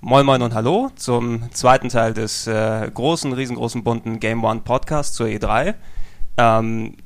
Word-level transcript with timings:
Moin 0.00 0.26
Moin 0.26 0.42
und 0.42 0.54
Hallo 0.54 0.90
zum 0.96 1.50
zweiten 1.52 1.88
Teil 1.88 2.14
des 2.14 2.46
äh, 2.46 2.90
großen, 2.92 3.32
riesengroßen, 3.32 3.84
bunten 3.84 4.20
Game 4.20 4.44
One 4.44 4.60
Podcast 4.60 5.14
zur 5.14 5.26
E3. 5.26 5.74
Ähm, 6.36 6.96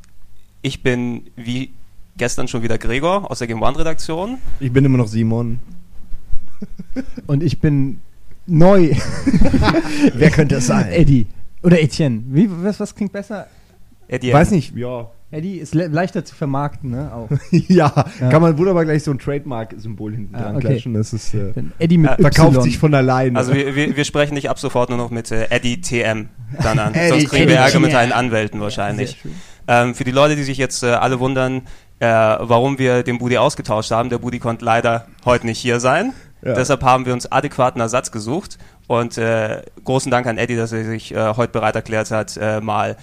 ich 0.62 0.82
bin 0.82 1.22
wie 1.36 1.72
gestern 2.16 2.48
schon 2.48 2.62
wieder 2.62 2.79
Gregor 2.79 3.30
aus 3.30 3.38
der 3.38 3.46
Game 3.48 3.62
One 3.62 3.78
Redaktion. 3.78 4.38
Ich 4.60 4.73
bin 4.73 4.84
immer 4.84 4.98
noch 4.98 5.09
Simon. 5.09 5.59
Und 7.27 7.42
ich 7.42 7.60
bin 7.60 8.00
neu. 8.46 8.91
Wer 10.14 10.30
könnte 10.30 10.56
es 10.56 10.66
sein? 10.66 10.88
Eddie. 10.91 11.27
Oder 11.62 11.80
Etienne. 11.80 12.23
Wie, 12.28 12.48
was, 12.50 12.80
was 12.80 12.95
klingt 12.95 13.12
besser? 13.12 13.47
Eddie, 14.09 14.33
Weiß 14.33 14.50
nicht, 14.52 14.74
ja. 14.77 15.10
Eddie 15.30 15.59
ist 15.59 15.74
le 15.74 15.88
leichter 15.88 16.24
zu 16.24 16.34
vermarkten, 16.34 16.91
ne? 16.91 17.12
Auch. 17.12 17.28
ja. 17.50 17.92
Ja. 18.19 18.28
kann 18.30 18.41
man 18.41 18.56
wunderbar 18.56 18.86
gleich 18.86 19.02
so 19.02 19.11
ein 19.11 19.19
Trademark-Symbol 19.19 20.14
hinten 20.14 20.34
Ah, 20.34 20.41
dran 20.45 20.56
okay. 20.56 20.69
klatschen. 20.69 20.95
Das 20.95 21.12
ist, 21.12 21.34
äh, 21.34 21.52
Eddie 21.78 21.98
mit 21.98 22.12
Äh, 22.12 22.22
verkauft 22.22 22.55
Y. 22.56 22.62
sich 22.62 22.78
von 22.78 22.95
alleine. 22.95 23.38
Also 23.38 23.52
wir, 23.52 23.75
wir, 23.77 23.95
wir 23.95 24.05
sprechen 24.06 24.36
dich 24.36 24.48
ab 24.48 24.59
sofort 24.59 24.88
nur 24.88 24.97
noch 24.97 25.11
mit 25.11 25.30
äh, 25.30 25.48
Eddie 25.50 25.83
TM 25.83 26.28
dann 26.62 26.78
an. 26.78 26.95
Eddie 26.95 27.09
Sonst 27.11 27.28
kriegen 27.28 27.48
wir. 27.48 27.56
Ärger 27.56 27.78
mit 27.80 27.92
deinen 27.92 28.12
Anwälten 28.12 28.61
wahrscheinlich. 28.61 29.11
Sehr 29.11 29.19
schön. 29.19 29.33
Ähm, 29.68 29.95
für 29.95 30.04
die 30.04 30.10
Leute, 30.10 30.34
die 30.34 30.42
sich 30.42 30.58
jetzt 30.58 30.82
äh, 30.82 30.88
alle 30.88 31.20
wundern, 31.20 31.62
äh, 32.00 32.06
warum 32.06 32.78
wir 32.78 33.02
den 33.02 33.18
Budi 33.18 33.38
ausgetauscht 33.38 33.91
haben, 33.91 34.08
der 34.08 34.18
Budi 34.18 34.38
konnte 34.38 34.64
leider 34.64 35.06
heute 35.24 35.47
nicht 35.47 35.60
hier 35.60 35.78
sein. 35.78 36.14
Ja. 36.42 36.55
Deshalb 36.55 36.83
haben 36.83 37.05
wir 37.06 37.12
uns 37.12 37.30
adäquaten 37.30 37.80
Ersatz 37.80 38.10
gesucht. 38.10 38.58
Und 38.86 39.19
äh, 39.19 39.62
großen 39.84 40.10
Dank 40.10 40.27
an 40.27 40.38
Eddie, 40.38 40.56
dass 40.56 40.72
er 40.72 40.84
sich 40.84 41.14
äh, 41.14 41.34
heute 41.36 41.52
bereit 41.52 41.75
erklärt 41.77 42.10
hat, 42.10 42.36
äh, 42.38 42.60
mal 42.60 42.97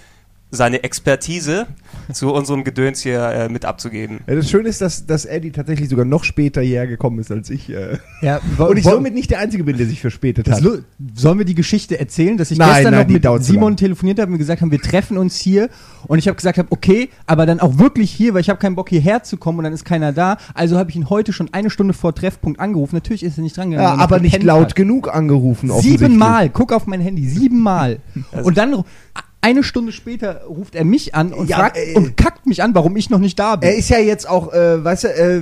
seine 0.50 0.84
Expertise 0.84 1.66
zu 2.12 2.32
unserem 2.32 2.62
Gedöns 2.62 3.00
hier 3.00 3.20
äh, 3.20 3.48
mit 3.48 3.64
abzugeben. 3.64 4.20
ja, 4.28 4.36
das 4.36 4.48
Schöne 4.48 4.68
ist, 4.68 4.80
dass, 4.80 5.04
dass 5.06 5.24
Eddie 5.24 5.50
tatsächlich 5.50 5.88
sogar 5.88 6.04
noch 6.04 6.22
später 6.22 6.62
hierher 6.62 6.86
gekommen 6.86 7.18
ist 7.18 7.32
als 7.32 7.50
ich. 7.50 7.68
Äh. 7.68 7.98
Ja, 8.22 8.40
Und 8.58 8.76
ich 8.76 8.84
somit 8.84 9.12
nicht 9.14 9.30
der 9.30 9.40
Einzige 9.40 9.64
bin, 9.64 9.76
der 9.76 9.86
sich 9.86 10.00
verspätet 10.00 10.48
hat. 10.48 10.62
Sollen 11.14 11.38
wir 11.38 11.44
die 11.44 11.56
Geschichte 11.56 11.98
erzählen, 11.98 12.36
dass 12.36 12.50
ich 12.50 12.58
Nein, 12.58 12.74
gestern 12.74 12.94
nein, 12.94 13.20
noch 13.22 13.34
mit 13.34 13.44
Simon 13.44 13.76
telefoniert 13.76 14.20
habe 14.20 14.32
und 14.32 14.38
gesagt 14.38 14.62
haben, 14.62 14.70
wir 14.70 14.80
treffen 14.80 15.18
uns 15.18 15.36
hier 15.36 15.68
und 16.06 16.18
ich 16.18 16.28
habe 16.28 16.36
gesagt 16.36 16.58
habe, 16.58 16.68
okay, 16.70 17.10
aber 17.26 17.44
dann 17.44 17.58
auch 17.58 17.78
wirklich 17.78 18.12
hier, 18.12 18.32
weil 18.34 18.40
ich 18.40 18.48
habe 18.48 18.60
keinen 18.60 18.76
Bock 18.76 18.88
hierher 18.88 19.24
zu 19.24 19.36
kommen 19.36 19.58
und 19.58 19.64
dann 19.64 19.72
ist 19.72 19.84
keiner 19.84 20.12
da. 20.12 20.38
Also 20.54 20.78
habe 20.78 20.90
ich 20.90 20.96
ihn 20.96 21.10
heute 21.10 21.32
schon 21.32 21.52
eine 21.52 21.70
Stunde 21.70 21.92
vor 21.92 22.14
Treffpunkt 22.14 22.60
angerufen. 22.60 22.94
Natürlich 22.94 23.24
ist 23.24 23.36
er 23.36 23.42
nicht 23.42 23.56
dran 23.56 23.70
gegangen. 23.72 23.88
Ja, 23.88 23.94
er 23.96 24.00
aber 24.00 24.20
nicht 24.20 24.42
laut 24.42 24.66
hat. 24.66 24.76
genug 24.76 25.12
angerufen. 25.12 25.72
Siebenmal, 25.80 26.50
guck 26.50 26.72
auf 26.72 26.86
mein 26.86 27.00
Handy, 27.00 27.28
siebenmal. 27.28 27.98
Also- 28.32 28.48
und 28.48 28.58
dann 28.58 28.84
eine 29.46 29.62
Stunde 29.62 29.92
später 29.92 30.42
ruft 30.48 30.74
er 30.74 30.84
mich 30.84 31.14
an 31.14 31.32
und 31.32 31.48
Ja, 31.48 31.56
fragt 31.58 31.76
äh, 31.76 31.94
und 31.94 32.16
kackt 32.16 32.46
mich 32.46 32.62
an, 32.62 32.74
warum 32.74 32.96
ich 32.96 33.10
noch 33.10 33.18
nicht 33.20 33.38
da 33.38 33.56
bin. 33.56 33.68
Er 33.68 33.76
ist 33.76 33.88
ja 33.88 33.98
jetzt 33.98 34.28
auch, 34.28 34.52
äh, 34.52 34.82
weißt 34.84 35.04
du, 35.04 35.08
äh, 35.08 35.36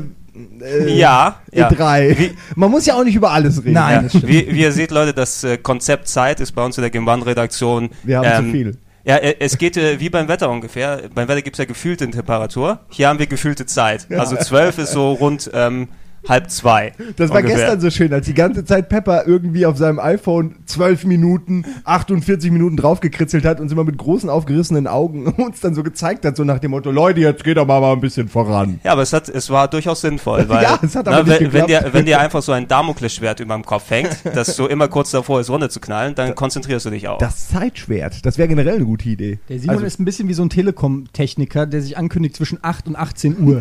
äh, 0.63 0.95
Ja, 0.95 1.37
ja. 1.53 1.69
E3. 1.71 2.19
Wie- 2.19 2.33
Man 2.57 2.71
muss 2.71 2.87
ja 2.87 2.95
auch 2.95 3.05
nicht 3.05 3.15
über 3.15 3.31
alles 3.31 3.59
reden. 3.65 3.73
Nein. 3.75 3.95
Ja, 3.95 4.03
das 4.03 4.11
stimmt. 4.13 4.29
wie, 4.29 4.53
wie 4.53 4.61
ihr 4.61 4.73
seht, 4.73 4.91
Leute, 4.91 5.15
das 5.15 5.43
äh, 5.45 5.57
Konzept 5.57 6.09
Zeit 6.09 6.41
ist 6.41 6.53
bei 6.53 6.63
uns 6.65 6.77
in 6.77 6.83
der 6.83 6.91
Game 6.91 7.07
One-Redaktion. 7.09 7.91
Wir 8.03 8.19
haben 8.19 8.47
zu 8.47 8.51
viel. 8.53 8.77
Ja, 9.07 9.17
äh, 9.17 9.37
es 9.39 9.59
geht 9.59 9.77
äh, 9.77 10.01
wie 10.01 10.11
beim 10.11 10.29
Wetter 10.29 10.51
ungefähr. 10.51 11.03
Beim 11.15 11.29
Wetter 11.29 11.43
gibt 11.43 11.57
es 11.57 11.59
ja 11.59 11.65
gefühlte 11.67 12.11
Temperatur. 12.11 12.81
Hier 12.89 13.09
haben 13.09 13.19
wir 13.19 13.27
gefühlte 13.27 13.65
Zeit. 13.67 14.07
Also 14.11 14.37
zwölf 14.37 14.79
ist 14.79 14.93
so 14.93 15.13
rund 15.13 15.51
ähm, 15.55 15.89
halb 16.29 16.51
zwei. 16.51 16.93
Das 17.17 17.31
war 17.31 17.39
ungefähr. 17.39 17.57
gestern 17.59 17.81
so 17.81 17.91
schön, 17.91 18.13
als 18.13 18.27
die 18.27 18.35
ganze 18.35 18.65
Zeit 18.65 18.89
Pepper 18.89 19.27
irgendwie 19.27 19.67
auf 19.67 19.77
seinem 19.77 19.99
iPhone 19.99 20.57
12 20.67 21.05
Minuten, 21.05 21.65
48 21.85 22.51
Minuten 22.51 22.77
draufgekritzelt 22.77 23.45
hat 23.45 23.61
und 23.61 23.69
sie 23.69 23.75
mal 23.75 23.85
mit 23.85 23.99
großen 23.99 24.29
aufgerissenen 24.31 24.87
Augen 24.87 25.27
uns 25.37 25.61
dann 25.61 25.75
so 25.75 25.83
gezeigt 25.83 26.25
hat, 26.25 26.37
so 26.37 26.45
nach 26.45 26.59
dem 26.59 26.71
Motto, 26.73 26.91
Leute, 26.91 27.21
jetzt 27.21 27.45
geht 27.45 27.57
doch 27.57 27.67
mal, 27.67 27.81
mal 27.81 27.93
ein 27.93 28.01
bisschen 28.01 28.29
voran. 28.29 28.81
Ja, 28.85 28.93
aber 28.93 29.03
es, 29.03 29.13
hat, 29.13 29.29
es 29.29 29.51
war 29.51 29.69
durchaus 29.69 30.01
sinnvoll, 30.01 30.45
weil 30.49 30.63
Ja, 30.63 30.79
es 30.83 30.95
hat 30.97 31.07
aber 31.09 31.23
na, 31.25 31.39
nicht 31.39 31.41
wenn, 31.41 31.53
wenn, 31.53 31.67
dir, 31.67 31.89
wenn 31.93 32.07
dir 32.07 32.21
einfach 32.25 32.43
so 32.43 32.53
ein 32.53 32.67
Damoklesschwert 32.69 33.41
über 33.41 33.55
dem 33.55 33.65
Kopf 33.65 33.91
hängt, 33.91 34.11
das 34.35 34.57
so 34.57 34.67
immer 34.69 34.89
kurz 34.89 35.11
davor 35.11 35.41
ist, 35.41 35.51
runterzuknallen, 35.51 36.15
dann 36.15 36.35
konzentrierst 36.35 36.87
du 36.87 36.91
dich 36.91 37.09
auch. 37.09 37.19
Das 37.19 37.49
Zeitschwert, 37.49 38.25
das 38.27 38.39
wäre 38.39 38.49
generell 38.49 38.77
eine 38.77 38.85
gute 38.85 39.09
Idee. 39.09 39.39
Der 39.49 39.59
Simon 39.59 39.77
Also- 39.77 39.87
ist 39.87 40.01
ein 40.01 40.05
bisschen 40.05 40.29
wie 40.29 40.35
so 40.35 40.43
ein 40.43 40.51
Telekom-Techniker, 40.51 41.67
der 41.67 41.83
sich 41.83 41.97
ankündigt 41.99 42.37
zwischen 42.37 42.59
8 42.63 42.87
und 42.89 42.97
18 42.97 43.39
Uhr. 43.41 43.61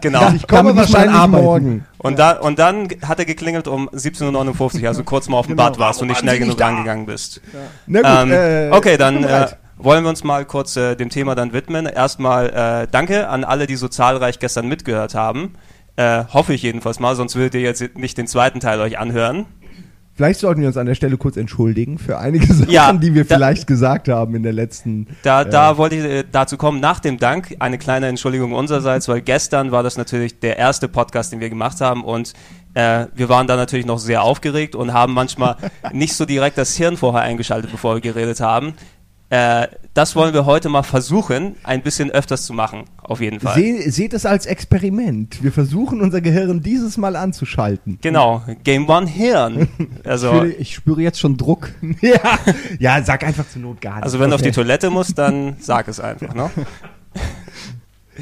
genau. 0.00 0.32
Ich 0.34 0.46
komme 0.46 0.74
wahrscheinlich 0.76 1.16
arbeiten. 1.34 1.44
morgen. 1.44 1.84
Und, 1.98 2.18
da, 2.18 2.32
und 2.32 2.58
dann 2.58 2.88
hat 3.06 3.18
er 3.18 3.24
geklingelt 3.24 3.68
um 3.68 3.88
17.59 3.90 4.82
Uhr, 4.82 4.88
also 4.88 5.04
kurz 5.04 5.28
mal 5.28 5.38
auf 5.38 5.46
dem 5.46 5.56
Genau. 5.56 5.70
Bad 5.70 5.78
warst 5.78 6.00
und 6.02 6.08
nicht 6.08 6.20
schnell 6.20 6.38
genug 6.38 6.60
rangegangen 6.60 7.06
bist. 7.06 7.40
Na 7.86 8.00
gut, 8.00 8.32
Ähm, 8.32 8.32
äh, 8.32 8.70
okay, 8.76 8.96
dann 8.96 9.24
äh, 9.24 9.46
wollen 9.76 10.04
wir 10.04 10.10
uns 10.10 10.24
mal 10.24 10.44
kurz 10.44 10.76
äh, 10.76 10.94
dem 10.96 11.10
Thema 11.10 11.34
dann 11.34 11.52
widmen. 11.52 11.86
Erstmal 11.86 12.48
äh, 12.50 12.88
danke 12.90 13.28
an 13.28 13.44
alle, 13.44 13.66
die 13.66 13.76
so 13.76 13.88
zahlreich 13.88 14.38
gestern 14.38 14.68
mitgehört 14.68 15.14
haben. 15.14 15.54
Äh, 15.96 16.24
hoffe 16.32 16.52
ich 16.54 16.62
jedenfalls 16.62 17.00
mal, 17.00 17.16
sonst 17.16 17.34
würdet 17.34 17.54
ihr 17.54 17.60
jetzt 17.62 17.96
nicht 17.96 18.16
den 18.18 18.26
zweiten 18.26 18.60
Teil 18.60 18.80
euch 18.80 18.98
anhören. 18.98 19.46
Vielleicht 20.18 20.40
sollten 20.40 20.60
wir 20.62 20.66
uns 20.66 20.76
an 20.76 20.86
der 20.86 20.96
Stelle 20.96 21.16
kurz 21.16 21.36
entschuldigen 21.36 21.96
für 21.96 22.18
einige 22.18 22.44
Sachen, 22.52 22.68
Ja, 22.72 22.92
die 22.92 23.14
wir 23.14 23.22
da- 23.24 23.36
vielleicht 23.36 23.68
gesagt 23.68 24.08
haben 24.08 24.34
in 24.34 24.42
der 24.42 24.52
letzten. 24.52 25.06
Da, 25.22 25.42
äh, 25.42 25.48
da 25.48 25.76
wollte 25.76 25.94
ich 25.94 26.02
äh, 26.04 26.24
dazu 26.30 26.56
kommen, 26.56 26.80
nach 26.80 26.98
dem 26.98 27.18
Dank 27.18 27.54
eine 27.60 27.78
kleine 27.78 28.08
Entschuldigung 28.08 28.52
unsererseits, 28.52 29.06
weil 29.06 29.20
gestern 29.20 29.70
war 29.70 29.84
das 29.84 29.96
natürlich 29.96 30.40
der 30.40 30.58
erste 30.58 30.88
Podcast, 30.88 31.32
den 31.32 31.38
wir 31.38 31.48
gemacht 31.48 31.80
haben 31.80 32.02
und 32.04 32.32
äh, 32.74 33.06
wir 33.14 33.28
waren 33.28 33.46
da 33.46 33.54
natürlich 33.54 33.86
noch 33.86 34.00
sehr 34.00 34.22
aufgeregt 34.24 34.74
und 34.74 34.92
haben 34.92 35.14
manchmal 35.14 35.54
nicht 35.92 36.14
so 36.14 36.24
direkt 36.24 36.58
das 36.58 36.74
Hirn 36.76 36.96
vorher 36.96 37.22
eingeschaltet, 37.22 37.70
bevor 37.70 37.94
wir 37.94 38.00
geredet 38.00 38.40
haben. 38.40 38.74
Äh, 39.30 39.68
das 39.92 40.16
wollen 40.16 40.32
wir 40.32 40.46
heute 40.46 40.70
mal 40.70 40.82
versuchen, 40.82 41.56
ein 41.62 41.82
bisschen 41.82 42.10
öfters 42.10 42.46
zu 42.46 42.54
machen, 42.54 42.84
auf 43.02 43.20
jeden 43.20 43.40
Fall. 43.40 43.54
Seh, 43.56 43.90
seht 43.90 44.14
es 44.14 44.24
als 44.24 44.46
Experiment. 44.46 45.42
Wir 45.42 45.52
versuchen 45.52 46.00
unser 46.00 46.20
Gehirn 46.22 46.62
dieses 46.62 46.96
Mal 46.96 47.14
anzuschalten. 47.14 47.98
Genau, 48.00 48.42
Game 48.64 48.88
One 48.88 49.06
Hirn. 49.06 49.68
Ich, 49.78 50.06
Also, 50.08 50.30
fühle, 50.30 50.52
ich 50.54 50.74
spüre 50.74 51.02
jetzt 51.02 51.20
schon 51.20 51.36
Druck. 51.36 51.70
ja, 52.00 52.38
ja, 52.78 53.02
sag 53.02 53.22
einfach 53.24 53.46
zur 53.48 53.60
Not 53.62 53.80
gar 53.80 53.96
nicht. 53.96 54.04
also 54.04 54.18
wenn 54.18 54.30
du 54.30 54.36
auf 54.36 54.42
die 54.42 54.50
Toilette 54.52 54.88
musst, 54.88 55.18
dann 55.18 55.56
sag 55.60 55.88
es 55.88 56.00
einfach. 56.00 56.32
Ne? 56.34 56.50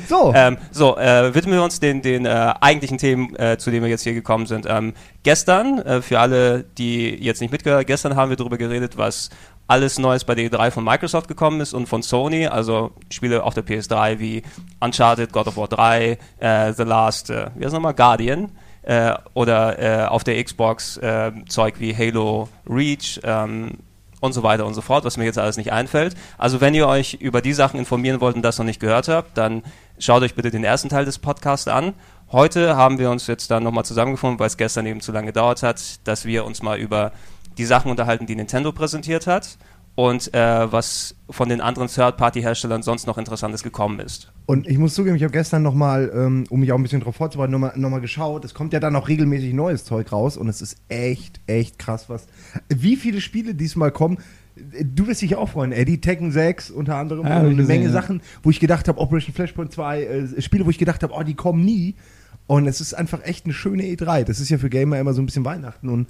so, 0.08 0.32
Ähm, 0.34 0.56
so, 0.72 0.96
äh, 0.98 1.34
widmen 1.34 1.54
wir 1.54 1.62
uns 1.62 1.80
den, 1.80 2.02
den 2.02 2.26
äh, 2.26 2.54
eigentlichen 2.60 2.98
Themen, 2.98 3.34
äh, 3.36 3.58
zu 3.58 3.70
denen 3.70 3.82
wir 3.84 3.90
jetzt 3.90 4.02
hier 4.02 4.14
gekommen 4.14 4.46
sind. 4.46 4.66
Ähm, 4.68 4.92
gestern, 5.22 5.78
äh, 5.78 6.02
für 6.02 6.18
alle, 6.20 6.64
die 6.78 7.14
jetzt 7.22 7.40
nicht 7.40 7.50
mitgehört 7.52 7.80
haben, 7.80 7.86
gestern 7.86 8.16
haben 8.16 8.30
wir 8.30 8.36
darüber 8.36 8.58
geredet, 8.58 8.96
was 8.96 9.30
alles 9.66 9.98
Neues 9.98 10.24
bei 10.24 10.34
der 10.34 10.50
E3 10.50 10.70
von 10.70 10.84
Microsoft 10.84 11.28
gekommen 11.28 11.60
ist 11.60 11.74
und 11.74 11.86
von 11.88 12.02
Sony, 12.02 12.46
also 12.46 12.92
Spiele 13.10 13.42
auf 13.42 13.54
der 13.54 13.64
PS3 13.64 14.18
wie 14.18 14.42
Uncharted, 14.80 15.32
God 15.32 15.48
of 15.48 15.56
War 15.56 15.68
3, 15.68 16.18
äh, 16.38 16.72
The 16.72 16.84
Last, 16.84 17.30
äh, 17.30 17.50
wie 17.54 17.64
heißt 17.64 17.74
nochmal, 17.74 17.94
Guardian, 17.94 18.52
äh, 18.82 19.14
oder 19.34 19.78
äh, 19.78 20.06
auf 20.06 20.22
der 20.22 20.42
Xbox 20.42 20.96
äh, 20.98 21.32
Zeug 21.48 21.74
wie 21.78 21.96
Halo 21.96 22.48
Reach, 22.68 23.20
ähm, 23.24 23.78
und 24.20 24.32
so 24.32 24.42
weiter 24.42 24.66
und 24.66 24.74
so 24.74 24.80
fort, 24.80 25.04
was 25.04 25.16
mir 25.16 25.24
jetzt 25.24 25.38
alles 25.38 25.56
nicht 25.56 25.72
einfällt. 25.72 26.14
Also 26.38 26.60
wenn 26.60 26.74
ihr 26.74 26.88
euch 26.88 27.14
über 27.14 27.40
die 27.42 27.52
Sachen 27.52 27.78
informieren 27.78 28.20
wollt 28.20 28.36
und 28.36 28.42
das 28.42 28.58
noch 28.58 28.64
nicht 28.64 28.80
gehört 28.80 29.08
habt, 29.08 29.36
dann 29.36 29.62
schaut 29.98 30.22
euch 30.22 30.34
bitte 30.34 30.50
den 30.50 30.64
ersten 30.64 30.88
Teil 30.88 31.04
des 31.04 31.18
Podcasts 31.18 31.68
an. 31.68 31.94
Heute 32.32 32.76
haben 32.76 32.98
wir 32.98 33.10
uns 33.10 33.26
jetzt 33.26 33.50
dann 33.50 33.62
nochmal 33.62 33.84
zusammengefunden, 33.84 34.38
weil 34.40 34.48
es 34.48 34.56
gestern 34.56 34.86
eben 34.86 35.00
zu 35.00 35.12
lange 35.12 35.26
gedauert 35.28 35.62
hat, 35.62 35.80
dass 36.04 36.24
wir 36.24 36.44
uns 36.44 36.62
mal 36.62 36.78
über 36.78 37.12
die 37.58 37.64
Sachen 37.64 37.90
unterhalten, 37.90 38.26
die 38.26 38.36
Nintendo 38.36 38.72
präsentiert 38.72 39.26
hat 39.26 39.58
und 39.96 40.32
äh, 40.34 40.70
was 40.70 41.16
von 41.30 41.48
den 41.48 41.60
anderen 41.60 41.88
Third-Party-Herstellern 41.88 42.82
sonst 42.82 43.06
noch 43.06 43.18
Interessantes 43.18 43.62
gekommen 43.62 43.98
ist. 43.98 44.30
und 44.44 44.68
ich 44.68 44.78
muss 44.78 44.94
zugeben, 44.94 45.16
ich 45.16 45.22
habe 45.22 45.32
gestern 45.32 45.62
nochmal, 45.62 46.12
ähm, 46.14 46.44
um 46.50 46.60
mich 46.60 46.70
auch 46.70 46.76
ein 46.76 46.82
bisschen 46.82 47.00
darauf 47.00 47.16
vorzubereiten, 47.16 47.52
nochmal 47.52 47.72
noch 47.76 47.90
mal 47.90 48.00
geschaut. 48.00 48.44
Es 48.44 48.54
kommt 48.54 48.72
ja 48.72 48.78
dann 48.80 48.94
auch 48.94 49.08
regelmäßig 49.08 49.54
neues 49.54 49.84
Zeug 49.84 50.12
raus 50.12 50.36
und 50.36 50.48
es 50.48 50.60
ist 50.60 50.76
echt, 50.88 51.40
echt 51.46 51.78
krass, 51.78 52.08
was. 52.08 52.26
Wie 52.68 52.96
viele 52.96 53.20
Spiele 53.20 53.54
diesmal 53.54 53.90
kommen. 53.90 54.18
Du 54.82 55.06
wirst 55.06 55.20
dich 55.20 55.36
auch 55.36 55.50
freuen, 55.50 55.72
Eddie. 55.72 56.00
Tekken 56.00 56.32
6 56.32 56.70
unter 56.70 56.96
anderem. 56.96 57.26
Ja, 57.26 57.40
eine 57.40 57.50
gesehen, 57.50 57.66
Menge 57.66 57.84
ja. 57.86 57.92
Sachen, 57.92 58.22
wo 58.42 58.48
ich 58.48 58.60
gedacht 58.60 58.88
habe, 58.88 58.98
Operation 59.00 59.34
Flashpoint 59.34 59.72
2, 59.72 60.02
äh, 60.02 60.42
Spiele, 60.42 60.64
wo 60.64 60.70
ich 60.70 60.78
gedacht 60.78 61.02
habe, 61.02 61.12
oh, 61.14 61.22
die 61.22 61.34
kommen 61.34 61.64
nie. 61.64 61.94
Und 62.46 62.66
es 62.68 62.80
ist 62.80 62.94
einfach 62.94 63.24
echt 63.24 63.44
eine 63.44 63.54
schöne 63.54 63.82
E3. 63.82 64.22
Das 64.24 64.38
ist 64.38 64.50
ja 64.50 64.58
für 64.58 64.70
Gamer 64.70 65.00
immer 65.00 65.12
so 65.14 65.20
ein 65.22 65.26
bisschen 65.26 65.44
Weihnachten. 65.44 65.88
Und 65.88 66.06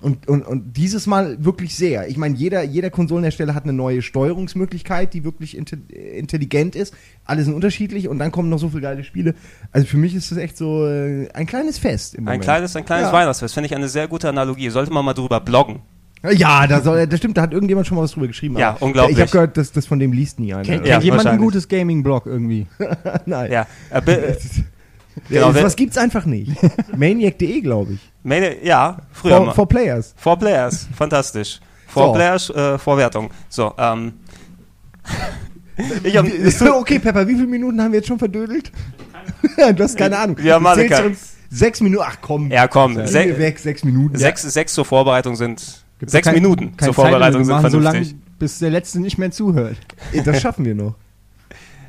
und, 0.00 0.28
und, 0.28 0.42
und 0.46 0.76
dieses 0.76 1.06
Mal 1.06 1.42
wirklich 1.44 1.74
sehr. 1.74 2.08
Ich 2.08 2.16
meine, 2.16 2.34
jeder, 2.36 2.62
jeder 2.62 2.90
Konsolenhersteller 2.90 3.54
hat 3.54 3.64
eine 3.64 3.72
neue 3.72 4.02
Steuerungsmöglichkeit, 4.02 5.12
die 5.14 5.24
wirklich 5.24 5.56
inte 5.56 5.76
intelligent 5.76 6.74
ist. 6.74 6.94
Alle 7.24 7.42
sind 7.44 7.54
unterschiedlich 7.54 8.08
und 8.08 8.18
dann 8.18 8.30
kommen 8.32 8.48
noch 8.48 8.58
so 8.58 8.68
viele 8.70 8.82
geile 8.82 9.04
Spiele. 9.04 9.34
Also 9.70 9.86
für 9.86 9.96
mich 9.96 10.14
ist 10.14 10.30
das 10.30 10.38
echt 10.38 10.56
so 10.56 10.86
äh, 10.86 11.28
ein 11.32 11.46
kleines 11.46 11.78
Fest 11.78 12.14
im 12.14 12.20
Ein 12.22 12.24
Moment. 12.24 12.44
kleines, 12.44 12.76
ein 12.76 12.84
kleines 12.84 13.08
Ja. 13.08 13.12
Weihnachtsfest, 13.12 13.54
finde 13.54 13.66
ich 13.66 13.74
eine 13.74 13.88
sehr 13.88 14.08
gute 14.08 14.28
Analogie. 14.28 14.70
Sollte 14.70 14.92
man 14.92 15.04
mal 15.04 15.14
drüber 15.14 15.40
bloggen. 15.40 15.80
Ja, 16.30 16.68
da 16.68 16.80
soll, 16.80 17.06
das 17.08 17.18
stimmt, 17.18 17.36
da 17.36 17.42
hat 17.42 17.52
irgendjemand 17.52 17.86
schon 17.86 17.96
mal 17.96 18.02
was 18.04 18.12
drüber 18.12 18.28
geschrieben. 18.28 18.56
Ja, 18.56 18.70
aber 18.70 18.82
unglaublich. 18.82 19.16
Ich 19.16 19.20
habe 19.22 19.30
gehört, 19.32 19.56
dass 19.56 19.72
das 19.72 19.86
von 19.86 19.98
dem 19.98 20.12
liest 20.12 20.38
nie 20.38 20.54
einer. 20.54 20.62
Kennt, 20.62 20.86
Ja, 20.86 21.00
jemand 21.00 21.26
ein 21.26 21.38
gutes 21.38 21.66
Gaming-Blog 21.68 22.26
irgendwie? 22.26 22.66
Nein. 23.26 23.50
Ja, 23.52 23.66
äh, 23.90 24.34
Genau, 25.28 25.54
wenn- 25.54 25.64
was 25.64 25.76
gibt's 25.76 25.98
einfach 25.98 26.24
nicht. 26.26 26.52
Maniac.de, 26.96 27.60
glaube 27.60 27.94
ich. 27.94 28.00
meine, 28.22 28.64
ja, 28.64 28.98
früher 29.12 29.36
For, 29.36 29.46
mal. 29.46 29.54
for 29.54 29.68
Players. 29.68 30.14
Four 30.16 30.38
Players, 30.38 30.88
fantastisch. 30.96 31.60
Four 31.88 32.06
So. 32.08 32.12
Players, 32.12 32.50
äh, 32.50 32.78
Vorwertung. 32.78 33.30
So, 33.48 33.74
ähm. 33.78 34.14
ich 36.04 36.16
hab, 36.16 36.26
okay, 36.76 36.98
Pepper, 36.98 37.26
wie 37.26 37.34
viele 37.34 37.46
Minuten 37.46 37.80
haben 37.80 37.92
wir 37.92 37.98
jetzt 37.98 38.08
schon 38.08 38.18
verdödelt? 38.18 38.70
du 39.56 39.82
hast 39.82 39.96
keine 39.96 40.18
Ahnung. 40.18 40.36
Zählst 40.36 40.90
keine- 40.90 41.06
uns 41.08 41.34
sechs 41.50 41.80
Minuten. 41.80 42.04
Ach 42.06 42.16
komm. 42.20 42.50
ja, 42.50 42.68
komm, 42.68 42.94
se 43.06 43.24
wir 43.26 43.38
weg, 43.38 43.58
sechs 43.58 43.84
Minuten. 43.84 44.16
sechs, 44.16 44.42
sechs 44.42 44.74
zur 44.74 44.84
Vorbereitung 44.84 45.36
sind. 45.36 45.82
Gibt's 45.98 46.12
sechs 46.12 46.26
kein- 46.26 46.34
Minuten 46.34 46.76
kein 46.76 46.86
zur 46.86 46.94
Vorbereitung. 46.94 47.40
Wir 47.40 47.44
sind 47.46 47.54
machen 47.54 47.70
so 47.70 47.80
vernünftig. 47.80 48.12
lange, 48.12 48.22
bis 48.38 48.58
der 48.58 48.70
Letzte 48.70 49.00
nicht 49.00 49.18
mehr 49.18 49.30
zuhört. 49.30 49.76
Ja. 50.12 50.22
Das 50.22 50.40
schaffen 50.40 50.64
wir 50.64 50.74
noch. 50.74 50.94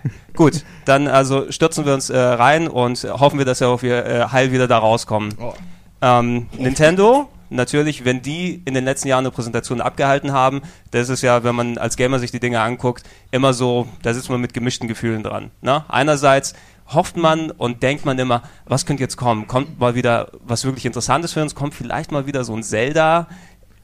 Gut, 0.35 0.63
dann 0.85 1.07
also 1.07 1.51
stürzen 1.51 1.85
wir 1.85 1.94
uns 1.94 2.09
äh, 2.09 2.17
rein 2.17 2.67
und 2.67 3.03
hoffen 3.03 3.38
wir, 3.38 3.45
dass 3.45 3.61
wir 3.61 3.81
wir, 3.81 4.05
äh, 4.05 4.25
heil 4.31 4.51
wieder 4.51 4.67
da 4.67 4.77
rauskommen. 4.77 5.33
Oh. 5.39 5.53
Ähm, 6.01 6.47
Nintendo, 6.57 7.29
natürlich, 7.50 8.03
wenn 8.03 8.21
die 8.21 8.61
in 8.65 8.73
den 8.73 8.83
letzten 8.83 9.07
Jahren 9.07 9.25
eine 9.25 9.31
Präsentation 9.31 9.79
abgehalten 9.79 10.33
haben, 10.33 10.61
das 10.91 11.09
ist 11.09 11.21
ja, 11.21 11.44
wenn 11.44 11.55
man 11.55 11.77
als 11.77 11.95
Gamer 11.95 12.19
sich 12.19 12.31
die 12.31 12.39
Dinge 12.39 12.59
anguckt, 12.61 13.03
immer 13.31 13.53
so, 13.53 13.88
da 14.01 14.13
sitzt 14.13 14.29
man 14.29 14.41
mit 14.41 14.53
gemischten 14.53 14.88
Gefühlen 14.88 15.23
dran. 15.23 15.51
Ne? 15.61 15.85
Einerseits 15.88 16.53
hofft 16.88 17.15
man 17.15 17.51
und 17.51 17.81
denkt 17.83 18.06
man 18.06 18.19
immer, 18.19 18.44
was 18.65 18.85
könnte 18.85 19.01
jetzt 19.01 19.15
kommen? 19.15 19.47
Kommt 19.47 19.79
mal 19.79 19.95
wieder 19.95 20.31
was 20.45 20.65
wirklich 20.65 20.85
Interessantes 20.85 21.33
für 21.33 21.41
uns? 21.41 21.56
Kommt 21.56 21.73
vielleicht 21.73 22.11
mal 22.11 22.27
wieder 22.27 22.44
so 22.44 22.53
ein 22.56 22.63
Zelda? 22.63 23.27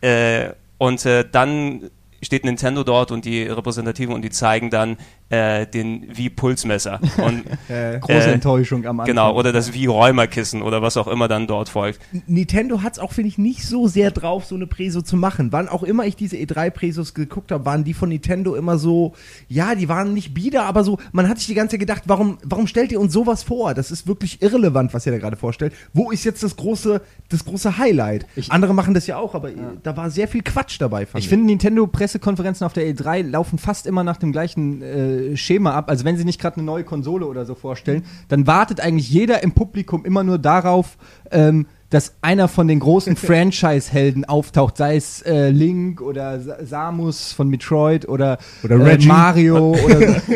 Äh, 0.01 0.49
und 0.77 1.05
äh, 1.05 1.25
dann 1.29 1.89
steht 2.21 2.43
Nintendo 2.43 2.83
dort 2.83 3.11
und 3.11 3.25
die 3.25 3.43
Repräsentativen 3.43 4.13
und 4.13 4.21
die 4.23 4.29
zeigen 4.29 4.69
dann 4.69 4.97
äh, 5.29 5.65
den 5.67 6.07
Wii-Pulsmesser. 6.15 6.99
Und 7.17 7.43
Äh, 7.69 7.99
Große 7.99 8.29
Äh, 8.29 8.33
Enttäuschung 8.33 8.85
am 8.85 8.99
Anfang. 8.99 9.05
genau, 9.15 9.35
oder 9.35 9.51
das 9.51 9.73
Wii-Räumerkissen 9.73 10.61
oder 10.61 10.81
was 10.81 10.97
auch 10.97 11.07
immer 11.07 11.27
dann 11.27 11.45
dort 11.47 11.69
folgt. 11.69 11.99
Nintendo 12.27 12.81
hat 12.81 12.93
es 12.93 12.99
auch, 12.99 13.11
finde 13.13 13.27
ich, 13.29 13.37
nicht 13.37 13.63
so 13.65 13.87
sehr 13.87 14.11
drauf, 14.11 14.45
so 14.45 14.55
eine 14.55 14.65
Preso 14.67 15.01
zu 15.01 15.17
machen. 15.17 15.51
Wann 15.51 15.67
auch 15.69 15.83
immer 15.83 16.05
ich 16.05 16.15
diese 16.15 16.35
E3-Presos 16.37 17.13
geguckt 17.13 17.51
habe, 17.51 17.65
waren 17.65 17.83
die 17.83 17.93
von 17.93 18.09
Nintendo 18.09 18.55
immer 18.55 18.77
so, 18.77 19.13
ja, 19.47 19.75
die 19.75 19.87
waren 19.89 20.13
nicht 20.13 20.33
bieder, 20.33 20.63
aber 20.65 20.83
so, 20.83 20.97
man 21.11 21.27
hat 21.29 21.37
sich 21.37 21.47
die 21.47 21.53
ganze 21.53 21.73
Zeit 21.73 21.81
gedacht, 21.81 22.03
warum, 22.07 22.37
warum 22.43 22.67
stellt 22.67 22.91
ihr 22.91 22.99
uns 22.99 23.13
sowas 23.13 23.43
vor? 23.43 23.73
Das 23.73 23.91
ist 23.91 24.07
wirklich 24.07 24.41
irrelevant, 24.41 24.93
was 24.93 25.05
ihr 25.05 25.11
da 25.11 25.17
gerade 25.19 25.35
vorstellt. 25.37 25.73
Wo 25.93 26.11
ist 26.11 26.23
jetzt 26.23 26.41
das 26.43 26.55
große, 26.55 27.01
das 27.29 27.45
große 27.45 27.77
Highlight? 27.77 28.25
Ich- 28.35 28.51
Andere 28.51 28.73
machen 28.73 28.93
das 28.93 29.05
ja 29.07 29.17
auch, 29.17 29.35
aber 29.35 29.49
da 29.83 29.95
war 29.95 30.09
sehr 30.09 30.27
viel 30.27 30.41
Quatsch 30.41 30.79
dabei, 30.81 31.05
fand 31.05 31.23
Ich 31.23 31.29
finde, 31.29 31.45
Nintendo-Pressekonferenzen 31.47 32.65
auf 32.65 32.73
der 32.73 32.85
E3 32.91 33.21
laufen 33.29 33.57
fast 33.59 33.85
immer 33.87 34.03
nach 34.03 34.17
dem 34.17 34.31
gleichen 34.31 34.81
äh, 34.81 35.18
Schema 35.35 35.71
ab. 35.71 35.89
Also 35.89 36.05
wenn 36.05 36.17
sie 36.17 36.25
nicht 36.25 36.39
gerade 36.39 36.57
eine 36.57 36.65
neue 36.65 36.83
Konsole 36.83 37.25
oder 37.25 37.45
so 37.45 37.55
vorstellen, 37.55 38.03
dann 38.27 38.47
wartet 38.47 38.79
eigentlich 38.79 39.09
jeder 39.09 39.43
im 39.43 39.51
Publikum 39.51 40.05
immer 40.05 40.23
nur 40.23 40.37
darauf, 40.37 40.97
ähm, 41.31 41.65
dass 41.89 42.13
einer 42.21 42.47
von 42.47 42.67
den 42.67 42.79
großen 42.79 43.15
Franchise-Helden 43.15 44.25
auftaucht, 44.25 44.77
sei 44.77 44.95
es 44.95 45.21
äh, 45.23 45.49
Link 45.49 46.01
oder 46.01 46.39
Sa 46.39 46.63
Samus 46.63 47.33
von 47.33 47.49
Metroid 47.49 48.07
oder, 48.07 48.37
Oder 48.63 48.75
äh. 48.75 49.05
Mario 49.05 49.71
oder 49.85 49.99
so. 49.99 50.33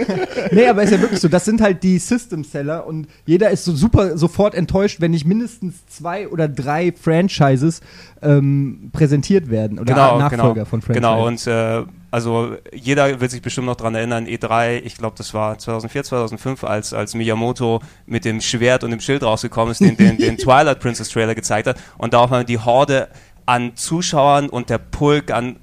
Nee, 0.51 0.67
aber 0.67 0.83
ist 0.83 0.91
ja 0.91 1.01
wirklich 1.01 1.19
so, 1.19 1.27
das 1.27 1.45
sind 1.45 1.61
halt 1.61 1.83
die 1.83 1.99
System-Seller 1.99 2.87
und 2.87 3.07
jeder 3.25 3.51
ist 3.51 3.65
so 3.65 3.73
super 3.73 4.17
sofort 4.17 4.55
enttäuscht, 4.55 4.99
wenn 4.99 5.11
nicht 5.11 5.25
mindestens 5.25 5.85
zwei 5.87 6.27
oder 6.27 6.47
drei 6.47 6.91
Franchises 6.91 7.81
ähm, 8.21 8.89
präsentiert 8.91 9.49
werden 9.49 9.79
oder 9.79 9.95
Nachfolger 9.95 10.65
von 10.65 10.81
Franchises. 10.81 11.01
Genau, 11.01 11.27
und 11.27 11.47
äh, 11.47 11.83
also 12.13 12.55
jeder 12.71 13.19
wird 13.19 13.31
sich 13.31 13.41
bestimmt 13.41 13.65
noch 13.65 13.75
dran 13.75 13.95
erinnern, 13.95 14.27
E3, 14.27 14.81
ich 14.83 14.97
glaube, 14.97 15.15
das 15.17 15.33
war 15.33 15.57
2004, 15.57 16.03
2005, 16.03 16.63
als, 16.63 16.93
als 16.93 17.15
Miyamoto 17.15 17.81
mit 18.05 18.23
dem 18.23 18.39
Schwert 18.39 18.83
und 18.83 18.91
dem 18.91 18.99
Schild 18.99 19.23
rausgekommen 19.23 19.71
ist, 19.71 19.81
den, 19.81 19.97
den, 19.97 20.17
den 20.19 20.37
Twilight 20.43 20.79
Princess 20.79 21.09
Trailer 21.09 21.33
gezeigt 21.33 21.67
hat 21.67 21.77
und 21.97 22.13
da 22.13 22.19
auch 22.19 22.29
mal 22.29 22.45
die 22.45 22.59
Horde 22.59 23.07
an 23.47 23.75
Zuschauern 23.75 24.47
und 24.47 24.69
der 24.69 24.77
Pulk 24.77 25.31
an 25.31 25.55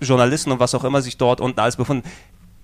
Journalisten 0.00 0.52
und 0.52 0.60
was 0.60 0.72
auch 0.76 0.84
immer 0.84 1.02
sich 1.02 1.16
dort 1.16 1.40
unten 1.40 1.58
alles 1.58 1.74
befunden, 1.74 2.08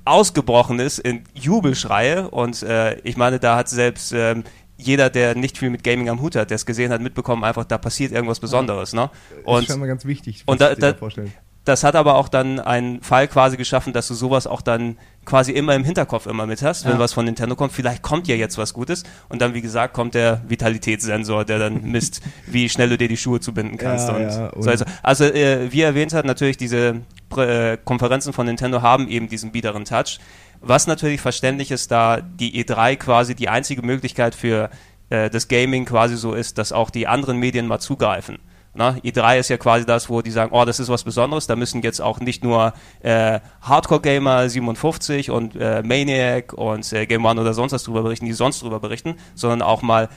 ausgebrochen 0.04 0.78
ist 0.78 1.00
in 1.00 1.25
Jubelschreie 1.34 2.28
und 2.31 2.62
äh, 2.62 2.98
ich 3.00 3.16
meine, 3.16 3.40
da 3.40 3.56
hat 3.56 3.69
selbst 3.69 4.12
ähm, 4.12 4.44
jeder, 4.76 5.10
der 5.10 5.34
nicht 5.34 5.58
viel 5.58 5.70
mit 5.70 5.82
Gaming 5.82 6.08
am 6.08 6.20
Hut 6.20 6.36
hat, 6.36 6.50
der 6.50 6.56
es 6.56 6.66
gesehen 6.66 6.92
hat, 6.92 7.00
mitbekommen, 7.00 7.42
einfach, 7.44 7.64
da 7.64 7.78
passiert 7.78 8.12
irgendwas 8.12 8.38
Besonderes. 8.40 8.92
Ne? 8.92 9.10
das 9.31 9.38
ist 9.38 9.44
Und 9.46 9.66
scheinbar 9.66 9.88
ganz 9.88 10.04
wichtig, 10.04 10.42
und 10.46 10.60
da- 10.60 10.75
da- 10.75 10.94
vorstellen. 10.94 11.32
Das 11.64 11.82
hat 11.82 11.96
aber 11.96 12.16
auch 12.16 12.28
dann 12.28 12.61
einen 12.61 13.00
Fall 13.02 13.26
quasi 13.26 13.56
geschaffen, 13.56 13.93
dass 13.94 14.08
du 14.08 14.14
sowas 14.14 14.46
auch 14.46 14.61
dann 14.61 14.99
quasi 15.25 15.52
immer 15.52 15.75
im 15.75 15.82
Hinterkopf 15.84 16.26
immer 16.26 16.46
mit 16.46 16.62
hast, 16.62 16.84
wenn 16.84 16.93
Ja. 16.93 16.99
was 16.99 17.14
von 17.14 17.25
Nintendo 17.25 17.56
kommt. 17.56 17.72
Vielleicht 17.72 18.02
kommt 18.02 18.28
ja 18.28 18.34
jetzt 18.34 18.58
was 18.58 18.75
Gutes 18.75 19.05
und 19.31 19.40
dann, 19.40 19.55
wie 19.55 19.62
gesagt, 19.62 19.94
kommt 19.94 20.14
der 20.14 20.43
Vitalitätssensor, 20.46 21.44
der 21.46 21.58
dann 21.58 21.82
misst, 21.90 22.20
wie 22.46 22.69
schnell 22.69 22.90
du 22.90 22.99
dir 22.99 23.08
die 23.08 23.16
Schuhe 23.16 23.40
zubinden 23.40 23.78
kannst. 23.78 24.08
Ja, 24.08 24.14
und 24.14 24.22
ja, 24.22 24.50
so 24.58 24.70
also, 24.70 24.84
also 25.02 25.25
äh, 25.25 25.72
wie 25.72 25.81
erwähnt 25.81 26.12
hat, 26.12 26.26
natürlich 26.26 26.58
diese 26.58 27.00
äh, 27.37 27.78
Konferenzen 27.82 28.32
von 28.34 28.46
Nintendo 28.46 28.82
haben 28.82 29.08
eben 29.08 29.28
diesen 29.28 29.50
biederen 29.50 29.84
Touch. 29.87 30.19
Was 30.60 30.87
natürlich 30.87 31.20
verständlich 31.20 31.70
ist, 31.70 31.90
da 31.90 32.20
die 32.20 32.62
E3 32.62 32.96
quasi 32.96 33.34
die 33.34 33.49
einzige 33.49 33.82
Möglichkeit 33.82 34.34
für 34.34 34.69
äh, 35.08 35.31
das 35.31 35.49
Gaming 35.49 35.87
quasi 35.87 36.17
so 36.17 36.34
ist, 36.34 36.58
dass 36.58 36.72
auch 36.72 36.90
die 36.90 37.06
anderen 37.06 37.38
Medien 37.38 37.67
mal 37.67 37.78
zugreifen. 37.78 38.38
Na, 38.74 38.96
E3 39.04 39.38
ist 39.38 39.48
ja 39.48 39.56
quasi 39.56 39.86
das, 39.86 40.10
wo 40.10 40.20
die 40.20 40.30
sagen, 40.30 40.50
oh, 40.52 40.64
das 40.64 40.80
ist 40.80 40.88
was 40.88 41.04
Besonderes, 41.04 41.46
da 41.46 41.54
müssen 41.54 41.82
jetzt 41.82 42.00
auch 42.00 42.18
nicht 42.20 42.42
nur 42.42 42.72
äh, 43.00 43.40
Hardcore-Gamer 43.62 44.48
57 44.48 45.30
und 45.30 45.54
äh, 45.54 45.82
Maniac 45.82 46.52
und 46.52 46.92
äh, 46.92 47.06
Game 47.06 47.24
One 47.24 47.40
oder 47.40 47.54
sonst 47.54 47.72
was 47.72 47.84
drüber 47.84 48.02
berichten, 48.02 48.26
die 48.26 48.32
sonst 48.32 48.62
drüber 48.62 48.80
berichten, 48.80 49.16
sondern 49.34 49.62
auch 49.62 49.82
mal 49.82 50.08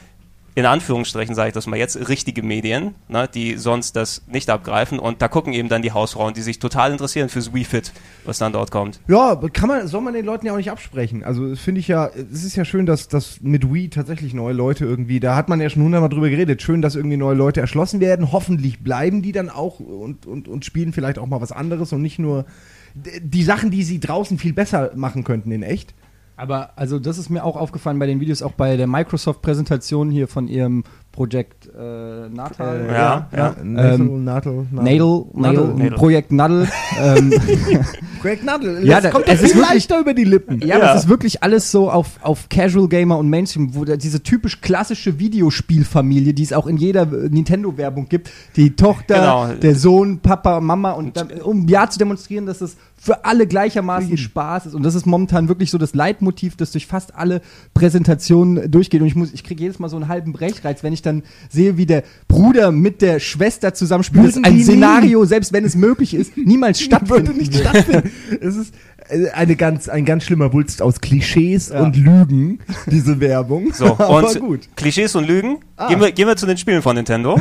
in 0.57 0.65
Anführungsstrichen 0.65 1.35
sage 1.35 1.49
ich 1.49 1.53
das 1.53 1.67
mal 1.67 1.77
jetzt, 1.77 2.09
richtige 2.09 2.41
Medien, 2.41 2.95
ne, 3.09 3.29
die 3.31 3.57
sonst 3.57 3.95
das 3.95 4.23
nicht 4.25 4.49
abgreifen 4.49 4.97
und 4.97 5.21
da 5.21 5.27
gucken 5.27 5.53
eben 5.53 5.69
dann 5.69 5.83
die 5.83 5.91
Hausfrauen, 5.91 6.33
die 6.33 6.41
sich 6.41 6.57
total 6.57 6.91
interessieren 6.91 7.29
fürs 7.29 7.53
Wii 7.53 7.63
Fit, 7.63 7.93
was 8.25 8.39
dann 8.39 8.53
dort 8.53 8.71
kommt. 8.71 8.99
Ja, 9.07 9.35
kann 9.53 9.67
man, 9.69 9.87
soll 9.87 10.01
man 10.01 10.15
den 10.15 10.25
Leuten 10.25 10.47
ja 10.47 10.53
auch 10.53 10.57
nicht 10.57 10.71
absprechen. 10.71 11.23
Also 11.23 11.55
finde 11.55 11.79
ich 11.79 11.87
ja, 11.87 12.07
es 12.07 12.43
ist 12.43 12.55
ja 12.55 12.65
schön, 12.65 12.87
dass, 12.87 13.07
dass 13.07 13.39
mit 13.41 13.71
Wii 13.71 13.89
tatsächlich 13.89 14.33
neue 14.33 14.55
Leute 14.55 14.83
irgendwie, 14.83 15.19
da 15.19 15.35
hat 15.35 15.47
man 15.47 15.61
ja 15.61 15.69
schon 15.69 15.83
hundertmal 15.83 16.09
drüber 16.09 16.31
geredet, 16.31 16.63
schön, 16.63 16.81
dass 16.81 16.95
irgendwie 16.95 17.17
neue 17.17 17.35
Leute 17.35 17.61
erschlossen 17.61 17.99
werden. 17.99 18.31
Hoffentlich 18.31 18.83
bleiben 18.83 19.21
die 19.21 19.33
dann 19.33 19.51
auch 19.51 19.79
und, 19.79 20.25
und, 20.25 20.47
und 20.47 20.65
spielen 20.65 20.91
vielleicht 20.91 21.19
auch 21.19 21.27
mal 21.27 21.39
was 21.39 21.51
anderes 21.51 21.93
und 21.93 22.01
nicht 22.01 22.17
nur 22.17 22.45
die 22.95 23.43
Sachen, 23.43 23.69
die 23.69 23.83
sie 23.83 23.99
draußen 23.99 24.39
viel 24.39 24.53
besser 24.53 24.89
machen 24.95 25.23
könnten 25.23 25.51
in 25.51 25.61
echt. 25.61 25.93
Aber 26.37 26.69
also 26.75 26.99
das 26.99 27.17
ist 27.17 27.29
mir 27.29 27.43
auch 27.43 27.57
aufgefallen 27.57 27.99
bei 27.99 28.05
den 28.05 28.19
Videos, 28.19 28.43
auch 28.43 28.51
bei 28.51 28.77
der 28.77 28.87
Microsoft-Präsentation 28.87 30.11
hier 30.11 30.27
von 30.27 30.47
ihrem 30.47 30.83
Projekt 31.17 31.65
äh, 31.75 32.29
Natal. 32.29 32.79
Äh, 32.79 32.93
Ja, 32.93 33.27
ja. 33.35 33.55
Natal, 33.63 33.93
Ähm, 33.95 34.23
Natal, 34.23 34.53
Nadel, 34.71 35.25
Nadel, 35.33 35.67
Nadel. 35.73 35.91
Projekt 35.97 36.31
Nadel. 36.31 36.67
ähm, 37.01 37.33
Projekt 38.21 38.45
Nadel. 38.45 38.85
Ja, 38.85 38.95
das 38.97 39.03
da- 39.05 39.09
kommt 39.09 39.25
es 39.27 39.33
ist 39.41 39.51
viel 39.53 39.55
wirklich- 39.55 39.69
leichter 39.73 39.99
über 39.99 40.13
die 40.13 40.25
Lippen. 40.25 40.59
ja, 40.61 40.77
Ja. 40.77 40.93
es 40.93 41.03
ist 41.05 41.09
wirklich 41.09 41.41
alles 41.41 41.71
so 41.71 41.89
auf, 41.89 42.19
auf 42.21 42.49
Casual 42.49 42.87
Gamer 42.87 43.17
und 43.17 43.29
Mainstream, 43.31 43.73
wo 43.73 43.83
da 43.83 43.97
diese 43.97 44.21
typisch 44.21 44.61
klassische 44.61 45.17
Videospielfamilie, 45.17 46.35
die 46.35 46.43
es 46.43 46.53
auch 46.53 46.67
in 46.67 46.77
jeder 46.77 47.01
äh, 47.11 47.29
Nintendo-Werbung 47.29 48.09
gibt, 48.09 48.29
die 48.55 48.75
Tochter, 48.75 49.15
Genau. 49.15 49.47
der 49.59 49.73
Sohn, 49.75 50.19
Papa, 50.19 50.61
Mama 50.61 50.91
und 50.91 51.17
dann, 51.17 51.31
um 51.41 51.67
ja 51.67 51.89
zu 51.89 51.97
demonstrieren, 51.97 52.45
dass 52.45 52.61
es 52.61 52.77
für 52.99 53.25
alle 53.25 53.45
gleichermaßen 53.47 54.17
Spaß 54.17 54.67
ist 54.67 54.73
und 54.75 54.83
das 54.83 54.95
ist 54.95 55.05
momentan 55.05 55.47
wirklich 55.47 55.69
so 55.71 55.77
das 55.77 55.93
Leitmotiv, 55.93 56.55
das 56.57 56.71
durch 56.71 56.87
fast 56.87 57.15
alle 57.15 57.41
Präsentationen 57.75 58.69
durchgeht 58.71 59.01
und 59.01 59.07
ich 59.07 59.15
muss, 59.15 59.31
ich 59.33 59.43
kriege 59.43 59.61
jedes 59.61 59.77
Mal 59.79 59.87
so 59.87 59.95
einen 59.97 60.07
halben 60.07 60.33
Brechreiz, 60.33 60.83
wenn 60.83 60.93
ich 60.93 61.01
dann 61.07 61.23
sehe, 61.49 61.77
wie 61.77 61.85
der 61.87 62.03
Bruder 62.27 62.71
mit 62.71 63.01
der 63.01 63.19
Schwester 63.19 63.73
zusammenspielt. 63.73 64.23
Das 64.25 64.29
ist 64.31 64.35
Würden 64.37 64.45
ein 64.45 64.51
die 64.53 64.57
nie- 64.59 64.63
Szenario, 64.63 65.25
selbst 65.25 65.53
wenn 65.53 65.65
es 65.65 65.75
möglich 65.75 66.13
ist, 66.13 66.37
niemals 66.37 66.79
würde 66.81 66.85
stattfinden. 66.85 67.37
nicht 67.37 67.55
stattfinden. 67.55 68.11
Es 68.41 68.55
ist 68.55 68.73
äh, 69.09 69.29
eine 69.31 69.55
ganz, 69.55 69.87
ein 69.89 70.05
ganz 70.05 70.25
schlimmer 70.25 70.51
Wulst 70.53 70.81
aus 70.81 70.99
Klischees 71.01 71.69
Ja. 71.69 71.81
und 71.81 71.95
Lügen, 71.95 72.59
diese 72.85 73.19
Werbung. 73.19 73.73
So, 73.73 73.85
Aber 73.97 74.27
und 74.29 74.39
gut. 74.39 74.69
Klischees 74.75 75.15
und 75.15 75.25
Lügen. 75.27 75.57
Ah. 75.77 75.87
Gehen, 75.87 75.99
wir, 76.01 76.11
gehen 76.11 76.27
wir 76.27 76.35
zu 76.35 76.45
den 76.45 76.57
Spielen 76.57 76.81
von 76.81 76.95
Nintendo. 76.95 77.39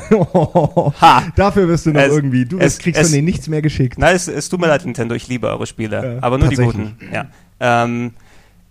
Ha. 1.00 1.24
Dafür 1.36 1.68
wirst 1.68 1.86
du 1.86 1.90
noch 1.90 2.00
Es- 2.00 2.12
irgendwie, 2.12 2.44
du 2.44 2.58
es- 2.58 2.78
kriegst 2.78 3.00
es- 3.00 3.08
von 3.08 3.14
denen 3.14 3.24
nichts 3.26 3.48
mehr 3.48 3.62
geschickt. 3.62 3.98
Nein, 3.98 4.14
es, 4.16 4.28
es 4.28 4.48
tut 4.48 4.60
mir 4.60 4.68
leid, 4.68 4.84
Nintendo, 4.84 5.14
ich 5.14 5.28
liebe 5.28 5.48
eure 5.48 5.66
Spiele, 5.66 6.16
Ja, 6.16 6.22
aber 6.22 6.38
nur 6.38 6.48
die 6.48 6.56
guten. 6.56 6.96
Ja. 7.12 7.26
Ähm, 7.58 8.12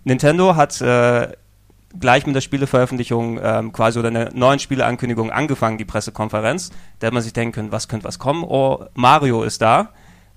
Nintendo 0.04 0.54
hat 0.56 0.80
äh, 0.80 1.28
gleich 2.00 2.26
mit 2.26 2.34
der 2.34 2.40
Spieleveröffentlichung 2.40 3.40
ähm, 3.42 3.72
quasi 3.72 3.98
oder 3.98 4.08
einer 4.08 4.30
neuen 4.32 4.58
Spieleankündigung 4.58 5.30
angefangen, 5.30 5.78
die 5.78 5.84
Pressekonferenz. 5.84 6.70
Da 6.98 7.06
hätte 7.06 7.14
man 7.14 7.22
sich 7.22 7.32
denken 7.32 7.52
können, 7.52 7.72
was 7.72 7.88
könnte 7.88 8.06
was 8.06 8.18
kommen? 8.18 8.44
Oh, 8.44 8.84
Mario 8.94 9.42
ist 9.42 9.62
da. 9.62 9.90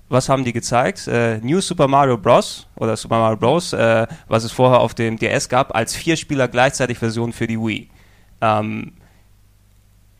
Was 0.08 0.28
haben 0.28 0.44
die 0.44 0.52
gezeigt? 0.52 1.06
Äh, 1.06 1.38
New 1.38 1.60
Super 1.60 1.86
Mario 1.86 2.18
Bros. 2.18 2.66
oder 2.74 2.96
Super 2.96 3.18
Mario 3.20 3.36
Bros., 3.36 3.72
äh, 3.72 4.08
was 4.26 4.42
es 4.42 4.50
vorher 4.50 4.80
auf 4.80 4.92
dem 4.94 5.16
DS 5.16 5.48
gab, 5.48 5.74
als 5.74 5.94
vier 5.94 6.16
Spieler 6.16 6.48
gleichzeitig 6.48 6.98
Version 6.98 7.32
für 7.32 7.46
die 7.46 7.58
Wii. 7.58 7.88
Ähm, 8.40 8.92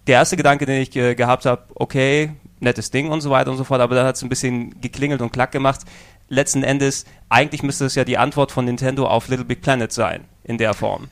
der 0.06 0.14
erste 0.14 0.36
Gedanke, 0.36 0.64
den 0.64 0.80
ich 0.80 0.94
äh, 0.94 1.16
gehabt 1.16 1.44
habe, 1.44 1.62
okay, 1.74 2.30
nettes 2.60 2.90
Ding 2.90 3.10
und 3.10 3.20
so 3.20 3.30
weiter 3.30 3.50
und 3.50 3.56
so 3.56 3.64
fort, 3.64 3.80
aber 3.80 3.96
dann 3.96 4.06
hat 4.06 4.16
es 4.16 4.22
ein 4.22 4.28
bisschen 4.28 4.80
geklingelt 4.80 5.22
und 5.22 5.32
klack 5.32 5.50
gemacht. 5.50 5.80
Letzten 6.28 6.62
Endes, 6.62 7.04
eigentlich 7.28 7.64
müsste 7.64 7.86
es 7.86 7.96
ja 7.96 8.04
die 8.04 8.18
Antwort 8.18 8.52
von 8.52 8.64
Nintendo 8.64 9.06
auf 9.06 9.28
Little 9.28 9.44
Big 9.44 9.60
Planet 9.60 9.92
sein, 9.92 10.24
in 10.44 10.58
der 10.58 10.74
Form. 10.74 11.08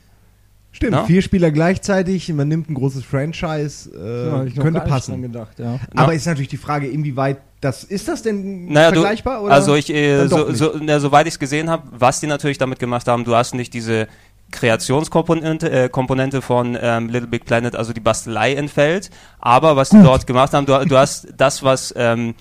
Stimmt, 0.70 0.92
Na? 0.92 1.04
vier 1.04 1.22
Spieler 1.22 1.50
gleichzeitig, 1.50 2.28
man 2.32 2.46
nimmt 2.48 2.68
ein 2.70 2.74
großes 2.74 3.04
Franchise, 3.04 3.90
äh, 3.94 4.54
Ja, 4.54 4.62
könnte 4.62 4.80
passen. 4.80 5.22
Gedacht, 5.22 5.58
ja. 5.58 5.80
Aber 5.96 6.14
ist 6.14 6.26
natürlich 6.26 6.48
die 6.48 6.56
Frage, 6.58 6.86
inwieweit 6.86 7.38
das 7.60 7.82
ist 7.82 8.06
das 8.06 8.22
denn 8.22 8.66
Naja, 8.66 8.90
du, 8.90 9.00
vergleichbar? 9.00 9.42
oder? 9.42 9.52
also 9.52 9.74
ich, 9.74 9.92
äh, 9.92 10.28
so, 10.28 10.52
so, 10.52 10.74
na, 10.80 11.00
soweit 11.00 11.26
ich 11.26 11.34
es 11.34 11.38
gesehen 11.38 11.68
habe, 11.68 11.88
was 11.90 12.20
die 12.20 12.26
natürlich 12.28 12.58
damit 12.58 12.78
gemacht 12.78 13.08
haben, 13.08 13.24
du 13.24 13.34
hast 13.34 13.54
nicht 13.54 13.74
diese 13.74 14.06
Kreationskomponente 14.50 15.70
äh, 15.70 15.88
Komponente 15.88 16.40
von 16.42 16.78
ähm, 16.80 17.08
Little 17.08 17.28
Big 17.28 17.44
Planet, 17.44 17.74
also 17.74 17.92
die 17.92 18.00
Bastelei 18.00 18.54
entfällt, 18.54 19.10
aber 19.40 19.76
was 19.76 19.90
die 19.90 20.02
dort 20.02 20.26
gemacht 20.26 20.52
haben, 20.52 20.66
du, 20.66 20.86
du 20.86 20.96
hast 20.96 21.28
das, 21.36 21.62
was 21.62 21.92
ähm, 21.96 22.34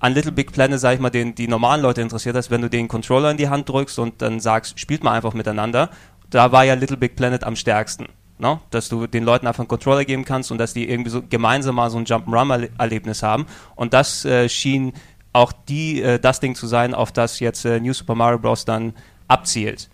an 0.00 0.12
Little 0.14 0.32
Big 0.32 0.52
Planet, 0.52 0.78
sag 0.80 0.94
ich 0.94 1.00
mal, 1.00 1.10
den, 1.10 1.34
die 1.34 1.48
normalen 1.48 1.80
Leute 1.80 2.00
interessiert 2.02 2.36
hast, 2.36 2.50
wenn 2.50 2.60
du 2.60 2.68
den 2.68 2.88
Controller 2.88 3.30
in 3.30 3.36
die 3.36 3.48
Hand 3.48 3.68
drückst 3.68 3.98
und 3.98 4.20
dann 4.20 4.40
sagst, 4.40 4.78
spielt 4.78 5.02
mal 5.04 5.12
einfach 5.12 5.34
miteinander, 5.34 5.90
da 6.30 6.52
war 6.52 6.64
ja 6.64 6.74
Little 6.74 6.96
Big 6.96 7.16
Planet 7.16 7.44
am 7.44 7.56
stärksten. 7.56 8.08
No? 8.38 8.60
Dass 8.70 8.88
du 8.88 9.06
den 9.06 9.24
Leuten 9.24 9.46
einfach 9.46 9.60
einen 9.60 9.68
Controller 9.68 10.04
geben 10.04 10.24
kannst 10.24 10.50
und 10.50 10.58
dass 10.58 10.74
die 10.74 10.88
irgendwie 10.88 11.10
so 11.10 11.22
gemeinsam 11.22 11.76
mal 11.76 11.90
so 11.90 11.98
ein 11.98 12.04
Jump'n'Run-Erlebnis 12.04 13.22
haben. 13.22 13.46
Und 13.76 13.94
das 13.94 14.24
äh, 14.24 14.48
schien 14.48 14.92
auch 15.32 15.52
die, 15.52 16.02
äh, 16.02 16.18
das 16.18 16.40
Ding 16.40 16.54
zu 16.54 16.66
sein, 16.66 16.94
auf 16.94 17.12
das 17.12 17.40
jetzt 17.40 17.64
äh, 17.64 17.78
New 17.80 17.92
Super 17.92 18.14
Mario 18.14 18.38
Bros. 18.38 18.64
dann 18.64 18.94
abzielt. 19.28 19.88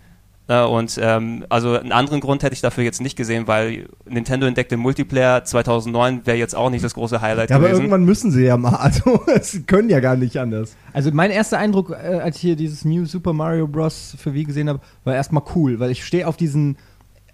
Äh, 0.51 0.65
und 0.65 0.99
ähm, 1.01 1.45
also 1.47 1.79
einen 1.79 1.93
anderen 1.93 2.19
Grund 2.19 2.43
hätte 2.43 2.53
ich 2.53 2.59
dafür 2.59 2.83
jetzt 2.83 2.99
nicht 2.99 3.15
gesehen, 3.15 3.47
weil 3.47 3.87
Nintendo 4.05 4.47
entdeckte 4.47 4.75
Multiplayer 4.75 5.45
2009 5.45 6.25
wäre 6.25 6.35
jetzt 6.35 6.57
auch 6.57 6.69
nicht 6.69 6.83
das 6.83 6.93
große 6.93 7.21
Highlight 7.21 7.51
ja, 7.51 7.55
aber 7.55 7.67
gewesen. 7.67 7.83
irgendwann 7.83 8.03
müssen 8.03 8.31
sie 8.31 8.43
ja 8.43 8.57
mal. 8.57 8.71
Also, 8.81 9.21
sie 9.41 9.63
können 9.63 9.89
ja 9.89 9.99
gar 9.99 10.17
nicht 10.17 10.37
anders. 10.37 10.75
Also 10.91 11.11
mein 11.13 11.31
erster 11.31 11.57
Eindruck, 11.57 11.91
äh, 11.91 12.19
als 12.19 12.37
ich 12.37 12.41
hier 12.41 12.55
dieses 12.57 12.83
New 12.83 13.05
Super 13.05 13.31
Mario 13.31 13.67
Bros. 13.67 14.15
für 14.17 14.33
Wii 14.33 14.43
gesehen 14.43 14.67
habe, 14.67 14.81
war 15.05 15.15
erstmal 15.15 15.43
cool, 15.55 15.79
weil 15.79 15.91
ich 15.91 16.03
stehe 16.03 16.27
auf 16.27 16.35
diesen 16.35 16.77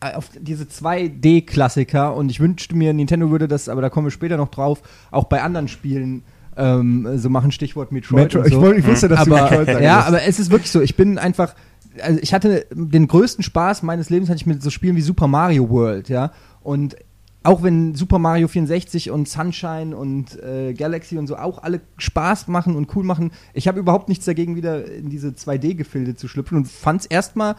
äh, 0.02 0.14
auf 0.14 0.30
diese 0.40 0.66
2D-Klassiker 0.66 2.16
und 2.16 2.30
ich 2.30 2.40
wünschte 2.40 2.76
mir, 2.76 2.94
Nintendo 2.94 3.32
würde 3.32 3.48
das, 3.48 3.70
aber 3.70 3.82
da 3.82 3.90
kommen 3.90 4.08
wir 4.08 4.12
später 4.12 4.38
noch 4.38 4.50
drauf, 4.50 4.82
auch 5.10 5.24
bei 5.24 5.42
anderen 5.42 5.68
Spielen 5.68 6.24
ähm, 6.56 7.18
so 7.18 7.30
machen, 7.30 7.52
Stichwort 7.52 7.92
Metroid. 7.92 8.24
Metro, 8.24 8.40
und 8.40 8.48
ich, 8.48 8.54
so. 8.54 8.62
wollte, 8.62 8.80
ich 8.80 8.88
wusste, 8.88 9.08
dass 9.08 9.26
du 9.26 9.34
aber, 9.34 9.44
Metroid 9.44 9.68
sagen 9.68 9.84
ja, 9.84 10.02
aber 10.02 10.24
es 10.24 10.40
ist 10.40 10.52
wirklich 10.52 10.72
so. 10.72 10.82
Ich 10.82 10.96
bin 10.96 11.18
einfach, 11.18 11.56
also 12.02 12.20
ich 12.22 12.34
hatte 12.34 12.66
den 12.72 13.08
größten 13.08 13.44
Spaß 13.44 13.84
meines 13.84 14.10
Lebens 14.10 14.30
hatte 14.30 14.38
ich 14.38 14.46
mit 14.46 14.62
so 14.62 14.70
Spielen 14.70 14.96
wie 14.96 15.02
Super 15.02 15.28
Mario 15.28 15.70
World, 15.70 16.10
ja. 16.10 16.32
Und 16.62 16.96
auch 17.44 17.64
wenn 17.64 17.96
Super 17.96 18.20
Mario 18.20 18.48
64 18.48 19.10
und 19.10 19.30
Sunshine 19.30 19.96
und 19.96 20.38
äh, 20.44 20.74
Galaxy 20.74 21.18
und 21.18 21.28
so 21.28 21.38
auch 21.38 21.64
alle 21.64 21.80
Spaß 21.98 22.50
machen 22.50 22.76
und 22.76 22.94
cool 22.96 23.06
machen, 23.06 23.32
ich 23.54 23.68
habe 23.68 23.80
überhaupt 23.80 24.10
nichts 24.10 24.26
dagegen, 24.26 24.56
wieder 24.58 24.86
in 24.92 25.10
diese 25.10 25.30
2D-Gefilde 25.30 26.16
zu 26.16 26.28
schlüpfen 26.28 26.58
und 26.58 26.68
fand 26.68 27.02
es 27.02 27.08
erstmal 27.08 27.56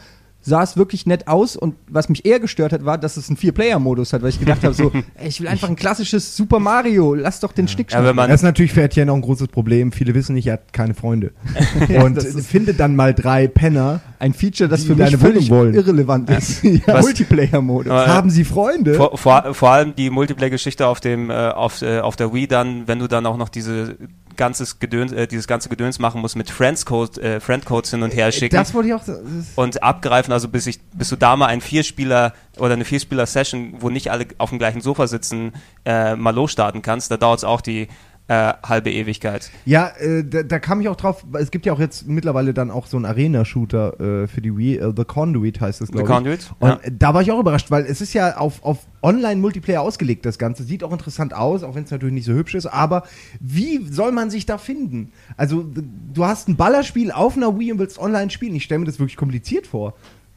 sah 0.49 0.62
es 0.62 0.76
wirklich 0.76 1.07
nett 1.07 1.28
aus 1.28 1.57
und 1.57 1.75
was 1.88 2.09
mich 2.09 2.25
eher 2.25 2.40
gestört 2.40 2.73
hat, 2.73 2.85
war, 2.85 2.99
dass 2.99 3.17
es 3.17 3.28
einen 3.28 3.37
Vier-Player-Modus 3.37 4.12
hat, 4.12 4.23
weil 4.23 4.31
ich 4.31 4.40
gedacht 4.40 4.64
habe, 4.64 4.75
so, 4.75 4.90
ey, 5.14 5.28
ich 5.28 5.40
will 5.40 5.49
einfach 5.49 5.69
ein 5.69 5.76
klassisches 5.76 6.37
Super 6.37 6.59
Mario, 6.59 7.14
lass 7.14 7.40
doch 7.40 7.52
den 7.52 7.69
Schnick 7.69 7.93
Ja, 7.93 8.02
wenn 8.02 8.17
man- 8.17 8.28
Das 8.31 8.40
ist 8.40 8.45
natürlich 8.45 8.73
für 8.73 8.83
Etienne 8.83 9.12
auch 9.12 9.17
ein 9.17 9.23
großes 9.23 9.49
Problem. 9.49 9.93
Viele 9.93 10.14
wissen 10.14 10.35
nicht, 10.35 10.47
er 10.47 10.55
hat 10.55 10.73
keine 10.73 10.95
Freunde. 10.95 11.33
Und 12.02 12.21
findet 12.23 12.81
dann 12.81 12.97
mal 12.97 13.14
drei 13.14 13.47
Penner. 13.47 14.00
Ein 14.19 14.33
Feature, 14.35 14.69
das 14.69 14.85
für 14.85 14.97
mich 14.97 15.17
völlig 15.17 15.50
wollen. 15.50 15.75
irrelevant 15.75 16.28
ist. 16.31 16.64
Ja. 16.64 16.81
Was- 16.95 17.05
Multiplayer-Modus. 17.05 17.93
Äh, 17.93 18.07
Haben 18.09 18.31
sie 18.31 18.45
Freunde? 18.45 18.95
Vor, 18.95 19.17
vor, 19.19 19.55
vor 19.55 19.71
allem 19.71 19.95
die 19.95 20.11
Multiplayer-Geschichte 20.11 20.87
auf 20.87 21.00
dem 21.00 21.31
äh, 21.31 21.35
auf, 21.35 21.83
äh, 21.83 22.00
auf 22.00 22.17
der 22.17 22.33
Wii 22.33 22.47
dann, 22.49 22.88
wenn 22.88 22.99
du 22.99 23.07
dann 23.07 23.26
auch 23.26 23.37
noch 23.37 23.49
diese 23.49 23.97
ganzes 24.38 24.78
Gedöns, 24.78 25.12
äh, 25.12 25.26
dieses 25.26 25.47
ganze 25.47 25.68
Gedöns 25.68 25.99
machen 25.99 26.23
musst 26.23 26.37
mit 26.37 26.49
Friendscode, 26.49 27.18
äh, 27.18 27.40
Friendcodes 27.40 27.90
hin 27.90 28.02
und 28.02 28.14
her 28.14 28.33
schicken 28.33 28.57
das 28.57 28.73
wollte 28.73 28.88
ich 28.88 28.95
auch. 28.95 29.02
Und 29.57 29.83
abgreifen, 29.83 30.33
also 30.33 30.49
bis 30.49 30.66
ich 30.66 30.80
bis 30.95 31.11
du 31.11 31.16
da 31.16 31.37
mal 31.37 31.47
ein 31.47 31.61
Vierspieler 31.61 32.33
oder 32.57 32.73
eine 32.73 32.87
Vierspieler-Session, 32.87 33.75
wo 33.80 33.90
nicht 33.90 34.11
alle 34.11 34.26
auf 34.38 34.49
dem 34.49 34.59
gleichen 34.59 34.80
Sofa 34.80 35.07
sitzen, 35.07 35.52
äh, 35.85 36.16
mal 36.16 36.35
losstarten 36.35 36.80
kannst, 36.80 37.11
da 37.11 37.18
dauert 37.18 37.40
es 37.40 37.45
auch 37.45 37.61
die 37.61 37.88
äh, 38.29 38.53
halbe 38.63 38.91
Ewigkeit. 38.91 39.51
Ja, 39.65 39.89
äh, 39.99 40.23
da, 40.23 40.43
da 40.43 40.59
kam 40.59 40.81
ich 40.83 40.89
auch 40.89 40.97
drauf. 40.97 41.25
Es 41.33 41.51
gibt 41.51 41.65
ja 41.67 41.73
auch 41.73 41.81
jetzt 41.81 42.07
mittlerweile 42.07 42.53
dann 42.53 42.71
auch 42.71 42.87
so 42.87 42.97
einen 42.99 43.07
Arena-Shooter 43.07 44.01
äh, 44.25 44.27
für 44.29 44.43
die 44.43 44.55
Wii. 44.57 44.77
Äh, 44.77 44.93
The 44.95 45.05
Conduit 45.05 45.61
heißt 45.61 45.81
es, 45.81 45.89
The 45.89 45.93
glaube 45.93 46.09
ich. 46.09 46.15
Conduit? 46.15 46.53
Und 46.59 46.69
Ja. 46.69 46.79
da 46.93 47.15
war 47.15 47.23
ich 47.23 47.33
auch 47.33 47.41
überrascht, 47.41 47.71
weil 47.71 47.87
es 47.87 48.01
ist 48.03 48.13
ja 48.13 48.37
auf, 48.37 48.63
auf 48.63 48.87
Online-Multiplayer 49.03 49.81
ausgelegt, 49.81 50.27
das 50.27 50.39
Ganze. 50.39 50.65
Sieht 50.65 50.85
auch 50.85 50.93
interessant 50.93 51.33
aus, 51.35 51.63
auch 51.63 51.75
wenn 51.75 51.85
es 51.85 51.91
natürlich 51.91 52.15
nicht 52.15 52.27
so 52.27 52.35
hübsch 52.35 52.55
ist. 52.55 52.67
Aber 52.67 53.05
wie 53.41 53.85
soll 53.91 54.13
man 54.13 54.29
sich 54.31 54.45
da 54.45 54.59
finden? 54.59 55.13
Also, 55.37 55.65
du 56.13 56.25
hast 56.25 56.49
ein 56.49 56.57
Ballerspiel 56.57 57.11
auf 57.13 57.37
einer 57.37 57.59
Wii 57.59 57.73
und 57.73 57.79
willst 57.79 57.99
online 57.99 58.31
spielen. 58.31 58.55
Ich 58.55 58.65
stelle 58.65 58.81
mir 58.81 58.87
das 58.87 58.99
wirklich 58.99 59.17
kompliziert 59.17 59.67
vor. 59.67 59.95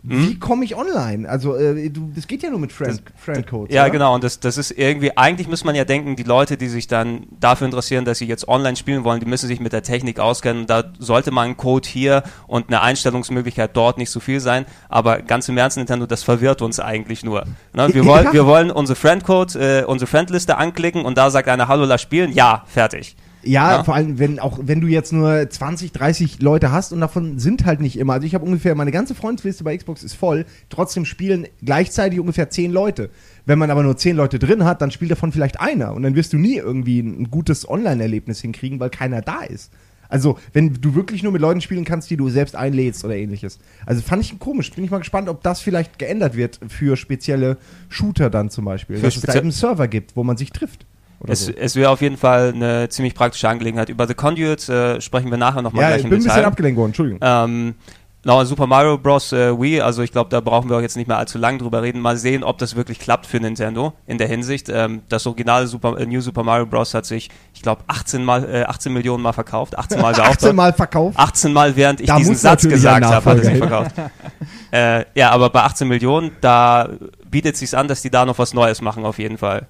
Hm? 0.07 0.29
Wie 0.29 0.39
komme 0.39 0.65
ich 0.65 0.75
online? 0.75 1.29
Also, 1.29 1.55
äh, 1.55 1.89
du, 1.89 2.11
das 2.15 2.25
geht 2.27 2.41
ja 2.41 2.49
nur 2.49 2.59
mit 2.59 2.71
Friend, 2.71 3.01
Friendcodes. 3.15 3.73
Ja, 3.73 3.83
oder? 3.83 3.91
genau. 3.91 4.15
Und 4.15 4.23
das, 4.23 4.39
das 4.39 4.57
ist 4.57 4.71
irgendwie, 4.71 5.15
eigentlich 5.15 5.47
muss 5.47 5.63
man 5.63 5.75
ja 5.75 5.85
denken, 5.85 6.15
die 6.15 6.23
Leute, 6.23 6.57
die 6.57 6.69
sich 6.69 6.87
dann 6.87 7.27
dafür 7.39 7.65
interessieren, 7.65 8.03
dass 8.03 8.17
sie 8.17 8.25
jetzt 8.25 8.47
online 8.47 8.75
spielen 8.75 9.03
wollen, 9.03 9.19
die 9.19 9.27
müssen 9.27 9.47
sich 9.47 9.59
mit 9.59 9.73
der 9.73 9.83
Technik 9.83 10.19
auskennen. 10.19 10.65
Da 10.65 10.85
sollte 10.97 11.29
mal 11.29 11.43
ein 11.43 11.55
Code 11.55 11.87
hier 11.87 12.23
und 12.47 12.69
eine 12.69 12.81
Einstellungsmöglichkeit 12.81 13.77
dort 13.77 13.97
nicht 13.99 14.09
so 14.09 14.19
viel 14.19 14.39
sein. 14.39 14.65
Aber 14.89 15.21
ganz 15.21 15.47
im 15.49 15.57
Ernst, 15.57 15.77
Nintendo, 15.77 16.07
das 16.07 16.23
verwirrt 16.23 16.61
uns 16.63 16.79
eigentlich 16.79 17.23
nur. 17.23 17.45
Ne? 17.73 17.87
Wir, 17.93 18.01
Ja. 18.01 18.05
wollen, 18.07 18.33
wir 18.33 18.45
wollen 18.47 18.71
unsere 18.71 18.95
Friendcode, 18.95 19.55
äh, 19.55 19.83
unsere 19.85 20.07
Friendliste 20.07 20.57
anklicken 20.57 21.05
und 21.05 21.17
da 21.17 21.29
sagt 21.29 21.47
einer, 21.47 21.67
hallo, 21.67 21.85
lass 21.85 22.01
spielen. 22.01 22.31
Ja, 22.33 22.63
fertig. 22.65 23.15
Ja, 23.43 23.77
Ja. 23.77 23.83
vor 23.83 23.95
allem, 23.95 24.19
wenn 24.19 24.39
auch 24.39 24.59
wenn 24.61 24.81
du 24.81 24.87
jetzt 24.87 25.11
nur 25.13 25.49
20, 25.49 25.91
30 25.91 26.41
Leute 26.41 26.71
hast 26.71 26.91
und 26.93 26.99
davon 27.01 27.39
sind 27.39 27.65
halt 27.65 27.81
nicht 27.81 27.97
immer. 27.97 28.13
Also 28.13 28.27
ich 28.27 28.35
habe 28.35 28.45
ungefähr, 28.45 28.75
meine 28.75 28.91
ganze 28.91 29.15
Freundesliste 29.15 29.63
bei 29.63 29.75
Xbox 29.75 30.03
ist 30.03 30.13
voll, 30.13 30.45
trotzdem 30.69 31.05
spielen 31.05 31.47
gleichzeitig 31.63 32.19
ungefähr 32.19 32.49
10 32.49 32.71
Leute. 32.71 33.09
Wenn 33.45 33.57
man 33.59 33.71
aber 33.71 33.83
nur 33.83 33.97
10 33.97 34.15
Leute 34.15 34.37
drin 34.39 34.63
hat, 34.63 34.81
dann 34.81 34.91
spielt 34.91 35.11
davon 35.11 35.31
vielleicht 35.31 35.59
einer 35.59 35.93
und 35.93 36.03
dann 36.03 36.15
wirst 36.15 36.33
du 36.33 36.37
nie 36.37 36.57
irgendwie 36.57 36.99
ein 36.99 37.31
gutes 37.31 37.67
Online-Erlebnis 37.67 38.41
hinkriegen, 38.41 38.79
weil 38.79 38.89
keiner 38.89 39.21
da 39.21 39.41
ist. 39.41 39.71
Also, 40.09 40.37
wenn 40.51 40.73
du 40.73 40.93
wirklich 40.93 41.23
nur 41.23 41.31
mit 41.31 41.41
Leuten 41.41 41.61
spielen 41.61 41.85
kannst, 41.85 42.09
die 42.09 42.17
du 42.17 42.29
selbst 42.29 42.53
einlädst 42.53 43.05
oder 43.05 43.15
ähnliches. 43.15 43.59
Also 43.85 44.01
fand 44.01 44.21
ich 44.21 44.37
komisch. 44.39 44.69
Bin 44.71 44.83
ich 44.83 44.91
mal 44.91 44.97
gespannt, 44.97 45.29
ob 45.29 45.41
das 45.41 45.61
vielleicht 45.61 45.99
geändert 45.99 46.35
wird 46.35 46.59
für 46.67 46.97
spezielle 46.97 47.57
Shooter 47.87 48.29
dann 48.29 48.49
zum 48.49 48.65
Beispiel. 48.65 48.97
Für 48.97 49.03
Dass 49.03 49.15
es 49.15 49.21
da 49.21 49.31
eben 49.31 49.43
einen 49.43 49.51
Server 49.51 49.87
gibt, 49.87 50.17
wo 50.17 50.25
man 50.25 50.35
sich 50.35 50.51
trifft. 50.51 50.85
Oder 51.21 51.33
Es, 51.33 51.45
so. 51.45 51.51
es 51.55 51.75
wäre 51.75 51.89
auf 51.91 52.01
jeden 52.01 52.17
Fall 52.17 52.51
eine 52.55 52.89
ziemlich 52.89 53.13
praktische 53.15 53.47
Angelegenheit. 53.47 53.89
Über 53.89 54.07
The 54.07 54.13
Conduit 54.15 54.67
äh, 54.69 54.99
sprechen 55.01 55.29
wir 55.29 55.37
nachher 55.37 55.61
nochmal 55.61 55.83
Ja, 55.83 55.87
gleich 55.89 55.99
ich 55.99 56.03
im 56.05 56.09
bin 56.09 56.19
ein 56.19 56.23
bisschen 56.23 56.35
Detail. 56.35 56.47
abgelenkt 56.47 56.77
worden, 56.79 56.89
Entschuldigung. 56.89 57.19
Ähm, 57.21 57.75
genau, 58.23 58.43
Super 58.43 58.65
Mario 58.65 58.97
Bros. 58.97 59.31
Äh, 59.31 59.59
Wii, 59.59 59.81
also 59.81 60.01
ich 60.01 60.11
glaube, 60.11 60.31
da 60.31 60.39
brauchen 60.41 60.69
wir 60.69 60.77
auch 60.77 60.81
jetzt 60.81 60.97
nicht 60.97 61.07
mehr 61.07 61.17
allzu 61.17 61.37
lange 61.37 61.59
drüber 61.59 61.83
reden. 61.83 62.01
Mal 62.01 62.17
sehen, 62.17 62.43
ob 62.43 62.57
das 62.57 62.75
wirklich 62.75 62.97
klappt 62.97 63.27
für 63.27 63.39
Nintendo 63.39 63.93
in 64.07 64.17
der 64.17 64.27
Hinsicht. 64.27 64.67
Ähm, 64.69 65.03
das 65.09 65.27
originale 65.27 65.67
Super, 65.67 65.99
äh, 65.99 66.07
New 66.07 66.21
Super 66.21 66.41
Mario 66.43 66.65
Bros. 66.65 66.93
hat 66.95 67.05
sich, 67.05 67.29
ich 67.53 67.61
glaube, 67.61 67.83
18, 67.87 68.23
mal, 68.25 68.43
äh, 68.51 68.63
18 68.63 68.91
Millionen 68.91 69.21
Mal 69.21 69.33
verkauft. 69.33 69.77
18 69.77 70.01
Mal 70.01 70.15
wäre 70.17 70.25
auch 70.27 70.31
18 70.33 70.55
Mal 70.55 70.73
verkauft. 70.73 71.19
18 71.19 71.53
Mal, 71.53 71.75
während 71.75 72.01
ich 72.01 72.07
Da 72.07 72.17
diesen 72.17 72.35
Satz 72.35 72.67
gesagt 72.67 73.05
habe, 73.05 73.25
hat 73.29 73.37
er 73.37 73.43
sich 73.43 73.57
verkauft. 73.59 73.91
äh, 74.71 75.05
ja, 75.13 75.29
aber 75.29 75.51
bei 75.51 75.61
18 75.61 75.87
Millionen, 75.87 76.31
da 76.41 76.89
bietet 77.29 77.57
sich 77.57 77.77
an, 77.77 77.87
dass 77.87 78.01
die 78.01 78.09
da 78.09 78.25
noch 78.25 78.39
was 78.39 78.53
Neues 78.55 78.81
machen, 78.81 79.05
auf 79.05 79.19
jeden 79.19 79.37
Fall. 79.37 79.67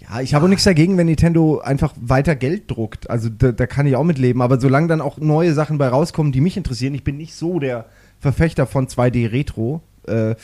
Ja, 0.00 0.20
ich 0.20 0.34
habe 0.34 0.46
auch 0.46 0.48
nichts 0.48 0.64
dagegen, 0.64 0.96
wenn 0.96 1.06
Nintendo 1.06 1.58
einfach 1.58 1.92
weiter 2.00 2.34
Geld 2.34 2.70
druckt. 2.70 3.10
Also 3.10 3.28
da, 3.28 3.52
da 3.52 3.66
kann 3.66 3.86
ich 3.86 3.96
auch 3.96 4.04
mit 4.04 4.18
leben. 4.18 4.40
Aber 4.40 4.58
solange 4.58 4.88
dann 4.88 5.00
auch 5.00 5.18
neue 5.18 5.52
Sachen 5.52 5.76
bei 5.76 5.88
rauskommen, 5.88 6.32
die 6.32 6.40
mich 6.40 6.56
interessieren, 6.56 6.94
ich 6.94 7.04
bin 7.04 7.18
nicht 7.18 7.34
so 7.34 7.58
der 7.58 7.86
Verfechter 8.18 8.66
von 8.66 8.86
2D 8.86 9.30
Retro. 9.30 9.82
Äh, 10.06 10.34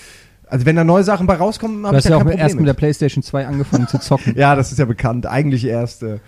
also 0.46 0.66
wenn 0.66 0.76
da 0.76 0.84
neue 0.84 1.04
Sachen 1.04 1.26
bei 1.26 1.34
rauskommen, 1.36 1.86
habe 1.86 1.98
ich 1.98 2.04
ja 2.04 2.16
auch 2.16 2.20
kein 2.20 2.28
mit, 2.28 2.38
erst 2.38 2.50
Problem 2.54 2.66
mit 2.66 2.68
der. 2.68 2.78
PlayStation 2.78 3.22
2 3.22 3.46
angefangen 3.46 3.88
zu 3.88 3.98
zocken. 3.98 4.34
Ja, 4.36 4.54
das 4.54 4.72
ist 4.72 4.78
ja 4.78 4.84
bekannt. 4.84 5.26
Eigentlich 5.26 5.64
erst, 5.64 6.02
äh, 6.02 6.18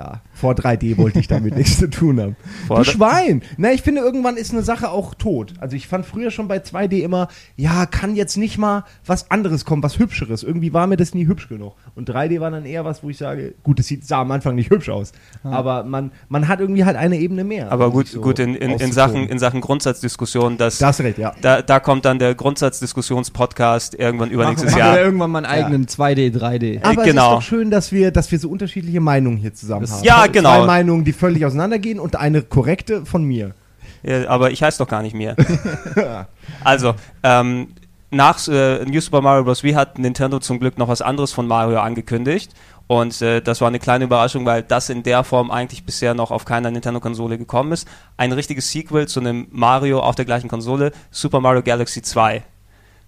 ja, 0.00 0.22
vor 0.32 0.54
3D 0.54 0.96
wollte 0.96 1.18
ich 1.18 1.28
damit 1.28 1.54
nichts 1.56 1.78
zu 1.78 1.90
tun 1.90 2.18
haben. 2.18 2.36
Vor 2.66 2.78
du 2.78 2.84
Schwein! 2.84 3.42
Na, 3.58 3.70
ich 3.72 3.82
finde, 3.82 4.00
irgendwann 4.00 4.38
ist 4.38 4.50
eine 4.50 4.62
Sache 4.62 4.90
auch 4.90 5.14
tot. 5.14 5.52
Also 5.60 5.76
ich 5.76 5.88
fand 5.88 6.06
früher 6.06 6.30
schon 6.30 6.48
bei 6.48 6.56
2D 6.56 7.02
immer, 7.02 7.28
ja, 7.56 7.84
kann 7.84 8.16
jetzt 8.16 8.38
nicht 8.38 8.56
mal 8.56 8.84
was 9.04 9.30
anderes 9.30 9.66
kommen, 9.66 9.82
was 9.82 9.98
Hübscheres. 9.98 10.42
Irgendwie 10.42 10.72
war 10.72 10.86
mir 10.86 10.96
das 10.96 11.12
nie 11.12 11.26
hübsch 11.26 11.48
genug. 11.48 11.74
Und 11.94 12.08
3D 12.08 12.40
war 12.40 12.50
dann 12.50 12.64
eher 12.64 12.86
was, 12.86 13.02
wo 13.02 13.10
ich 13.10 13.18
sage, 13.18 13.54
gut, 13.62 13.78
das 13.78 13.88
sieht, 13.88 14.06
sah 14.06 14.22
am 14.22 14.30
Anfang 14.30 14.54
nicht 14.54 14.70
hübsch 14.70 14.88
aus. 14.88 15.12
Aber 15.42 15.84
man, 15.84 16.12
man 16.30 16.48
hat 16.48 16.60
irgendwie 16.60 16.86
halt 16.86 16.96
eine 16.96 17.18
Ebene 17.18 17.44
mehr. 17.44 17.70
Aber 17.70 17.90
gut, 17.90 18.08
so 18.08 18.22
gut 18.22 18.38
in, 18.38 18.54
in, 18.54 18.70
in. 18.70 18.92
Sachen, 18.92 19.28
in 19.28 19.38
Sachen 19.38 19.60
Grundsatzdiskussion, 19.60 20.56
dass 20.56 20.78
Da 20.78 20.88
hast 20.88 21.00
du 21.00 21.02
recht, 21.02 21.18
ja. 21.18 21.34
da, 21.42 21.60
da 21.60 21.78
kommt 21.78 22.06
dann 22.06 22.18
der 22.18 22.34
Grundsatzdiskussionspodcast 22.34 23.96
irgendwann 23.96 24.30
übernächstes 24.30 24.74
Jahr. 24.74 24.94
wir 24.94 25.02
irgendwann 25.02 25.30
mal 25.30 25.44
einen 25.44 25.46
eigenen 25.46 25.86
2D, 25.86 26.34
3D. 26.34 26.82
Aber 26.82 27.04
genau. 27.04 27.08
es 27.08 27.08
ist 27.08 27.36
doch 27.36 27.42
schön, 27.42 27.70
dass 27.70 27.92
wir, 27.92 28.10
dass 28.10 28.32
wir 28.32 28.38
so 28.38 28.48
unterschiedliche 28.48 29.00
Meinungen 29.00 29.36
hier 29.36 29.52
zusammen 29.52 29.89
Das- 29.90 29.98
haben. 29.98 30.04
Ja, 30.04 30.18
Zwei 30.20 30.28
genau. 30.28 30.66
Meinungen, 30.66 31.04
die 31.04 31.12
völlig 31.12 31.44
auseinandergehen 31.44 31.98
und 32.00 32.16
eine 32.16 32.42
korrekte 32.42 33.04
von 33.06 33.24
mir. 33.24 33.54
Ja, 34.02 34.28
aber 34.28 34.50
ich 34.50 34.62
heiße 34.62 34.78
doch 34.78 34.88
gar 34.88 35.02
nicht 35.02 35.14
mehr. 35.14 35.36
also, 36.64 36.94
ähm, 37.22 37.68
nach 38.10 38.46
äh, 38.48 38.84
New 38.86 39.00
Super 39.00 39.20
Mario 39.20 39.44
Bros. 39.44 39.62
Wii 39.62 39.74
hat 39.74 39.98
Nintendo 39.98 40.38
zum 40.40 40.58
Glück 40.58 40.78
noch 40.78 40.88
was 40.88 41.02
anderes 41.02 41.32
von 41.32 41.46
Mario 41.46 41.78
angekündigt. 41.80 42.52
Und 42.86 43.22
äh, 43.22 43.40
das 43.40 43.60
war 43.60 43.68
eine 43.68 43.78
kleine 43.78 44.04
Überraschung, 44.04 44.44
weil 44.46 44.62
das 44.64 44.88
in 44.88 45.04
der 45.04 45.22
Form 45.22 45.52
eigentlich 45.52 45.84
bisher 45.84 46.12
noch 46.14 46.32
auf 46.32 46.44
keiner 46.44 46.72
Nintendo-Konsole 46.72 47.38
gekommen 47.38 47.70
ist. 47.70 47.86
Ein 48.16 48.32
richtiges 48.32 48.72
Sequel 48.72 49.06
zu 49.06 49.20
einem 49.20 49.46
Mario 49.52 50.00
auf 50.00 50.16
der 50.16 50.24
gleichen 50.24 50.48
Konsole, 50.48 50.90
Super 51.12 51.38
Mario 51.40 51.62
Galaxy 51.62 52.02
2. 52.02 52.42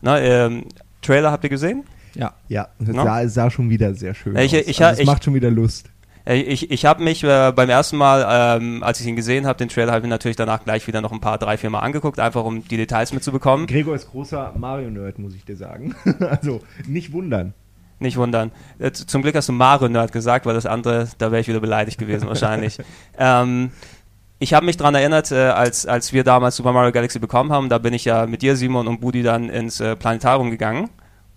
Na, 0.03 0.21
ähm, 0.21 0.67
Trailer 1.01 1.33
habt 1.33 1.43
ihr 1.43 1.51
gesehen? 1.51 1.83
Ja. 2.15 2.35
Ja, 2.47 2.69
das 2.79 2.95
No? 2.95 3.03
sah, 3.03 3.27
sah 3.27 3.51
schon 3.51 3.71
wieder 3.71 3.93
sehr 3.95 4.15
schön 4.15 4.37
Ich- 4.37 4.55
aus. 4.55 4.63
ich- 4.67 4.85
also 4.85 4.93
es 4.95 4.99
ich- 5.01 5.07
macht 5.07 5.25
schon 5.25 5.35
wieder 5.35 5.51
Lust. 5.51 5.87
Äh, 6.27 6.41
Ich, 6.41 6.71
ich 6.71 6.85
habe 6.85 7.03
mich 7.03 7.25
äh, 7.25 7.53
beim 7.55 7.69
ersten 7.69 7.97
Mal, 7.97 8.59
ähm, 8.59 8.83
als 8.83 9.01
ich 9.01 9.07
ihn 9.07 9.17
gesehen 9.17 9.47
habe, 9.47 9.59
den 9.59 9.69
Trailer, 9.69 9.93
habe 9.93 10.01
ich 10.01 10.05
mir 10.05 10.11
natürlich 10.11 10.37
danach 10.37 10.65
gleich 10.65 10.87
wieder 10.87 11.01
noch 11.01 11.13
ein 11.13 11.21
paar, 11.21 11.39
drei, 11.39 11.57
vier 11.57 11.71
Mal 11.71 11.81
angeguckt, 11.81 12.21
einfach 12.21 12.45
um 12.45 12.67
die 12.67 12.77
Details 12.77 13.13
mitzubekommen. 13.13 13.67
Gregor 13.67 13.95
ist 13.95 14.11
großer 14.11 14.53
Mario-Nerd, 14.57 15.19
muss 15.19 15.35
ich 15.35 15.45
dir 15.45 15.57
sagen. 15.57 15.95
also 16.21 16.61
nicht 16.87 17.13
wundern. 17.13 17.55
Nicht 17.99 18.17
wundern. 18.17 18.51
Äh, 18.79 18.93
Zum 18.93 19.23
Glück 19.23 19.35
hast 19.37 19.49
du 19.49 19.53
Mario-Nerd 19.53 20.13
gesagt, 20.13 20.47
weil 20.47 20.55
das 20.55 20.67
andere, 20.67 21.09
da 21.19 21.31
wäre 21.31 21.41
ich 21.41 21.49
wieder 21.49 21.61
beleidigt 21.61 21.99
gewesen 21.99 22.27
wahrscheinlich. 22.29 22.79
ähm, 23.19 23.71
ich 24.39 24.55
habe 24.55 24.67
mich 24.67 24.77
daran 24.77 24.97
erinnert, 24.97 25.31
äh, 25.31 25.37
als, 25.51 25.87
als 25.87 26.13
wir 26.13 26.25
damals 26.25 26.57
Super 26.57 26.73
Mario 26.73 26.91
Galaxy 26.91 27.21
bekommen 27.21 27.53
haben, 27.53 27.69
da 27.69 27.79
bin 27.79 27.95
ich 27.95 28.05
ja 28.05 28.27
mit 28.27 28.43
dir, 28.43 28.57
Simon 28.57 28.89
und 28.89 29.01
Budi 29.01 29.23
dann 29.23 29.49
ins 29.49 29.79
äh, 29.79 29.95
Planetarium 29.95 30.51
gegangen 30.51 30.91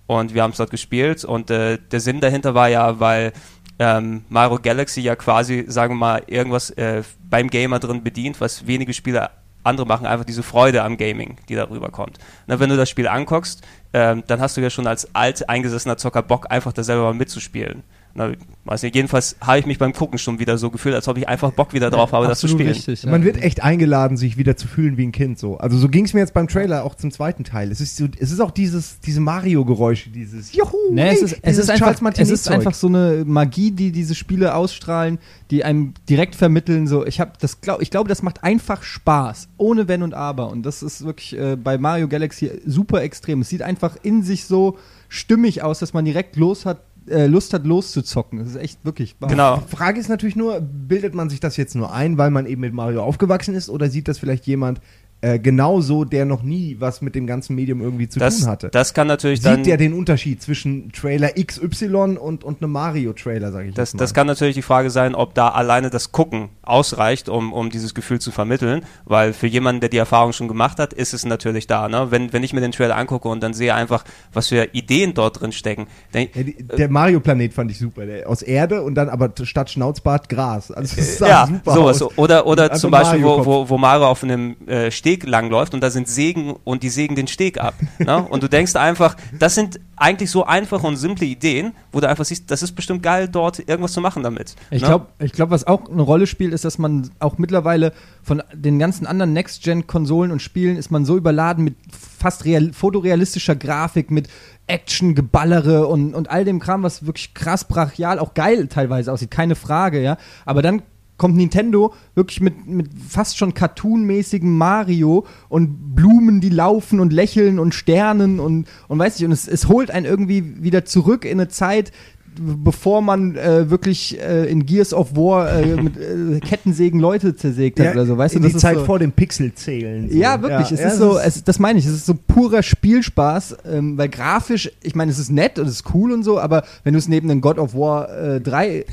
und 0.07 0.33
wir 0.33 0.43
haben 0.43 0.51
es 0.51 0.57
dort 0.57 0.71
gespielt 0.71 1.23
und 1.23 1.51
äh, 1.51 1.77
der 1.91 1.99
Sinn 1.99 2.19
dahinter 2.19 2.55
war 2.55 2.67
ja, 2.67 2.99
weil 2.99 3.33
ähm, 3.79 4.23
Mario 4.29 4.59
Galaxy 4.61 5.01
ja 5.01 5.15
quasi, 5.15 5.65
sagen 5.67 5.93
wir 5.93 5.97
mal, 5.97 6.23
irgendwas 6.27 6.69
äh, 6.71 7.03
beim 7.29 7.49
Gamer 7.49 7.79
drin 7.79 8.03
bedient, 8.03 8.39
was 8.39 8.67
wenige 8.67 8.93
Spiele 8.93 9.29
andere 9.63 9.87
machen, 9.87 10.05
einfach 10.05 10.25
diese 10.25 10.43
Freude 10.43 10.83
am 10.83 10.97
Gaming, 10.97 11.37
die 11.49 11.55
darüber 11.55 11.89
kommt. 11.89 12.19
Na, 12.47 12.59
wenn 12.59 12.69
du 12.69 12.77
das 12.77 12.89
Spiel 12.89 13.07
anguckst, 13.07 13.63
ähm, 13.93 14.23
dann 14.27 14.39
hast 14.39 14.57
du 14.57 14.61
ja 14.61 14.69
schon 14.69 14.87
als 14.87 15.13
alt 15.15 15.49
eingesessener 15.49 15.97
Zocker 15.97 16.21
Bock, 16.21 16.51
einfach 16.51 16.71
da 16.71 16.83
selber 16.83 17.03
mal 17.03 17.13
mitzuspielen. 17.13 17.83
Na, 18.17 18.31
weiß 18.63 18.83
nicht, 18.83 18.95
jedenfalls 18.95 19.35
habe 19.41 19.59
ich 19.59 19.65
mich 19.65 19.77
beim 19.77 19.91
Gucken 19.91 20.17
schon 20.17 20.39
wieder 20.39 20.57
so 20.57 20.71
gefühlt, 20.71 20.95
als 20.95 21.05
ob 21.09 21.17
ich 21.17 21.27
einfach 21.27 21.51
Bock 21.51 21.73
wieder 21.73 21.89
drauf 21.91 22.13
habe, 22.13 22.27
das 22.27 22.39
zu 22.39 22.47
spielen. 22.47 22.69
richtig. 22.69 23.03
ja. 23.03 23.11
Man 23.11 23.25
wird 23.25 23.41
echt 23.41 23.61
eingeladen, 23.61 24.15
sich 24.15 24.37
wieder 24.37 24.55
zu 24.55 24.69
fühlen 24.69 24.95
wie 24.95 25.05
ein 25.05 25.11
Kind 25.11 25.37
so. 25.37 25.57
Also 25.57 25.77
so 25.77 25.89
ging 25.89 26.05
es 26.05 26.13
mir 26.13 26.21
jetzt 26.21 26.33
beim 26.33 26.47
Trailer 26.47 26.85
auch 26.85 26.95
zum 26.95 27.11
zweiten 27.11 27.43
Teil. 27.43 27.71
Es 27.71 27.81
ist, 27.81 27.97
so, 27.97 28.07
es 28.17 28.31
ist 28.31 28.39
auch 28.39 28.51
dieses, 28.51 29.01
diese 29.01 29.19
Mario-Geräusche, 29.19 30.11
dieses 30.11 30.53
Juhu, 30.53 30.77
Nee, 30.91 31.01
hey, 31.01 31.13
es 31.15 31.21
ist, 31.23 31.33
es 31.33 31.41
dieses 31.41 31.63
ist, 31.65 31.69
einfach, 31.71 31.99
Charles 31.99 32.19
es 32.19 32.29
ist 32.29 32.49
einfach 32.49 32.73
so 32.73 32.87
eine 32.87 33.25
Magie, 33.25 33.71
die 33.71 33.91
diese 33.91 34.15
Spiele 34.15 34.55
ausstrahlen, 34.55 35.19
die 35.51 35.65
einem 35.65 35.93
direkt 36.07 36.35
vermitteln. 36.35 36.87
So, 36.87 37.05
ich 37.05 37.19
habe 37.19 37.33
das 37.41 37.59
glaub, 37.59 37.81
ich 37.81 37.91
glaube, 37.91 38.07
das 38.07 38.23
macht 38.23 38.45
einfach 38.45 38.83
Spaß, 38.83 39.49
ohne 39.57 39.89
Wenn 39.89 40.03
und 40.03 40.13
Aber. 40.13 40.49
Und 40.51 40.65
das 40.65 40.83
ist 40.83 41.03
wirklich 41.03 41.37
äh, 41.37 41.57
bei 41.57 41.77
Mario 41.77 42.07
Galaxy 42.07 42.49
super 42.65 43.01
extrem. 43.01 43.41
Es 43.41 43.49
sieht 43.49 43.61
einfach 43.61 43.97
in 44.03 44.23
sich 44.23 44.45
so 44.45 44.77
stimmig 45.09 45.63
aus, 45.63 45.79
dass 45.79 45.93
man 45.93 46.05
direkt 46.05 46.37
los 46.37 46.65
hat, 46.65 46.79
äh, 47.09 47.27
Lust 47.27 47.53
hat, 47.53 47.65
loszuzocken. 47.65 48.39
Das 48.39 48.49
ist 48.49 48.55
echt 48.55 48.83
wirklich 48.85 49.15
wahr. 49.19 49.29
Genau. 49.29 49.57
Die 49.57 49.75
Frage 49.75 49.99
ist 49.99 50.09
natürlich 50.09 50.35
nur, 50.35 50.61
bildet 50.61 51.13
man 51.13 51.29
sich 51.29 51.39
das 51.39 51.57
jetzt 51.57 51.75
nur 51.75 51.93
ein, 51.93 52.17
weil 52.17 52.31
man 52.31 52.45
eben 52.45 52.61
mit 52.61 52.73
Mario 52.73 53.03
aufgewachsen 53.03 53.55
ist, 53.55 53.69
oder 53.69 53.89
sieht 53.89 54.07
das 54.07 54.19
vielleicht 54.19 54.45
jemand 54.47 54.81
äh, 55.21 55.39
genauso, 55.39 56.05
der 56.05 56.25
noch 56.25 56.43
nie 56.43 56.75
was 56.79 57.01
mit 57.01 57.15
dem 57.15 57.25
ganzen 57.25 57.55
Medium 57.55 57.81
irgendwie 57.81 58.07
zu 58.07 58.19
Das, 58.19 58.39
tun 58.39 58.47
hatte? 58.47 58.69
das 58.69 58.93
kann 58.93 59.07
natürlich 59.07 59.39
dann. 59.39 59.57
Sieht 59.57 59.65
der 59.67 59.77
den 59.77 59.93
Unterschied 59.93 60.41
zwischen 60.41 60.91
Trailer 60.91 61.29
XY 61.31 62.17
und, 62.19 62.43
und 62.43 62.61
einem 62.61 62.71
Mario-Trailer, 62.71 63.51
sage 63.51 63.69
ich 63.69 63.73
Das, 63.75 63.93
mal. 63.93 63.99
das 63.99 64.13
kann 64.13 64.27
natürlich 64.27 64.55
die 64.55 64.61
Frage 64.61 64.89
sein, 64.89 65.15
ob 65.15 65.33
da 65.33 65.49
alleine 65.49 65.89
das 65.89 66.11
Gucken 66.11 66.49
ausreicht, 66.61 67.29
um, 67.29 67.53
um 67.53 67.69
dieses 67.69 67.93
Gefühl 67.93 68.19
zu 68.19 68.31
vermitteln, 68.31 68.85
weil 69.05 69.33
für 69.33 69.47
jemanden, 69.47 69.81
der 69.81 69.89
die 69.89 69.97
Erfahrung 69.97 70.33
schon 70.33 70.47
gemacht 70.47 70.77
hat, 70.79 70.93
ist 70.93 71.13
es 71.13 71.25
natürlich 71.25 71.65
da. 71.67 71.87
Ne? 71.87 72.07
Wenn, 72.11 72.31
wenn 72.33 72.43
ich 72.43 72.53
mir 72.53 72.61
den 72.61 72.71
Trailer 72.71 72.97
angucke 72.97 73.27
und 73.29 73.41
dann 73.41 73.53
sehe 73.53 73.73
einfach, 73.73 74.03
was 74.33 74.49
für 74.49 74.69
Ideen 74.73 75.13
dort 75.13 75.41
drin 75.41 75.51
stecken, 75.53 75.87
denk, 76.13 76.35
Ja, 76.35 76.43
die, 76.43 76.55
der 76.67 76.89
Mario-Planet 76.89 77.53
fand 77.53 77.71
ich 77.71 77.79
super. 77.79 78.05
Der, 78.05 78.29
aus 78.29 78.41
Erde 78.41 78.83
und 78.83 78.95
dann 78.95 79.09
aber 79.09 79.31
statt 79.43 79.69
Schnauzbart 79.71 80.29
Gras. 80.29 80.71
Also 80.71 80.95
das 80.95 81.17
sah 81.17 81.27
ja, 81.27 81.47
super 81.47 81.73
sowas. 81.73 82.01
aus. 82.01 82.17
Oder, 82.17 82.45
oder 82.45 82.63
Einfach 82.65 82.77
zum 82.77 82.91
Beispiel, 82.91 83.23
wo, 83.23 83.45
wo, 83.45 83.69
wo 83.69 83.77
Mario 83.77 84.07
auf 84.07 84.23
einem 84.23 84.55
äh, 84.67 84.91
Steg 85.05 85.27
langläuft 85.27 85.75
und 85.75 85.81
da 85.81 85.91
sind 85.91 86.07
Sägen 86.07 86.55
und 86.63 86.81
die 86.81 86.89
sägen 86.89 87.15
den 87.15 87.27
Steg 87.27 87.59
ab. 87.59 87.75
ne? 87.99 88.25
Und 88.27 88.41
du 88.41 88.49
denkst 88.49 88.75
einfach, 88.75 89.15
das 89.37 89.53
sind 89.53 89.79
eigentlich 89.97 90.31
so 90.31 90.45
einfache 90.45 90.87
und 90.87 90.97
simple 90.97 91.27
Ideen, 91.27 91.73
wo 91.91 91.99
du 91.99 92.09
einfach 92.09 92.25
siehst, 92.25 92.49
das 92.49 92.63
ist 92.63 92.71
bestimmt 92.71 93.03
geil, 93.03 93.29
dort 93.31 93.59
irgendwas 93.59 93.93
zu 93.93 94.01
machen 94.01 94.23
damit. 94.23 94.55
Ich 94.71 94.81
ne? 94.81 94.87
glaube, 94.87 95.05
glaub, 95.27 95.51
was 95.51 95.67
auch 95.67 95.91
eine 95.91 96.01
Rolle 96.01 96.25
spielt, 96.25 96.55
ist, 96.55 96.65
dass 96.65 96.79
man 96.79 97.11
auch 97.19 97.37
mittlerweile 97.37 97.93
von 98.23 98.41
den 98.51 98.79
ganzen 98.79 99.05
anderen 99.05 99.31
Next-Gen-Konsolen 99.33 100.31
und 100.31 100.41
Spielen 100.41 100.75
ist 100.75 100.89
man 100.89 101.05
so 101.05 101.17
überladen 101.17 101.63
mit 101.63 101.75
fast 101.91 102.43
real, 102.45 102.73
fotorealistischer 102.73 103.55
Grafik, 103.55 104.09
mit 104.09 104.27
Action, 104.65 105.13
Geballere 105.13 105.85
und, 105.85 106.15
und 106.15 106.31
all 106.31 106.45
dem 106.45 106.59
Kram, 106.59 106.81
was 106.81 107.05
wirklich 107.05 107.35
krass 107.35 107.65
brachial, 107.65 108.17
auch 108.17 108.33
geil 108.33 108.67
teilweise 108.69 109.13
aussieht, 109.13 109.29
keine 109.29 109.53
Frage, 109.53 110.01
ja. 110.01 110.17
Aber 110.45 110.63
dann 110.63 110.81
kommt 111.17 111.35
Nintendo 111.37 111.93
wirklich 112.13 112.41
mit, 112.41 112.67
mit 112.67 112.89
fast 113.07 113.37
schon 113.37 113.53
cartoonmäßigem 113.53 114.57
Mario 114.57 115.25
und 115.49 115.95
Blumen, 115.95 116.41
die 116.41 116.49
laufen 116.49 116.99
und 116.99 117.13
lächeln 117.13 117.59
und 117.59 117.73
Sternen 117.73 118.39
und, 118.39 118.67
und 118.87 118.99
weiß 118.99 119.19
nicht, 119.19 119.25
und 119.25 119.31
es, 119.31 119.47
es 119.47 119.67
holt 119.67 119.91
einen 119.91 120.05
irgendwie 120.05 120.63
wieder 120.63 120.85
zurück 120.85 121.25
in 121.25 121.39
eine 121.39 121.47
Zeit, 121.47 121.91
bevor 122.39 123.01
man 123.01 123.35
äh, 123.35 123.69
wirklich 123.69 124.19
äh, 124.21 124.45
in 124.49 124.65
Gears 124.65 124.93
of 124.93 125.15
War 125.15 125.51
äh, 125.51 125.75
mit 125.81 125.97
äh, 125.97 126.39
Kettensägen 126.39 126.99
Leute 126.99 127.35
zersägt 127.35 127.79
hat 127.79 127.87
Ja, 127.87 127.91
oder 127.93 128.05
so, 128.05 128.17
weißt 128.17 128.35
in 128.35 128.41
du? 128.41 128.47
die 128.49 128.55
ist 128.55 128.61
Zeit 128.61 128.77
so, 128.77 128.85
vor 128.85 128.99
dem 128.99 129.11
Pixelzählen. 129.11 130.09
so. 130.09 130.17
ja, 130.17 130.41
wirklich. 130.41 130.71
es 130.71 130.79
ja, 130.79 130.87
ist 130.87 130.97
so, 130.97 131.17
es, 131.17 131.43
das 131.43 131.59
meine 131.59 131.79
ich. 131.79 131.85
Es 131.85 131.93
ist 131.93 132.05
so 132.05 132.13
purer 132.15 132.63
Spielspaß, 132.63 133.57
ähm, 133.71 133.97
weil 133.97 134.09
grafisch, 134.09 134.71
ich 134.81 134.95
meine, 134.95 135.11
es 135.11 135.19
ist 135.19 135.31
nett 135.31 135.59
und 135.59 135.67
es 135.67 135.75
ist 135.75 135.93
cool 135.93 136.11
und 136.11 136.23
so, 136.23 136.39
aber 136.39 136.63
wenn 136.83 136.93
du 136.93 136.99
es 136.99 137.07
neben 137.07 137.27
den 137.27 137.41
God 137.41 137.57
of 137.59 137.73
War 137.75 138.09
äh, 138.35 138.41
3 138.41 138.67
äh, 138.77 138.85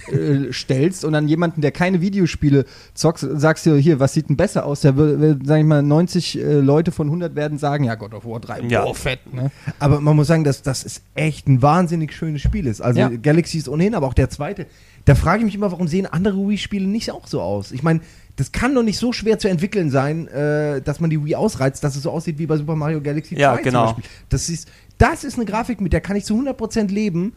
stellst 0.53 1.05
und 1.05 1.13
dann 1.13 1.29
jemanden, 1.29 1.61
der 1.61 1.73
keine 1.73 2.01
Videospiele 2.01 2.65
zockt, 2.95 3.21
sagst 3.21 3.67
du 3.67 3.77
hier, 3.77 4.01
was 4.01 4.13
sieht 4.15 4.29
denn 4.29 4.37
besser 4.37 4.67
aus? 4.67 4.81
Der 4.81 4.97
will, 4.97 5.39
sag 5.45 5.59
ich 5.59 5.65
mal, 5.67 5.83
90 5.83 6.39
äh, 6.39 6.55
Leute 6.61 6.93
von 6.93 7.07
100 7.09 7.35
werden 7.37 7.59
sagen, 7.59 7.85
ja, 7.85 7.95
God 7.95 8.15
of 8.15 8.25
War 8.25 8.41
3, 8.41 8.61
Ja. 8.69 8.85
boah, 8.85 8.95
fett, 8.95 9.21
ne? 9.33 9.51
Aber 9.79 10.01
man 10.01 10.17
muss 10.17 10.27
sagen, 10.27 10.45
dass 10.45 10.63
das 10.63 10.83
ist 10.85 11.03
echt 11.15 11.49
ein 11.49 11.63
wahnsinnig 11.63 12.13
schönes 12.13 12.43
Spiel 12.43 12.67
ist. 12.67 12.81
Also 12.81 13.01
Ja. 13.01 13.09
Galaxy 13.33 13.59
ist 13.59 13.69
ohnehin, 13.69 13.95
aber 13.95 14.07
auch 14.07 14.15
der 14.15 14.29
zweite. 14.29 14.67
Da 15.05 15.15
frage 15.15 15.39
ich 15.39 15.45
mich 15.47 15.55
immer, 15.55 15.73
warum 15.73 15.89
sehen 15.89 16.07
andere 16.07 16.37
Wii-Spiele 16.37 16.87
nicht 16.87 17.11
auch 17.11 17.27
so 17.27 17.41
aus? 17.41 17.73
Ich 17.73 17.83
meine, 17.83 18.01
das 18.37 18.53
kann 18.53 18.75
doch 18.75 18.83
nicht 18.83 18.99
so 18.99 19.13
schwer 19.13 19.39
zu 19.39 19.49
entwickeln 19.49 19.91
sein, 19.91 20.29
äh, 20.29 20.81
dass 20.83 21.01
man 21.01 21.11
die 21.11 21.25
Wii 21.25 21.35
ausreizt, 21.35 21.83
dass 21.83 21.97
es 21.97 22.03
so 22.03 22.11
aussieht 22.11 22.39
wie 22.39 22.47
bei 22.47 22.57
Super 22.57 22.77
Mario 22.77 23.01
Galaxy 23.01 23.35
2 23.35 23.41
Ja, 23.41 23.55
zum 23.55 23.65
genau. 23.65 23.85
Beispiel. 23.87 24.05
Das 24.29 24.49
ist, 24.49 24.69
das 24.99 25.25
ist 25.25 25.37
eine 25.37 25.45
Grafik, 25.45 25.81
mit 25.81 25.93
der 25.93 26.01
kann 26.01 26.17
ich 26.17 26.25
zu 26.25 26.35
100% 26.35 26.89
leben, 26.89 27.33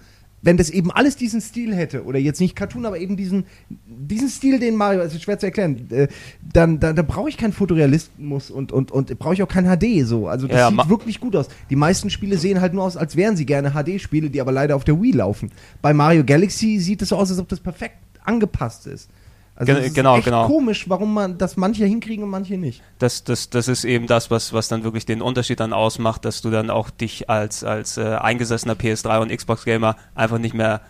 wenn 0.46 0.58
das 0.58 0.70
eben 0.70 0.92
alles 0.92 1.18
diesen 1.18 1.42
Stil 1.42 1.76
hätte. 1.76 2.06
Oder 2.06 2.20
jetzt 2.20 2.40
nicht 2.40 2.56
Cartoon, 2.56 2.86
aber 2.86 3.00
eben 3.00 3.18
diesen, 3.18 3.46
diesen 3.88 4.30
Stil, 4.30 4.60
den 4.60 4.76
Mario, 4.76 5.02
es 5.02 5.14
ist 5.14 5.24
schwer 5.24 5.40
zu 5.40 5.48
erklären, 5.48 5.88
äh, 5.90 6.08
dann, 6.54 6.80
dann, 6.80 6.96
dann 6.96 7.08
brauche 7.08 7.28
ich 7.28 7.36
keinen 7.36 7.52
Fotorealismus 7.52 8.52
und, 8.52 8.72
und, 8.72 8.92
und 8.92 9.18
brauche 9.18 9.34
ich 9.34 9.42
auch 9.42 9.48
kein 9.48 9.66
HD 9.66 10.06
so. 10.06 10.28
Also 10.28 10.48
das 10.48 10.58
Ja, 10.58 10.70
sieht 10.70 10.88
wirklich 10.88 11.20
gut 11.20 11.36
aus. 11.36 11.48
Die 11.72 11.76
meisten 11.76 12.12
Spiele 12.12 12.38
sehen 12.38 12.62
halt 12.62 12.74
nur 12.76 12.84
aus, 12.84 12.96
als 12.96 13.16
wären 13.16 13.36
sie 13.36 13.48
gerne 13.48 13.72
HD-Spiele, 13.72 14.30
die 14.30 14.40
aber 14.40 14.52
leider 14.52 14.76
auf 14.76 14.84
der 14.84 15.02
Wii 15.02 15.14
laufen. 15.14 15.52
Bei 15.82 15.94
Mario 15.94 16.24
Galaxy 16.24 16.78
sieht 16.78 17.02
es 17.02 17.10
so 17.10 17.18
aus, 17.18 17.32
als 17.32 17.40
ob 17.40 17.50
das 17.50 17.60
perfekt 17.60 17.98
angepasst 18.24 18.86
ist. 18.86 19.10
Also 19.56 19.72
Gen- 19.72 19.82
es 19.82 19.88
ist 19.88 19.96
genau, 19.96 20.18
echt 20.18 20.26
genau. 20.26 20.48
komisch, 20.48 20.89
warum 20.89 21.13
man 21.13 21.38
das 21.38 21.56
manche 21.56 21.86
hinkriegen 21.86 22.24
und 22.26 22.30
manche 22.30 22.58
nicht. 22.58 22.82
das, 23.00 23.24
das, 23.24 23.50
das 23.50 23.68
ist 23.68 23.86
eben 23.86 24.06
das, 24.06 24.30
was, 24.30 24.52
was 24.52 24.68
dann 24.68 24.84
wirklich 24.84 25.06
den 25.06 25.22
Unterschied 25.22 25.60
dann 25.62 25.72
ausmacht, 25.72 26.26
dass 26.26 26.41
du 26.41 26.50
dann 26.52 26.70
auch 26.70 26.89
dich 26.89 27.30
als, 27.30 27.63
als 27.63 27.98
äh, 27.98 28.15
eingesessener 28.15 28.74
PS3 28.74 29.22
und 29.22 29.32
Xbox-Gamer 29.36 29.96
einfach 30.13 30.39
nicht 30.39 30.54
mehr 30.56 30.82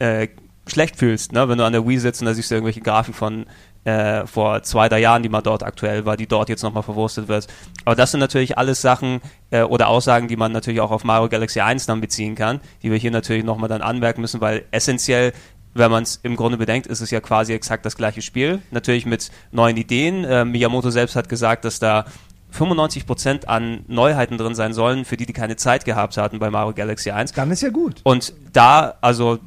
äh, 0.00 0.28
schlecht 0.66 0.96
fühlst, 0.96 1.32
ne? 1.32 1.48
wenn 1.48 1.58
du 1.58 1.64
an 1.64 1.72
der 1.72 1.86
Wii 1.86 1.98
sitzt 1.98 2.20
und 2.22 2.26
da 2.26 2.34
siehst 2.34 2.50
du 2.50 2.54
irgendwelche 2.56 2.80
Grafiken 2.80 3.14
von 3.14 3.46
äh, 3.84 4.26
vor 4.26 4.62
zwei, 4.62 4.88
drei 4.88 5.00
Jahren, 5.00 5.22
die 5.24 5.28
mal 5.28 5.40
dort 5.40 5.62
aktuell 5.64 6.04
war, 6.04 6.16
die 6.16 6.26
dort 6.28 6.48
jetzt 6.48 6.62
nochmal 6.62 6.84
verwurstet 6.84 7.26
wird. 7.28 7.48
Aber 7.84 7.96
das 7.96 8.12
sind 8.12 8.20
natürlich 8.20 8.56
alles 8.56 8.80
Sachen 8.80 9.20
äh, 9.50 9.62
oder 9.62 9.88
Aussagen, 9.88 10.28
die 10.28 10.36
man 15.74 15.80
natürlich 15.80 15.80
auch 15.80 15.80
auf 15.80 15.80
Mario 15.80 15.80
Galaxy 15.80 15.80
1 15.80 15.80
dann 15.80 15.80
beziehen 15.80 15.80
kann, 15.80 15.80
die 15.80 15.80
wir 15.80 15.80
hier 15.80 15.80
natürlich 15.80 15.80
nochmal 15.80 15.80
dann 15.80 15.80
anmerken 15.80 15.80
müssen, 15.80 15.80
weil 15.80 15.80
essentiell 15.80 15.82
wenn 15.82 15.90
man 15.90 16.02
es 16.02 16.20
im 16.22 16.36
Grunde 16.36 16.58
bedenkt, 16.58 16.86
ist 16.86 17.00
es 17.00 17.10
ja 17.10 17.20
quasi 17.20 17.52
exakt 17.52 17.86
das 17.86 17.96
gleiche 17.96 18.22
Spiel. 18.22 18.60
Natürlich 18.70 19.06
mit 19.06 19.30
neuen 19.50 19.76
Ideen. 19.76 20.24
Äh, 20.24 20.44
Miyamoto 20.44 20.90
selbst 20.90 21.16
hat 21.16 21.28
gesagt, 21.28 21.64
dass 21.64 21.78
da 21.78 22.04
95% 22.52 23.46
an 23.46 23.84
Neuheiten 23.88 24.36
drin 24.36 24.54
sein 24.54 24.74
sollen, 24.74 25.04
für 25.04 25.16
die 25.16 25.26
die 25.26 25.32
keine 25.32 25.56
Zeit 25.56 25.84
gehabt 25.84 26.16
hatten 26.16 26.38
bei 26.38 26.50
Mario 26.50 26.74
Galaxy 26.74 27.10
1. 27.10 27.32
Dann 27.32 27.50
ist 27.50 27.62
ja 27.62 27.70
gut. 27.70 28.00
Und 28.04 28.34
da, 28.52 28.94
also 29.00 29.38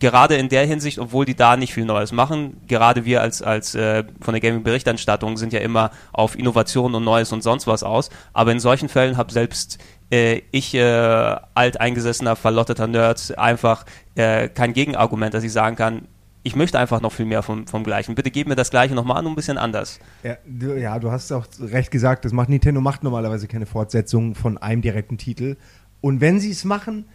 gerade 0.00 0.34
in 0.36 0.48
der 0.48 0.66
Hinsicht, 0.66 0.98
obwohl 0.98 1.24
die 1.24 1.34
da 1.34 1.56
nicht 1.56 1.72
viel 1.72 1.84
Neues 1.84 2.12
machen, 2.12 2.60
gerade 2.66 3.04
wir 3.04 3.22
als, 3.22 3.42
als 3.42 3.74
äh, 3.74 4.04
von 4.20 4.34
der 4.34 4.40
Gaming-Berichterstattung 4.40 5.36
sind 5.36 5.52
ja 5.52 5.60
immer 5.60 5.90
auf 6.12 6.36
Innovation 6.38 6.94
und 6.94 7.04
Neues 7.04 7.32
und 7.32 7.42
sonst 7.42 7.66
was 7.66 7.82
aus. 7.82 8.10
Aber 8.32 8.52
in 8.52 8.60
solchen 8.60 8.88
Fällen 8.88 9.16
habe 9.16 9.32
selbst 9.32 9.78
äh, 10.14 10.42
ich, 10.52 10.74
äh, 10.74 11.36
alteingesessener, 11.54 12.36
verlotteter 12.36 12.86
Nerd, 12.86 13.36
einfach 13.36 13.84
äh, 14.14 14.48
kein 14.48 14.72
Gegenargument, 14.72 15.34
dass 15.34 15.42
ich 15.42 15.52
sagen 15.52 15.76
kann, 15.76 16.02
ich 16.44 16.54
möchte 16.54 16.78
einfach 16.78 17.00
noch 17.00 17.12
viel 17.12 17.26
mehr 17.26 17.42
vom, 17.42 17.66
vom 17.66 17.84
Gleichen. 17.84 18.14
Bitte 18.14 18.30
gib 18.30 18.46
mir 18.46 18.54
das 18.54 18.70
Gleiche 18.70 18.94
nochmal 18.94 19.22
nur 19.22 19.32
ein 19.32 19.34
bisschen 19.34 19.58
anders. 19.58 19.98
Ja 20.22 20.36
du, 20.46 20.78
ja, 20.78 20.98
du 20.98 21.10
hast 21.10 21.32
auch 21.32 21.46
recht 21.58 21.90
gesagt, 21.90 22.24
das 22.24 22.32
macht 22.32 22.50
Nintendo 22.50 22.80
macht 22.80 23.02
normalerweise 23.02 23.48
keine 23.48 23.66
Fortsetzung 23.66 24.34
von 24.34 24.58
einem 24.58 24.82
direkten 24.82 25.16
Titel. 25.16 25.56
Und 26.00 26.20
wenn 26.20 26.38
sie 26.38 26.50
es 26.50 26.64
machen, 26.64 27.06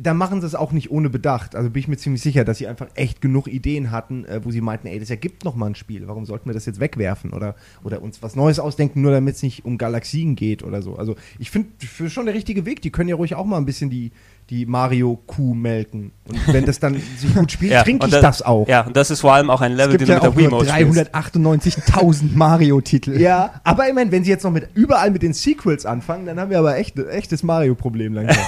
da 0.00 0.14
machen 0.14 0.40
sie 0.40 0.46
es 0.46 0.54
auch 0.54 0.72
nicht 0.72 0.90
ohne 0.90 1.10
Bedacht. 1.10 1.56
Also 1.56 1.70
bin 1.70 1.80
ich 1.80 1.88
mir 1.88 1.96
ziemlich 1.96 2.22
sicher, 2.22 2.44
dass 2.44 2.58
sie 2.58 2.66
einfach 2.66 2.88
echt 2.94 3.20
genug 3.20 3.48
Ideen 3.48 3.90
hatten, 3.90 4.24
äh, 4.24 4.40
wo 4.44 4.50
sie 4.50 4.60
meinten, 4.60 4.86
ey, 4.86 4.98
das 4.98 5.10
ergibt 5.10 5.44
noch 5.44 5.54
mal 5.54 5.66
ein 5.66 5.74
Spiel. 5.74 6.06
Warum 6.06 6.24
sollten 6.24 6.48
wir 6.48 6.54
das 6.54 6.66
jetzt 6.66 6.80
wegwerfen 6.80 7.32
oder, 7.32 7.56
oder 7.82 8.02
uns 8.02 8.22
was 8.22 8.36
Neues 8.36 8.58
ausdenken, 8.58 9.02
nur 9.02 9.12
damit 9.12 9.36
es 9.36 9.42
nicht 9.42 9.64
um 9.64 9.78
Galaxien 9.78 10.36
geht 10.36 10.62
oder 10.62 10.82
so. 10.82 10.96
Also 10.96 11.16
ich 11.38 11.50
finde 11.50 11.70
für 11.78 12.10
schon 12.10 12.26
der 12.26 12.34
richtige 12.34 12.66
Weg. 12.66 12.82
Die 12.82 12.90
können 12.90 13.08
ja 13.08 13.16
ruhig 13.16 13.34
auch 13.34 13.46
mal 13.46 13.58
ein 13.58 13.66
bisschen 13.66 13.90
die, 13.90 14.12
die 14.50 14.64
Mario-Kuh 14.64 15.52
melken. 15.54 16.12
Und 16.26 16.54
wenn 16.54 16.64
das 16.64 16.78
dann 16.80 16.94
sich 16.94 17.34
gut 17.34 17.52
spielt, 17.52 17.72
Ja, 17.74 17.82
trinke 17.82 18.06
ich 18.06 18.12
da- 18.12 18.20
das 18.22 18.40
auch. 18.42 18.66
Ja, 18.66 18.82
und 18.86 18.96
das 18.96 19.10
ist 19.10 19.20
vor 19.20 19.34
allem 19.34 19.50
auch 19.50 19.60
ein 19.60 19.72
Level, 19.72 19.98
den 19.98 20.08
ja 20.08 20.18
du 20.20 20.26
mit 20.28 20.36
der 20.36 20.44
Wiimote 20.44 20.68
spielst. 20.70 21.14
398.000 21.14 22.34
Mario-Titel. 22.34 23.20
Ja, 23.20 23.60
aber 23.64 23.88
immerhin, 23.88 24.10
wenn 24.10 24.24
sie 24.24 24.30
jetzt 24.30 24.44
noch 24.44 24.50
mit 24.50 24.68
überall 24.74 25.10
mit 25.10 25.22
den 25.22 25.32
Sequels 25.34 25.84
anfangen, 25.86 26.26
dann 26.26 26.40
haben 26.40 26.50
wir 26.50 26.58
aber 26.58 26.76
echt 26.78 26.98
echtes 26.98 27.42
Mario-Problem 27.42 28.14
langsam. 28.14 28.36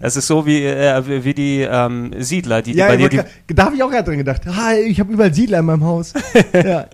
Es 0.00 0.16
ist 0.16 0.26
so 0.26 0.44
wie, 0.44 0.64
äh, 0.66 1.24
wie- 1.24 1.32
die 1.32 1.60
ähm, 1.62 2.12
Siedler, 2.18 2.60
die, 2.60 2.74
ja, 2.74 2.88
bei 2.88 2.96
dir 2.98 3.08
die, 3.08 3.20
da 3.54 3.64
habe 3.64 3.74
ich 3.74 3.82
auch 3.82 3.90
gerade 3.90 4.04
drin 4.04 4.18
gedacht. 4.18 4.42
Ha, 4.46 4.74
ich 4.74 5.00
habe 5.00 5.10
überall 5.12 5.32
Siedler 5.32 5.60
in 5.60 5.64
meinem 5.64 5.84
Haus. 5.84 6.12
ja. 6.52 6.86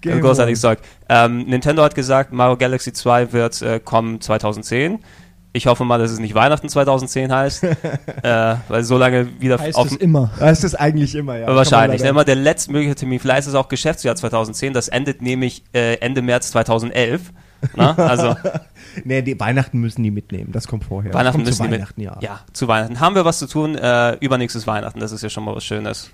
Game 0.00 0.20
großartiges. 0.20 0.60
Zeug. 0.60 0.78
Ähm, 1.08 1.46
Nintendo 1.48 1.82
hat 1.82 1.96
gesagt, 1.96 2.32
Mario 2.32 2.56
Galaxy 2.56 2.92
2 2.92 3.32
wird 3.32 3.60
äh, 3.62 3.80
kommen 3.84 4.20
2010. 4.20 5.00
Ich 5.52 5.66
hoffe 5.66 5.84
mal, 5.84 5.98
dass 5.98 6.10
es 6.10 6.18
nicht 6.18 6.34
Weihnachten 6.34 6.68
2010 6.68 7.32
heißt, 7.32 7.62
äh, 8.22 8.54
weil 8.68 8.84
so 8.84 8.98
lange 8.98 9.40
wieder 9.40 9.58
Heißt 9.58 9.76
auf 9.76 9.86
es 9.90 9.96
immer. 9.96 10.30
Das 10.38 10.58
ist 10.58 10.64
es 10.64 10.74
eigentlich 10.74 11.14
immer, 11.14 11.36
ja. 11.38 11.46
Wahrscheinlich. 11.54 12.02
Kann 12.02 12.10
Immer 12.10 12.24
der 12.24 12.36
letztmögliche 12.36 12.94
Termin. 12.94 13.18
Vielleicht 13.18 13.40
ist 13.40 13.46
es 13.48 13.54
auch 13.54 13.68
Geschäftsjahr 13.68 14.14
2010. 14.14 14.72
Das 14.74 14.88
endet 14.88 15.22
nämlich 15.22 15.64
äh, 15.74 15.94
Ende 16.00 16.22
März 16.22 16.50
2011. 16.50 17.32
Na? 17.74 17.94
Also 17.96 18.28
leider- 18.28 18.60
Nee, 19.04 19.22
die 19.22 19.38
Weihnachten 19.40 19.78
müssen 19.78 20.02
die 20.02 20.10
mitnehmen. 20.10 20.52
Das 20.52 20.66
kommt 20.68 20.84
vorher. 20.84 21.12
Weihnachten 21.14 21.38
kommt 21.38 21.46
müssen 21.46 21.56
zu 21.56 21.62
die 21.64 21.68
mit- 21.70 21.78
Weihnachten, 21.80 22.00
ja. 22.02 22.16
ja, 22.20 22.40
zu 22.52 22.68
Weihnachten. 22.68 23.00
Haben 23.00 23.14
wir 23.14 23.24
was 23.24 23.38
zu 23.38 23.46
tun? 23.46 23.74
Äh, 23.76 24.14
übernächstes 24.20 24.66
Weihnachten. 24.66 25.00
Das 25.00 25.12
ist 25.12 25.22
ja 25.22 25.28
schon 25.28 25.44
mal 25.44 25.54
was 25.56 25.64
Schönes. 25.64 26.10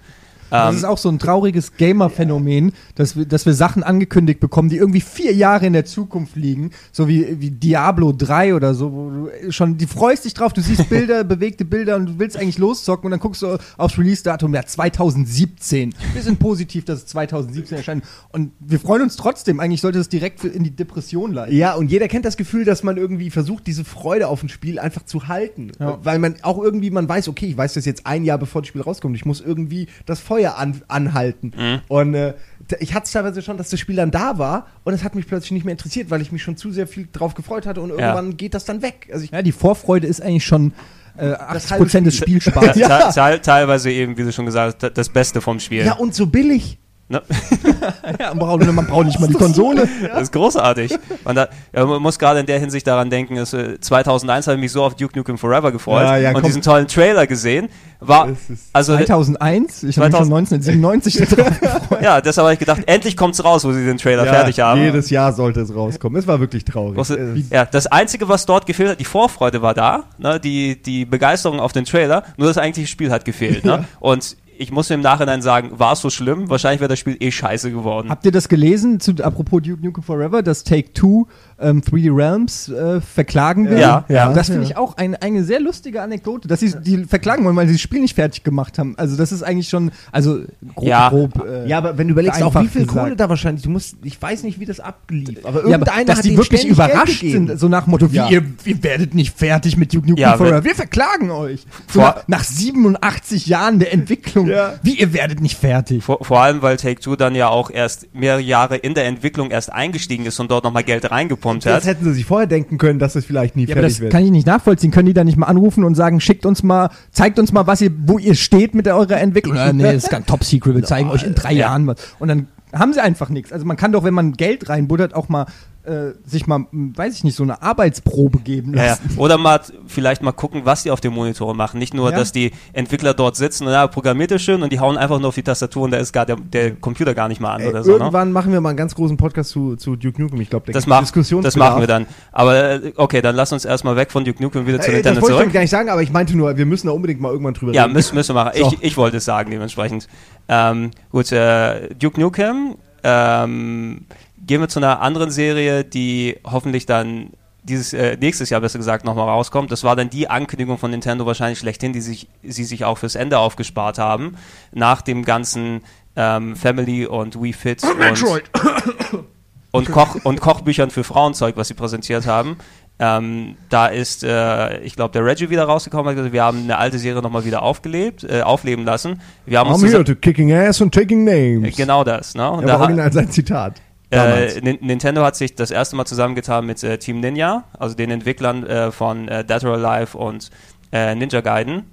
Das 0.54 0.70
Ähm, 0.70 0.76
ist 0.76 0.84
auch 0.84 0.98
so 0.98 1.08
ein 1.08 1.18
trauriges 1.18 1.76
Gamer-Phänomen, 1.76 2.72
dass 2.94 3.16
wir, 3.16 3.26
dass 3.26 3.44
wir 3.44 3.54
Sachen 3.54 3.82
angekündigt 3.82 4.38
bekommen, 4.38 4.68
die 4.68 4.76
irgendwie 4.76 5.00
vier 5.00 5.34
Jahre 5.34 5.66
in 5.66 5.72
der 5.72 5.84
Zukunft 5.84 6.36
liegen, 6.36 6.70
so 6.92 7.08
wie, 7.08 7.40
wie 7.40 7.50
Diablo 7.50 8.12
3 8.12 8.54
oder 8.54 8.72
so, 8.74 8.92
wo 8.92 9.10
du 9.10 9.52
schon, 9.52 9.76
die 9.78 9.86
freust 9.86 10.24
dich 10.24 10.34
drauf, 10.34 10.52
du 10.52 10.60
siehst 10.60 10.88
Bilder, 10.88 11.24
bewegte 11.34 11.64
Bilder 11.64 11.96
und 11.96 12.06
du 12.06 12.18
willst 12.18 12.36
eigentlich 12.36 12.58
loszocken 12.58 13.06
und 13.06 13.10
dann 13.10 13.20
guckst 13.20 13.42
du 13.42 13.58
aufs 13.76 13.98
Release-Datum, 13.98 14.54
ja, 14.54 14.64
2017. 14.64 15.92
Wir 16.12 16.22
sind 16.22 16.38
positiv, 16.38 16.84
dass 16.84 17.00
es 17.00 17.06
2017 17.06 17.78
erscheint 17.78 18.04
und 18.30 18.52
wir 18.60 18.78
freuen 18.78 19.02
uns 19.02 19.16
trotzdem. 19.16 19.58
Eigentlich 19.58 19.80
sollte 19.80 19.98
es 19.98 20.08
direkt 20.08 20.44
in 20.44 20.62
die 20.62 20.70
Depression 20.70 21.32
leiten. 21.32 21.56
Ja, 21.56 21.74
und 21.74 21.90
jeder 21.90 22.06
kennt 22.06 22.24
das 22.24 22.36
Gefühl, 22.36 22.64
dass 22.64 22.84
man 22.84 22.96
irgendwie 22.96 23.30
versucht, 23.30 23.66
diese 23.66 23.84
Freude 23.84 24.28
auf 24.28 24.42
ein 24.42 24.48
Spiel 24.48 24.78
einfach 24.78 25.04
zu 25.04 25.26
halten. 25.26 25.72
Ja. 25.80 25.98
Weil 26.02 26.20
man 26.20 26.36
auch 26.42 26.62
irgendwie, 26.62 26.90
man 26.90 27.08
weiß, 27.08 27.28
okay, 27.28 27.46
ich 27.46 27.56
weiß 27.56 27.74
das 27.74 27.84
jetzt 27.86 28.06
ein 28.06 28.24
Jahr 28.24 28.38
bevor 28.38 28.62
das 28.62 28.68
Spiel 28.68 28.82
rauskommt. 28.82 29.16
Ich 29.16 29.24
muss 29.24 29.40
irgendwie 29.40 29.88
das 30.06 30.20
Feuer 30.20 30.43
an, 30.52 30.82
anhalten. 30.88 31.52
Und 31.88 32.14
äh, 32.14 32.34
ich 32.80 32.94
hatte 32.94 33.04
es 33.04 33.12
teilweise 33.12 33.42
schon, 33.42 33.56
dass 33.58 33.68
das 33.70 33.78
Spiel 33.80 33.96
dann 33.96 34.10
da 34.10 34.38
war 34.38 34.66
und 34.84 34.94
es 34.94 35.04
hat 35.04 35.14
mich 35.14 35.26
plötzlich 35.26 35.50
nicht 35.52 35.64
mehr 35.64 35.72
interessiert, 35.72 36.10
weil 36.10 36.22
ich 36.22 36.32
mich 36.32 36.42
schon 36.42 36.56
zu 36.56 36.70
sehr 36.72 36.86
viel 36.86 37.08
drauf 37.12 37.34
gefreut 37.34 37.66
hatte 37.66 37.80
und 37.80 37.90
irgendwann 37.90 38.36
geht 38.36 38.54
das 38.54 38.64
dann 38.64 38.80
weg. 38.82 39.08
Also 39.12 39.24
ich, 39.24 39.30
Ja, 39.32 39.42
die 39.42 39.52
Vorfreude 39.52 40.06
ist 40.06 40.22
eigentlich 40.22 40.44
schon 40.46 40.72
äh, 41.16 41.28
Das 41.30 41.40
80 41.72 41.76
Prozent 41.76 42.06
des 42.06 42.14
halbe 42.20 42.26
Spielspaßes. 42.30 42.76
Ja. 42.76 43.10
te- 43.10 43.14
te- 43.36 43.40
teilweise 43.42 43.90
eben, 43.90 44.16
wie 44.16 44.22
du 44.24 44.32
schon 44.32 44.46
gesagt 44.46 44.82
hast, 44.82 44.96
das 44.96 45.08
Beste 45.10 45.40
vom 45.40 45.60
Spiel. 45.60 45.84
ja, 45.84 45.92
und 45.94 46.14
so 46.14 46.26
billig. 46.26 46.78
Ne? 47.06 47.22
ja, 48.18 48.28
man, 48.34 48.38
braucht, 48.38 48.72
man 48.72 48.86
braucht 48.86 49.06
nicht 49.06 49.20
mal 49.20 49.26
die 49.28 49.34
Konsole. 49.34 49.86
Das 50.08 50.22
ist 50.22 50.32
großartig. 50.32 50.96
Man, 51.24 51.36
da, 51.36 51.48
ja, 51.74 51.84
man 51.84 52.00
muss 52.00 52.18
gerade 52.18 52.40
in 52.40 52.46
der 52.46 52.58
Hinsicht 52.58 52.86
daran 52.86 53.10
denken, 53.10 53.36
dass, 53.36 53.52
äh, 53.52 53.78
2001 53.78 54.46
habe 54.46 54.56
ich 54.56 54.60
mich 54.62 54.72
so 54.72 54.82
auf 54.82 54.94
Duke 54.94 55.18
Nukem 55.18 55.36
Forever 55.36 55.70
gefreut 55.70 56.02
Ja, 56.02 56.16
ja, 56.16 56.28
und 56.30 56.36
komm. 56.36 56.44
diesen 56.44 56.62
tollen 56.62 56.88
Trailer 56.88 57.26
gesehen. 57.26 57.68
War, 58.00 58.30
also, 58.72 58.96
2001? 58.96 59.82
Ich 59.82 59.98
habe 59.98 60.08
mich 60.08 60.16
schon 60.16 60.32
1997 60.32 61.16
drauf 61.28 61.60
gefreut. 61.60 62.02
ja, 62.02 62.20
deshalb 62.22 62.44
habe 62.44 62.54
ich 62.54 62.58
gedacht, 62.58 62.82
endlich 62.86 63.16
kommt's 63.16 63.44
raus, 63.44 63.64
wo 63.64 63.72
sie 63.72 63.84
den 63.84 63.98
Trailer 63.98 64.24
fertig 64.24 64.60
haben. 64.60 64.80
Jedes 64.80 65.10
Jahr 65.10 65.32
sollte 65.32 65.60
es 65.60 65.74
rauskommen. 65.74 66.18
Es 66.18 66.26
war 66.26 66.40
wirklich 66.40 66.64
traurig. 66.64 66.98
Äh, 67.10 67.42
ja, 67.50 67.66
das 67.66 67.86
Einzige, 67.86 68.28
was 68.28 68.46
dort 68.46 68.64
gefehlt 68.64 68.90
hat, 68.90 69.00
die 69.00 69.04
Vorfreude 69.04 69.60
war 69.60 69.74
da, 69.74 70.04
ne, 70.18 70.40
die, 70.40 70.80
die 70.80 71.04
Begeisterung 71.04 71.60
auf 71.60 71.72
den 71.72 71.84
Trailer, 71.84 72.24
nur 72.38 72.48
das 72.48 72.56
eigentliche 72.56 72.88
Spiel 72.88 73.10
hat 73.10 73.24
gefehlt. 73.26 73.64
Ne? 73.64 73.84
Und 74.00 74.36
ich 74.58 74.70
muss 74.70 74.90
im 74.90 75.00
Nachhinein 75.00 75.42
sagen, 75.42 75.78
war 75.78 75.92
es 75.92 76.00
so 76.00 76.10
schlimm? 76.10 76.48
Wahrscheinlich 76.50 76.80
wäre 76.80 76.88
das 76.88 76.98
Spiel 76.98 77.16
eh 77.20 77.30
scheiße 77.30 77.70
geworden. 77.70 78.08
Habt 78.10 78.24
ihr 78.24 78.32
das 78.32 78.48
gelesen, 78.48 79.00
zu, 79.00 79.12
apropos 79.22 79.62
Duke 79.62 79.84
Nukem 79.84 80.02
Forever, 80.02 80.42
dass 80.42 80.64
Take-Two 80.64 81.26
ähm, 81.60 81.80
3D 81.82 82.14
Realms 82.16 82.68
äh, 82.68 83.00
verklagen 83.00 83.68
will? 83.70 83.78
Ja, 83.78 84.04
ja. 84.08 84.28
Und 84.28 84.36
das 84.36 84.48
finde 84.48 84.64
ich 84.64 84.76
auch 84.76 84.96
ein, 84.96 85.14
eine 85.16 85.44
sehr 85.44 85.60
lustige 85.60 86.02
Anekdote, 86.02 86.48
dass 86.48 86.60
sie 86.60 86.72
die 86.80 87.04
verklagen 87.04 87.44
wollen, 87.44 87.56
weil 87.56 87.66
sie 87.68 87.74
das 87.74 87.80
Spiel 87.80 88.00
nicht 88.00 88.14
fertig 88.14 88.44
gemacht 88.44 88.78
haben. 88.78 88.94
Also 88.96 89.16
das 89.16 89.32
ist 89.32 89.42
eigentlich 89.42 89.68
schon, 89.68 89.90
also 90.12 90.40
grob, 90.74 90.86
Ja. 90.86 91.08
grob 91.08 91.44
äh, 91.46 91.68
ja, 91.68 91.78
aber 91.78 91.96
wenn 91.98 92.08
du 92.08 92.12
überlegst, 92.12 92.42
auch 92.42 92.54
wie 92.60 92.66
viel 92.68 92.86
gesagt. 92.86 93.04
Kohle 93.04 93.16
da 93.16 93.28
wahrscheinlich, 93.28 93.62
du 93.64 93.70
musst, 93.70 93.96
ich 94.02 94.20
weiß 94.20 94.42
nicht, 94.42 94.58
wie 94.60 94.66
das 94.66 94.80
ablief, 94.80 95.38
aber 95.44 95.60
Ja, 95.60 95.60
aber 95.60 95.70
irgendeiner 95.70 96.04
dass 96.04 96.18
hat 96.18 96.24
die 96.24 96.36
wirklich 96.36 96.66
überrascht 96.66 97.20
sind, 97.20 97.58
so 97.58 97.68
nach 97.68 97.84
dem 97.84 97.90
Motto, 97.92 98.10
wie 98.12 98.16
Ja. 98.16 98.28
ihr, 98.28 98.42
ihr 98.64 98.82
werdet 98.82 99.14
nicht 99.14 99.36
fertig 99.36 99.76
mit 99.76 99.92
Duke 99.94 100.08
Nukem 100.08 100.20
Ja, 100.22 100.36
Forever, 100.36 100.64
wir 100.64 100.74
verklagen 100.74 101.30
euch. 101.30 101.66
So 101.88 102.00
Vor- 102.00 102.22
nach, 102.26 102.28
nach 102.28 102.44
87 102.44 103.46
Jahren 103.46 103.78
der 103.78 103.92
Entwicklung, 103.92 104.48
Ja. 104.48 104.74
wie 104.82 104.94
ihr 104.98 105.12
werdet 105.12 105.40
nicht 105.40 105.56
fertig. 105.56 106.02
Vor, 106.04 106.18
vor 106.24 106.40
allem, 106.42 106.62
weil 106.62 106.76
Take-Two 106.76 107.16
dann 107.16 107.34
ja 107.34 107.48
auch 107.48 107.70
erst 107.70 108.14
mehrere 108.14 108.40
Jahre 108.40 108.76
in 108.76 108.94
der 108.94 109.06
Entwicklung 109.06 109.50
erst 109.50 109.72
eingestiegen 109.72 110.26
ist 110.26 110.40
und 110.40 110.50
dort 110.50 110.64
nochmal 110.64 110.82
Geld 110.84 111.10
reingepumpt 111.10 111.43
Das 111.44 111.64
hat. 111.64 111.84
hätten 111.84 112.04
sie 112.04 112.12
sich 112.14 112.24
vorher 112.24 112.46
denken 112.46 112.78
können, 112.78 112.98
dass 112.98 113.14
es 113.14 113.24
vielleicht 113.24 113.56
nie 113.56 113.62
Ja, 113.66 113.74
aber 113.74 113.80
fertig 113.82 113.96
das 113.96 114.00
wird. 114.00 114.12
kann 114.12 114.24
ich 114.24 114.30
nicht 114.30 114.46
nachvollziehen. 114.46 114.90
Können 114.90 115.06
die 115.06 115.14
da 115.14 115.24
nicht 115.24 115.36
mal 115.36 115.46
anrufen 115.46 115.84
und 115.84 115.94
sagen, 115.94 116.20
schickt 116.20 116.46
uns 116.46 116.62
mal, 116.62 116.90
zeigt 117.12 117.38
uns 117.38 117.52
mal, 117.52 117.66
was 117.66 117.80
ihr, 117.80 117.90
wo 118.06 118.18
ihr 118.18 118.34
steht 118.34 118.74
mit 118.74 118.86
der, 118.86 118.96
eurer 118.96 119.18
Entwicklung? 119.20 119.56
Äh, 119.56 119.72
nee, 119.72 119.82
das 119.82 120.04
ist 120.04 120.10
ganz 120.10 120.26
top 120.26 120.44
secret, 120.44 120.74
wir 120.74 120.82
zeigen 120.82 121.10
euch 121.10 121.22
in 121.24 121.34
drei 121.34 121.52
Ja. 121.52 121.66
Jahren 121.68 121.86
was. 121.86 121.96
Und 122.18 122.28
dann 122.28 122.48
haben 122.72 122.92
sie 122.92 123.00
einfach 123.02 123.28
nichts. 123.28 123.52
Also 123.52 123.64
man 123.66 123.76
kann 123.76 123.92
doch, 123.92 124.02
wenn 124.04 124.14
man 124.14 124.32
Geld 124.32 124.68
reinbuddert, 124.68 125.14
auch 125.14 125.28
mal 125.28 125.46
äh, 125.84 126.12
sich 126.24 126.46
mal, 126.46 126.66
hm, 126.70 126.96
weiß 126.96 127.14
ich 127.14 127.24
nicht, 127.24 127.34
so 127.36 127.42
eine 127.42 127.60
Arbeitsprobe 127.62 128.38
geben 128.38 128.74
Ja, 128.74 128.82
ja. 128.82 128.88
lassen. 128.90 129.10
Oder 129.18 129.38
mal 129.38 129.60
vielleicht 129.86 130.22
mal 130.22 130.32
gucken, 130.32 130.62
was 130.64 130.82
die 130.82 130.90
auf 130.90 131.00
den 131.00 131.12
Monitoren 131.12 131.56
machen. 131.56 131.78
Nicht 131.78 131.94
nur, 131.94 132.10
Ja. 132.10 132.16
dass 132.18 132.32
die 132.32 132.52
Entwickler 132.72 133.14
dort 133.14 133.36
sitzen 133.36 133.66
und 133.66 133.72
ja, 133.72 133.86
programmiert 133.86 134.30
ihr 134.30 134.38
schön 134.38 134.62
und 134.62 134.72
die 134.72 134.80
hauen 134.80 134.96
einfach 134.96 135.18
nur 135.18 135.28
auf 135.28 135.34
die 135.34 135.42
Tastatur 135.42 135.82
und 135.84 135.90
da 135.90 135.98
ist 135.98 136.12
gar 136.12 136.26
der, 136.26 136.36
der 136.36 136.72
Computer 136.76 137.14
gar 137.14 137.28
nicht 137.28 137.40
mal 137.40 137.54
an 137.54 137.60
Ey, 137.60 137.68
oder 137.68 137.84
so. 137.84 137.92
Ne? 137.92 137.98
irgendwann 137.98 138.32
machen 138.32 138.52
wir 138.52 138.60
mal 138.60 138.70
einen 138.70 138.78
ganz 138.78 138.94
großen 138.94 139.16
Podcast 139.16 139.50
zu, 139.50 139.76
zu 139.76 139.96
Duke 139.96 140.20
Nukem. 140.22 140.40
Ich 140.40 140.50
glaube, 140.50 140.72
Das, 140.72 140.86
mach, 140.86 141.08
das 141.10 141.56
machen 141.56 141.80
wir 141.80 141.86
dann. 141.86 142.06
Aber 142.32 142.56
äh, 142.82 142.92
okay, 142.96 143.20
dann 143.22 143.36
lass 143.36 143.52
uns 143.52 143.64
erstmal 143.64 143.96
weg 143.96 144.10
von 144.10 144.24
Duke 144.24 144.42
Nukem 144.42 144.66
wieder 144.66 144.80
zu 144.80 144.88
Äh, 144.90 145.02
das 145.02 145.04
Nintendo 145.04 145.20
wollte 145.22 145.34
ich 145.34 145.38
zurück. 145.40 145.52
gar 145.52 145.60
nicht 145.60 145.70
sagen, 145.70 145.88
aber 145.90 146.02
ich 146.02 146.10
meinte 146.12 146.36
nur, 146.36 146.56
wir 146.56 146.66
müssen 146.66 146.86
da 146.86 146.92
unbedingt 146.92 147.20
mal 147.20 147.30
irgendwann 147.30 147.54
drüber 147.54 147.72
Ja, 147.72 147.82
reden. 147.82 147.92
müssen, 147.94 148.14
müssen 148.14 148.34
wir 148.34 148.44
machen. 148.44 148.58
So. 148.58 148.68
Ich, 148.72 148.82
ich 148.82 148.96
wollte 148.96 149.18
es 149.18 149.24
sagen, 149.24 149.50
dementsprechend. 149.50 150.08
Ähm, 150.48 150.90
gut, 151.10 151.30
äh, 151.32 151.88
Duke 151.94 152.20
Nukem. 152.20 152.76
Ähm, 153.06 154.06
gehen 154.46 154.60
wir 154.60 154.68
zu 154.68 154.78
einer 154.78 155.00
anderen 155.00 155.30
Serie, 155.30 155.84
die 155.84 156.38
hoffentlich 156.44 156.86
dann 156.86 157.30
dieses 157.62 157.94
äh, 157.94 158.16
nächstes 158.20 158.50
Jahr 158.50 158.60
besser 158.60 158.78
gesagt 158.78 159.04
nochmal 159.06 159.26
rauskommt. 159.28 159.72
Das 159.72 159.84
war 159.84 159.96
dann 159.96 160.10
die 160.10 160.28
Ankündigung 160.28 160.76
von 160.76 160.90
Nintendo 160.90 161.24
wahrscheinlich 161.24 161.58
schlechthin, 161.58 161.92
die 161.94 162.02
sich, 162.02 162.28
sie 162.42 162.64
sich 162.64 162.84
auch 162.84 162.98
fürs 162.98 163.14
Ende 163.14 163.38
aufgespart 163.38 163.98
haben. 163.98 164.36
Nach 164.72 165.00
dem 165.00 165.24
ganzen 165.24 165.80
ähm, 166.14 166.56
Family 166.56 167.06
und 167.06 167.40
Wii 167.42 167.52
Fit 167.54 167.82
und, 167.82 168.22
und, 169.70 169.90
Koch 169.90 170.16
und 170.24 170.40
Kochbüchern 170.40 170.90
für 170.90 171.04
Frauenzeug, 171.04 171.56
was 171.56 171.68
sie 171.68 171.74
präsentiert 171.74 172.26
haben. 172.26 172.58
Ähm, 172.98 173.56
da 173.70 173.86
ist, 173.86 174.22
äh, 174.22 174.78
ich 174.80 174.94
glaube, 174.94 175.12
der 175.12 175.24
Reggie 175.24 175.50
wieder 175.50 175.64
rausgekommen. 175.64 176.16
hat 176.16 176.32
Wir 176.32 176.44
haben 176.44 176.58
eine 176.64 176.78
alte 176.78 176.98
Serie 176.98 177.22
nochmal 177.22 177.44
wieder 177.44 177.62
aufgelebt, 177.62 178.22
äh, 178.24 178.42
aufleben 178.42 178.84
lassen. 178.84 179.20
Wir 179.46 179.58
haben 179.58 179.70
uns 179.70 179.82
I'm 179.82 179.86
here 179.88 180.02
zusa- 180.02 180.04
to 180.06 180.14
kicking 180.14 180.52
ass 180.52 180.80
and 180.80 180.94
taking 180.94 181.24
names. 181.24 181.74
genau 181.76 182.04
das. 182.04 182.34
Ne? 182.34 182.48
Und 182.48 182.60
Ja, 182.60 182.66
da 182.76 182.80
original 182.80 183.12
sein 183.12 183.30
Zitat. 183.30 183.80
Äh, 184.14 184.60
Nin- 184.60 184.78
Nintendo 184.80 185.22
hat 185.24 185.36
sich 185.36 185.54
das 185.54 185.70
erste 185.70 185.96
Mal 185.96 186.04
zusammengetan 186.04 186.66
mit 186.66 186.82
äh, 186.82 186.98
Team 186.98 187.20
Ninja, 187.20 187.64
also 187.78 187.94
den 187.94 188.10
Entwicklern 188.10 188.66
äh, 188.66 188.90
von 188.92 189.28
äh, 189.28 189.44
Dead 189.44 189.64
or 189.64 189.74
Alive 189.74 190.16
und 190.16 190.50
äh, 190.92 191.14
Ninja 191.14 191.40
Gaiden. 191.40 191.90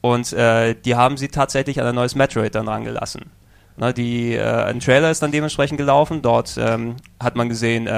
Und 0.00 0.32
äh, 0.32 0.74
die 0.74 0.94
haben 0.94 1.16
sie 1.16 1.28
tatsächlich 1.28 1.80
an 1.80 1.86
ein 1.86 1.94
neues 1.94 2.14
Metroid 2.14 2.54
dann 2.54 2.68
rangelassen. 2.68 3.30
Ne, 3.76 3.94
die, 3.94 4.38
ein 4.38 4.80
Trailer 4.80 5.10
ist 5.10 5.22
dann 5.22 5.30
dementsprechend 5.30 5.78
gelaufen. 5.78 6.20
Dort 6.20 6.58
ähm, 6.58 6.96
hat 7.22 7.36
man 7.36 7.48
gesehen, 7.48 7.88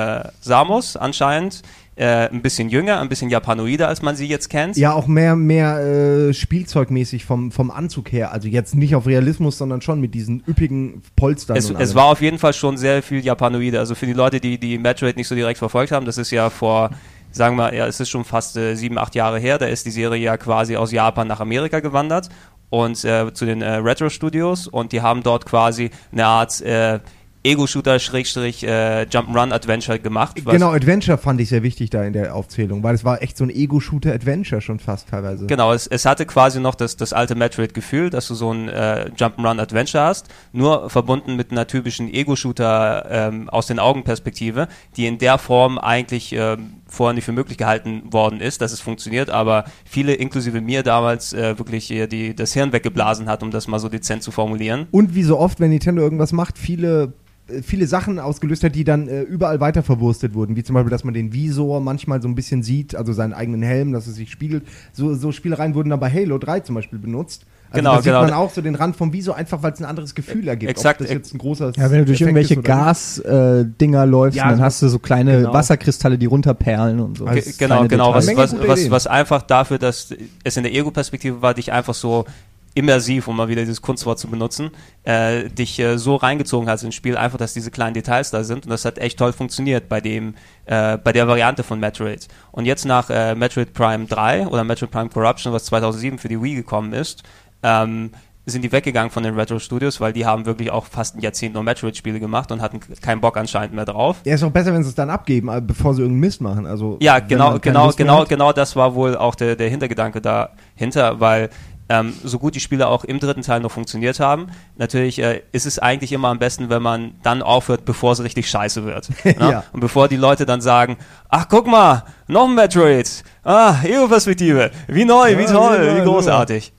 Samus 0.41 0.97
anscheinend 0.97 1.63
äh, 1.97 2.29
ein 2.29 2.41
bisschen 2.41 2.69
jünger, 2.69 3.01
ein 3.01 3.09
bisschen 3.09 3.29
japanoider, 3.29 3.89
als 3.89 4.03
man 4.03 4.17
sie 4.17 4.27
jetzt 4.27 4.49
kennt. 4.49 4.77
Ja, 4.77 4.93
auch 4.93 5.07
mehr, 5.07 5.37
mehr 5.37 5.79
äh, 5.79 6.35
Spielzeugmäßig 6.35 7.25
vom, 7.25 7.53
vom 7.53 7.71
Anzug 7.71 8.13
her. 8.13 8.33
Also 8.33 8.49
jetzt 8.49 8.75
nicht 8.75 8.95
auf 8.95 9.07
Realismus, 9.07 9.59
sondern 9.59 9.83
schon 9.83 10.01
mit 10.01 10.15
diesen 10.15 10.43
üppigen 10.49 11.03
Polstern. 11.17 11.57
Es, 11.57 11.71
es 11.71 11.95
war 11.95 12.07
auf 12.07 12.23
jeden 12.23 12.39
Fall 12.39 12.55
schon 12.55 12.79
sehr 12.79 13.03
viel 13.03 13.21
Japanoide. 13.21 13.79
Also 13.79 13.95
für 13.95 14.07
die 14.07 14.15
Leute, 14.15 14.41
die 14.41 14.59
die 14.59 14.79
Metroid 14.79 15.17
nicht 15.17 15.29
so 15.29 15.35
direkt 15.35 15.59
verfolgt 15.59 15.93
haben, 15.93 16.07
das 16.07 16.17
ist 16.17 16.31
ja 16.31 16.49
vor, 16.49 16.91
sagen 17.31 17.57
wir, 17.57 17.75
ja, 17.75 17.87
es 17.87 18.01
ist 18.01 18.09
schon 18.09 18.25
fast 18.25 18.57
äh, 18.57 18.75
sieben, 18.75 18.97
acht 18.97 19.15
Jahre 19.15 19.39
her. 19.39 19.59
Da 19.59 19.67
ist 19.67 19.85
die 19.85 19.91
Serie 19.91 20.23
ja 20.23 20.39
quasi 20.39 20.77
aus 20.77 20.93
Japan 20.93 21.29
nach 21.29 21.41
Amerika 21.41 21.81
gewandert 21.81 22.31
und 22.71 23.05
äh, 23.05 23.35
zu 23.35 23.45
den 23.45 23.61
äh, 23.61 23.75
Retro 23.75 24.09
Studios 24.09 24.67
und 24.67 24.93
die 24.93 25.03
haben 25.03 25.23
dort 25.23 25.45
quasi 25.45 25.91
eine 26.11 26.25
Art 26.25 26.59
äh, 26.63 27.01
Ego-Shooter, 27.45 27.99
Schrägstrich, 27.99 28.63
äh, 28.65 29.03
Jump'n'Run-Adventure 29.11 29.99
gemacht. 29.99 30.37
was- 30.45 30.55
Genau, 30.55 30.71
Adventure 30.71 31.19
fand 31.19 31.41
ich 31.41 31.49
sehr 31.49 31.63
wichtig 31.63 31.91
da 31.91 32.05
in 32.05 32.13
der 32.13 32.35
Aufzählung, 32.37 32.83
weil 32.85 32.95
es 32.95 33.05
war 33.05 33.21
echt 33.21 33.37
so 33.37 33.45
ein 33.45 33.51
Ego-Shooter-Adventure 33.51 34.61
schon 34.61 34.79
fast 34.79 35.09
teilweise. 35.09 35.47
Genau, 35.47 35.73
es, 35.73 35.87
es 35.89 36.05
hatte 36.05 36.25
quasi 36.27 36.61
noch 36.61 36.75
das, 36.77 36.97
das 36.97 37.13
alte 37.13 37.35
Metroid-Gefühl, 37.35 38.11
dass 38.11 38.29
du 38.29 38.35
so 38.35 38.53
ein 38.53 38.69
äh, 38.69 39.11
Jump'n'Run-Adventure 39.17 40.05
hast, 40.05 40.29
nur 40.53 40.89
verbunden 40.89 41.35
mit 41.37 41.51
einer 41.51 41.67
typischen 41.67 42.13
Ego-Shooter 42.13 43.07
ähm, 43.11 43.51
aus 43.51 43.67
den 43.67 43.79
Augenperspektive, 43.81 44.69
die 44.97 45.07
in 45.07 45.19
der 45.19 45.39
Form 45.39 45.79
eigentlich 45.79 46.33
ähm, 46.33 46.75
vorher 46.87 47.15
nicht 47.15 47.25
für 47.25 47.33
möglich 47.33 47.59
gehalten 47.59 48.03
worden 48.13 48.41
ist, 48.41 48.61
dass 48.61 48.73
es 48.73 48.81
funktioniert, 48.81 49.31
aber 49.31 49.65
viele, 49.85 50.15
inklusive 50.15 50.61
mir 50.61 50.83
damals, 50.83 51.33
äh, 51.33 51.59
wirklich 51.59 51.89
die, 51.89 52.37
das 52.37 52.53
Hirn 52.53 52.73
weggeblasen 52.73 53.29
hat, 53.29 53.43
um 53.43 53.51
das 53.51 53.67
mal 53.67 53.79
so 53.81 53.89
dezent 53.89 54.23
zu 54.23 54.31
formulieren. 54.31 54.87
Und 54.93 55.15
wie 55.15 55.23
so 55.25 55.39
oft, 55.39 55.59
wenn 55.59 55.71
Nintendo 55.71 56.03
irgendwas 56.03 56.33
macht, 56.33 56.59
viele 56.59 57.15
viele 57.63 57.87
Sachen 57.87 58.19
ausgelöst 58.19 58.65
hat, 58.65 58.75
die 58.75 58.85
dann 58.85 59.09
äh, 59.09 59.23
überall 59.23 59.61
weiter 59.61 59.83
verwurstet 59.83 60.35
wurden, 60.35 60.57
wie 60.57 60.63
zum 60.63 60.75
Beispiel, 60.75 60.91
dass 60.91 61.05
man 61.05 61.13
den 61.15 61.33
Visor 61.33 61.81
manchmal 61.81 62.23
so 62.23 62.29
ein 62.29 62.35
bisschen 62.35 62.63
sieht, 62.63 62.95
also 62.95 63.13
seinen 63.13 63.33
eigenen 63.35 63.63
Helm, 63.63 63.93
dass 63.93 64.07
es 64.07 64.15
sich 64.15 64.31
spiegelt. 64.31 64.65
So, 64.93 65.15
so 65.15 65.33
Spielereien 65.33 65.75
wurden 65.75 65.91
dann 65.91 66.01
bei 66.01 66.11
Halo 66.11 66.39
3 66.39 66.61
zum 66.61 66.75
Beispiel 66.77 66.99
benutzt. 66.99 67.45
Also 67.71 67.79
Genau, 67.81 67.91
da 67.97 68.03
sieht 68.03 68.05
genau. 68.13 68.23
man 68.23 68.33
auch 68.35 68.51
so 68.53 68.61
den 68.61 68.75
Rand 68.75 68.97
vom 68.97 69.15
Visor, 69.15 69.35
einfach 69.35 69.63
weil 69.63 69.73
es 69.73 69.81
ein 69.81 69.87
anderes 69.87 70.15
Gefühl 70.15 70.47
ergibt. 70.47 70.71
Exakt. 70.71 71.01
Ob 71.01 71.07
das 71.07 71.15
jetzt 71.15 71.35
ein 71.35 71.39
großer 71.39 71.73
Ja, 71.77 71.91
wenn 71.91 72.01
du 72.01 72.05
durch 72.05 72.21
Effekt 72.21 72.51
irgendwelche. 72.51 72.61
Gas-Dinger 72.63 74.07
läufst, 74.07 74.37
Ja, 74.37 74.45
und 74.45 74.51
dann 74.51 74.59
so- 74.59 74.65
hast 74.65 74.83
du 74.83 74.89
so 74.89 74.99
kleine 74.99 75.39
genau. 75.39 75.55
Wasserkristalle, 75.55 76.19
die 76.19 76.27
runterperlen 76.27 77.01
und 77.01 77.19
so. 77.19 77.27
Genau, 77.59 77.87
genau. 77.89 78.15
Was, 78.15 78.27
was, 78.37 78.55
was, 78.67 78.91
was 78.91 79.07
einfach 79.07 79.43
dafür, 79.43 79.79
dass 79.79 80.15
es 80.45 80.57
in 80.57 80.65
der 80.65 80.75
Ego-Perspektive 80.75 81.41
war, 81.43 81.55
dich 81.55 81.73
einfach 81.73 81.95
so 81.95 82.27
immersiv, 82.75 83.29
um 83.29 83.37
mal 83.37 83.49
wieder 83.49 83.63
dieses 83.63 83.83
Kunstwort 83.83 84.19
zu 84.19 84.29
benutzen, 84.29 84.71
äh, 85.05 85.49
dich 85.49 85.79
äh, 85.79 85.99
so 85.99 86.17
reingezogen 86.17 86.69
hat 86.69 86.83
ins 86.83 86.95
Spiel, 86.95 87.17
einfach, 87.17 87.39
dass 87.39 87.53
diese 87.53 87.71
kleinen 87.71 87.95
Details 87.95 88.31
da 88.31 88.45
sind 88.45 88.65
und 88.65 88.71
das 88.71 88.85
hat 88.85 88.99
echt 88.99 89.19
toll 89.19 89.33
funktioniert 89.33 89.89
bei 89.89 90.01
dem, 90.01 90.35
äh, 90.67 90.97
bei 90.99 91.13
der 91.13 91.29
Variante 91.29 91.63
von 91.63 91.81
Metroid. 91.81 92.29
Und 92.51 92.67
jetzt 92.67 92.85
nach 92.85 93.11
äh, 93.11 93.35
Metroid 93.35 93.73
Prime 93.75 94.07
3 94.07 94.47
oder 94.47 94.65
Metroid 94.65 94.91
Prime 94.91 95.11
Corruption, 95.11 95.53
was 95.53 95.65
2007 95.67 96.19
für 96.19 96.29
die 96.29 96.41
Wii 96.41 96.55
gekommen 96.55 96.93
ist, 96.93 97.23
ähm, 97.63 98.11
sind 98.45 98.63
die 98.63 98.73
weggegangen 98.73 99.11
von 99.11 99.23
den 99.23 99.39
Retro 99.39 99.59
Studios, 99.59 100.01
weil 100.01 100.13
die 100.13 100.27
haben 100.27 100.47
wirklich 100.47 100.71
auch 100.71 100.87
fast 100.87 101.17
ein 101.17 101.21
Jahrzehnt 101.21 101.55
nur 101.55 101.63
Metroid-Spiele 101.63 102.19
gemacht 102.19 102.51
und 102.51 102.61
hatten 102.61 102.81
keinen 103.01 103.21
Bock 103.21 103.37
anscheinend 103.37 103.75
mehr 103.75 103.85
drauf. 103.85 104.17
Ja, 104.25 104.35
ist 104.35 104.43
auch 104.43 104.51
besser, 104.51 104.75
wenn 104.75 104.83
sie 104.83 104.89
es 104.89 104.95
dann 104.97 105.11
abgeben, 105.11 105.49
äh, 105.49 105.61
bevor 105.61 105.95
sie 105.95 106.03
irgendeinen 106.03 106.21
Mist 106.21 106.41
machen. 106.41 106.67
Also, 106.67 106.97
Ja, 107.01 107.21
genau, 107.21 107.59
genau, 107.61 107.93
genau, 107.93 108.25
genau 108.25 108.53
das 108.53 108.75
war 108.75 108.95
wohl 108.95 109.17
auch 109.17 109.37
der, 109.37 109.55
der 109.55 109.69
Hintergedanke 109.69 110.21
dahinter, 110.21 111.21
weil 111.21 111.51
ähm, 111.93 112.15
so 112.25 112.39
gut 112.39 112.55
die 112.55 112.61
Spiele 112.61 112.89
auch 112.89 113.05
im 113.05 113.21
dritten 113.21 113.43
Teil 113.43 113.61
noch 113.61 113.71
funktioniert 113.71 114.19
haben, 114.19 114.47
natürlich 114.79 115.19
äh, 115.19 115.43
ist 115.53 115.67
es 115.67 115.79
eigentlich 115.79 116.13
immer 116.13 116.29
am 116.29 116.39
besten, 116.39 116.71
wenn 116.71 116.81
man 116.81 117.13
dann 117.23 117.43
aufhört, 117.43 117.85
bevor 117.85 118.13
es 118.13 118.23
richtig 118.23 118.49
scheiße 118.49 118.85
wird. 118.85 119.11
ne? 119.25 119.37
Ja. 119.39 119.65
Und 119.73 119.81
bevor 119.81 120.09
die 120.09 120.17
Leute 120.17 120.47
dann 120.47 120.63
sagen, 120.63 120.97
ach 121.29 121.49
guck 121.51 121.67
mal, 121.67 122.05
noch 122.29 122.49
ein 122.49 122.55
Metroid, 122.55 123.23
ah, 123.45 123.77
Ego-Perspektive, 123.85 124.71
wie 124.89 125.05
neu, 125.05 125.37
wie 125.37 125.43
Ja, 125.43 125.53
toll, 125.53 125.83
wie 125.83 125.87
neu, 125.87 126.01
wie 126.01 126.05
großartig. 126.05 126.73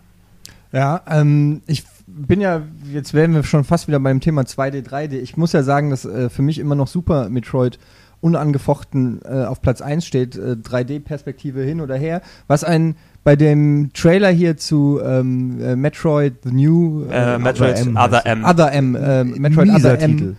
Ja, 0.72 1.02
ähm, 1.08 1.62
ich 1.68 1.84
bin 2.08 2.42
ja, 2.42 2.64
jetzt 2.92 3.14
wären 3.14 3.36
wir 3.36 3.44
schon 3.44 3.64
fast 3.64 3.88
wieder 3.88 4.00
beim 4.00 4.20
Thema 4.20 4.42
2D, 4.42 4.88
3D. 4.88 5.14
Ich 5.20 5.38
muss 5.38 5.54
ja 5.54 5.62
sagen, 5.62 5.92
dass 5.92 6.06
äh, 6.06 6.32
für 6.32 6.42
mich 6.42 6.58
immer 6.58 6.74
noch 6.74 6.88
Super 6.88 7.30
Metroid 7.30 7.78
unangefochten 8.24 9.22
äh, 9.26 9.44
auf 9.44 9.62
Platz 9.62 9.82
1 9.82 10.06
steht, 10.06 10.36
äh, 10.36 10.56
3D-Perspektive 10.56 11.62
hin 11.62 11.82
oder 11.82 11.96
her. 11.96 12.22
Was 12.48 12.64
ein 12.64 12.96
bei 13.24 13.36
dem 13.36 13.92
Trailer 13.94 14.30
hier 14.32 14.58
zu 14.58 15.00
ähm, 15.04 15.62
äh, 15.62 15.76
Metroid 15.76 16.34
The 16.44 16.52
New 16.52 17.06
Äh, 17.12 17.38
Metroid 17.38 17.80
M 17.80 17.96
Other 17.98 18.26
M. 18.26 18.44
Other 18.44 18.72
M, 18.72 18.96
äh, 18.96 19.24
Metroid 19.24 19.68
Mieser 19.68 19.94
Other 19.94 20.00
M. 20.02 20.18
Titel. 20.18 20.36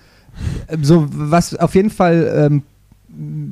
Äh, 0.67 0.77
So, 0.83 1.07
was 1.11 1.55
auf 1.55 1.75
jeden 1.75 1.91
Fall 1.91 2.51
ähm, 2.51 2.63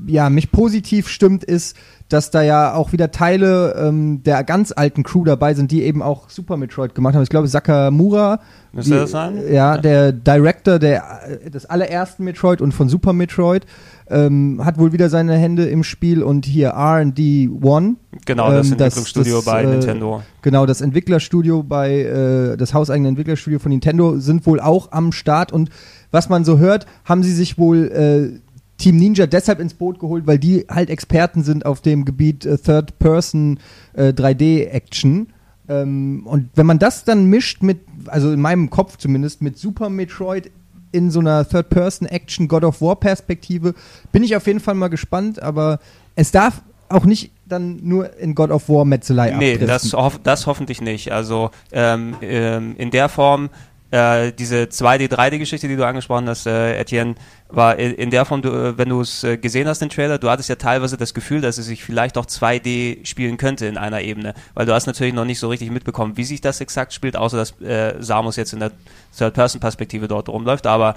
ja, 0.07 0.29
mich 0.31 0.51
positiv 0.51 1.09
stimmt, 1.09 1.45
ist, 1.45 1.77
dass 2.13 2.31
da 2.31 2.43
ja 2.43 2.75
auch 2.75 2.93
wieder 2.93 3.11
Teile 3.11 3.75
ähm, 3.79 4.23
der 4.25 4.45
ganz 4.45 4.73
alten 4.75 5.03
Crew 5.03 5.25
dabei 5.25 5.55
sind, 5.55 5.71
die 5.71 5.83
eben 5.83 6.03
auch 6.03 6.29
Super 6.31 6.57
Metroid 6.57 6.95
gemacht 6.95 7.15
haben. 7.15 7.23
Ich 7.23 7.29
glaube, 7.29 7.49
Sakamura, 7.49 8.41
die- 8.73 8.91
das 8.91 9.11
sein? 9.11 9.39
Ja, 9.51 9.79
der 9.79 10.13
Director 10.13 10.79
der, 10.79 11.03
äh, 11.45 11.51
des 11.51 11.67
allerersten 11.67 12.25
Metroid 12.25 12.61
und 12.61 12.73
von 12.73 12.89
Super 12.89 13.13
Metroid, 13.13 13.67
ähm, 14.11 14.61
hat 14.65 14.79
wohl 14.79 14.93
wieder 14.93 15.09
seine 15.09 15.35
Hände 15.37 15.65
im 15.67 15.85
Spiel 15.85 16.23
und 16.23 16.45
hier 16.45 16.69
R&D 16.71 17.49
One. 17.63 17.95
Genau, 18.27 18.51
das 18.51 18.71
Ähm, 18.71 18.77
das- 18.77 18.97
Entwicklungsstudio 18.97 19.37
das, 19.37 19.45
bei 19.45 19.63
äh, 19.63 19.67
Nintendo. 19.67 20.23
Genau, 20.43 20.67
das 20.67 20.81
Entwicklerstudio 20.81 21.63
bei, 21.63 22.01
äh, 22.01 22.57
das 22.57 22.75
hauseigene 22.75 23.09
Entwicklerstudio 23.09 23.59
von 23.59 23.71
Nintendo 23.71 24.19
sind 24.19 24.47
wohl 24.47 24.61
auch 24.61 24.93
am 24.93 25.13
Start 25.13 25.53
und 25.53 25.71
was 26.11 26.29
man 26.29 26.45
so 26.45 26.59
hört, 26.59 26.87
haben 27.07 27.23
sie 27.23 27.33
sich 27.33 27.57
wohl 27.59 27.87
äh, 27.91 28.41
Team 28.83 28.97
Ninja 28.97 29.27
deshalb 29.27 29.61
ins 29.61 29.75
Boot 29.75 30.01
geholt, 30.01 30.27
weil 30.27 30.39
die 30.39 30.67
halt 30.69 30.91
Experten 30.91 31.45
sind 31.45 31.65
auf 31.65 31.81
dem 31.81 32.05
Gebiet 32.05 32.45
äh, 32.45 32.59
Third-Person 32.59 33.61
äh, 33.95 34.09
3D-Action. 34.09 35.29
Ähm, 35.69 36.23
und 36.27 36.51
wenn 36.57 36.67
man 36.67 36.81
das 36.81 37.05
dann 37.05 37.27
mischt 37.27 37.63
mit, 37.63 37.81
also 38.07 38.33
in 38.33 38.41
meinem 38.41 38.71
Kopf 38.71 38.97
zumindest, 38.97 39.41
mit 39.41 39.57
Super 39.57 39.89
Metroid 39.89 40.51
in 40.91 41.13
so 41.13 41.21
einer 41.21 41.49
Third-Person-Action 41.49 42.49
God 42.49 42.65
of 42.65 42.81
War-Perspektive, 42.81 43.75
bin 44.11 44.25
ich 44.25 44.35
auf 44.35 44.49
jeden 44.49 44.61
Fall 44.61 44.75
mal 44.75 44.89
gespannt, 44.89 45.41
aber 45.41 45.79
es 46.17 46.33
darf 46.33 46.63
auch 46.89 47.05
nicht 47.05 47.31
dann 47.47 47.79
nur 47.83 48.19
in 48.19 48.35
God 48.35 48.51
of 48.51 48.69
War 48.69 48.85
Metzelei 48.85 49.31
Nee, 49.31 49.59
das, 49.59 49.93
hoff, 49.93 50.19
das 50.25 50.47
hoffentlich 50.47 50.81
nicht. 50.81 51.13
Also 51.13 51.51
ähm, 51.71 52.17
ähm, 52.21 52.75
in 52.77 52.91
der 52.91 53.09
Form, 53.09 53.49
äh, 53.93 54.33
diese 54.33 54.65
2D, 54.65 55.09
3D-Geschichte, 55.09 55.69
die 55.69 55.77
du 55.77 55.87
angesprochen 55.87 56.29
hast, 56.29 56.47
äh, 56.47 56.79
Etienne, 56.79 57.15
war 57.55 57.79
in, 57.79 58.11
der 58.11 58.25
Form, 58.25 58.43
du, 58.43 58.49
äh, 58.49 58.79
wenn 58.79 58.89
du 58.89 59.01
es 59.01 59.25
äh, 59.25 59.37
gesehen 59.37 59.69
hast, 59.69 59.81
den 59.81 59.91
Trailer, 59.91 60.19
du 60.19 60.31
hattest 60.31 60.49
ja 60.49 60.57
teilweise 60.57 60.97
das 60.97 61.15
Gefühl, 61.15 61.41
dass 61.41 61.59
es 61.59 61.67
sich 61.67 61.85
vielleicht 61.85 62.19
auch 62.19 62.27
2D 62.27 63.05
spielen 63.07 63.37
könnte 63.37 63.67
in 63.67 63.77
einer 63.77 64.01
Ebene, 64.01 64.35
weil 64.55 64.67
du 64.67 64.73
hast 64.73 64.87
natürlich 64.87 65.15
noch 65.15 65.25
nicht 65.25 65.39
so 65.39 65.49
richtig 65.49 65.71
mitbekommen, 65.71 66.17
wie 66.17 66.25
sich 66.25 66.41
das 66.41 66.61
exakt 66.61 66.93
spielt, 66.93 67.17
außer 67.17 67.37
dass 67.37 67.61
äh, 67.61 67.95
Samus 68.01 68.37
jetzt 68.37 68.53
in 68.53 68.61
der 68.61 68.73
Third-Person-Perspektive 69.17 70.09
dort 70.09 70.29
rumläuft, 70.29 70.67
aber 70.67 70.95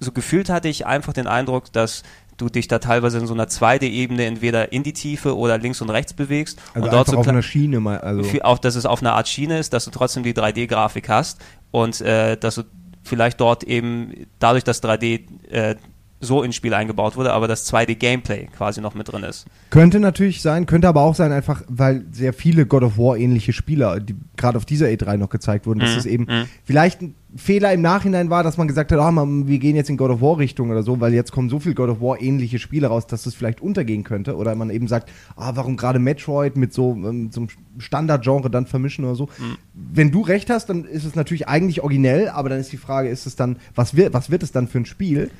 so 0.00 0.12
gefühlt 0.12 0.48
hatte 0.48 0.68
ich 0.68 0.86
einfach 0.86 1.12
den 1.12 1.26
Eindruck, 1.26 1.72
dass 1.72 2.04
du 2.36 2.48
dich 2.48 2.68
da 2.68 2.78
teilweise 2.78 3.18
in 3.18 3.26
so 3.26 3.34
einer 3.34 3.46
2D-Ebene 3.46 4.24
entweder 4.24 4.72
in 4.72 4.84
die 4.84 4.92
Tiefe 4.92 5.36
oder 5.36 5.58
links 5.58 5.80
und 5.82 5.90
rechts 5.90 6.12
bewegst 6.12 6.60
Also 6.72 6.86
und 6.86 6.92
dort 6.92 7.08
so 7.08 7.18
auf 7.18 7.28
einer 7.28 7.42
Schiene 7.42 7.80
mal. 7.80 7.98
Also. 7.98 8.42
auch, 8.42 8.58
dass 8.58 8.76
es 8.76 8.86
auf 8.86 9.02
einer 9.02 9.14
Art 9.14 9.28
Schiene 9.28 9.58
ist, 9.58 9.72
dass 9.72 9.84
du 9.84 9.90
trotzdem 9.90 10.22
die 10.22 10.34
3D-Grafik 10.34 11.08
hast 11.08 11.40
und 11.72 12.00
äh, 12.00 12.36
dass 12.36 12.54
du 12.54 12.62
vielleicht 13.08 13.40
dort 13.40 13.64
eben 13.64 14.26
dadurch, 14.38 14.64
dass 14.64 14.82
3D 14.82 15.48
äh, 15.50 15.76
so 16.20 16.42
ins 16.42 16.56
Spiel 16.56 16.74
eingebaut 16.74 17.16
wurde, 17.16 17.32
aber 17.32 17.46
das 17.46 17.72
2D-Gameplay 17.72 18.48
quasi 18.56 18.80
noch 18.80 18.94
mit 18.94 19.10
drin 19.10 19.22
ist. 19.22 19.46
Könnte 19.70 20.00
natürlich 20.00 20.42
sein, 20.42 20.66
könnte 20.66 20.88
aber 20.88 21.02
auch 21.02 21.14
sein, 21.14 21.30
einfach 21.30 21.62
weil 21.68 22.04
sehr 22.10 22.32
viele 22.32 22.66
God 22.66 22.82
of 22.82 22.98
War 22.98 23.16
ähnliche 23.16 23.52
Spieler, 23.52 24.00
die 24.00 24.16
gerade 24.36 24.58
auf 24.58 24.64
dieser 24.64 24.86
E3 24.86 25.16
noch 25.16 25.28
gezeigt 25.28 25.66
wurden, 25.66 25.78
dass 25.80 25.92
Mhm, 25.92 25.98
es 25.98 26.06
eben 26.06 26.24
mhm. 26.24 26.44
vielleicht 26.64 27.02
ein 27.02 27.14
Fehler 27.36 27.72
im 27.72 27.82
Nachhinein 27.82 28.30
war, 28.30 28.42
dass 28.42 28.56
man 28.56 28.66
gesagt 28.66 28.90
hat, 28.90 28.98
ah, 28.98 29.10
man, 29.12 29.46
wir 29.46 29.58
gehen 29.58 29.76
jetzt 29.76 29.90
in 29.90 29.96
God 29.96 30.10
of 30.10 30.20
War 30.20 30.38
Richtung 30.38 30.70
oder 30.70 30.82
so, 30.82 30.98
weil 30.98 31.12
jetzt 31.12 31.30
kommen 31.30 31.50
so 31.50 31.60
viel 31.60 31.74
God 31.74 31.90
of 31.90 32.00
War 32.00 32.20
ähnliche 32.20 32.58
Spiele 32.58 32.88
raus, 32.88 33.06
dass 33.06 33.22
das 33.22 33.34
vielleicht 33.34 33.60
untergehen 33.60 34.02
könnte 34.02 34.34
oder 34.34 34.54
man 34.54 34.70
eben 34.70 34.88
sagt, 34.88 35.10
ah, 35.36 35.52
warum 35.54 35.76
gerade 35.76 35.98
Metroid 35.98 36.56
mit 36.56 36.72
so, 36.72 36.92
ähm, 36.92 37.30
so 37.30 37.42
einem 37.42 37.50
Standardgenre 37.78 38.50
dann 38.50 38.66
vermischen 38.66 39.04
oder 39.04 39.14
so. 39.14 39.26
Mhm. 39.38 39.58
Wenn 39.74 40.10
du 40.10 40.22
recht 40.22 40.50
hast, 40.50 40.68
dann 40.70 40.84
ist 40.84 41.04
es 41.04 41.14
natürlich 41.14 41.46
eigentlich 41.46 41.82
originell, 41.82 42.28
aber 42.28 42.48
dann 42.48 42.58
ist 42.58 42.72
die 42.72 42.78
Frage, 42.78 43.08
ist 43.08 43.26
es 43.26 43.36
dann, 43.36 43.56
was 43.74 43.94
wird, 43.94 44.14
was 44.14 44.30
wird 44.30 44.42
es 44.42 44.50
dann 44.50 44.66
für 44.66 44.78
ein 44.78 44.86
Spiel? 44.86 45.30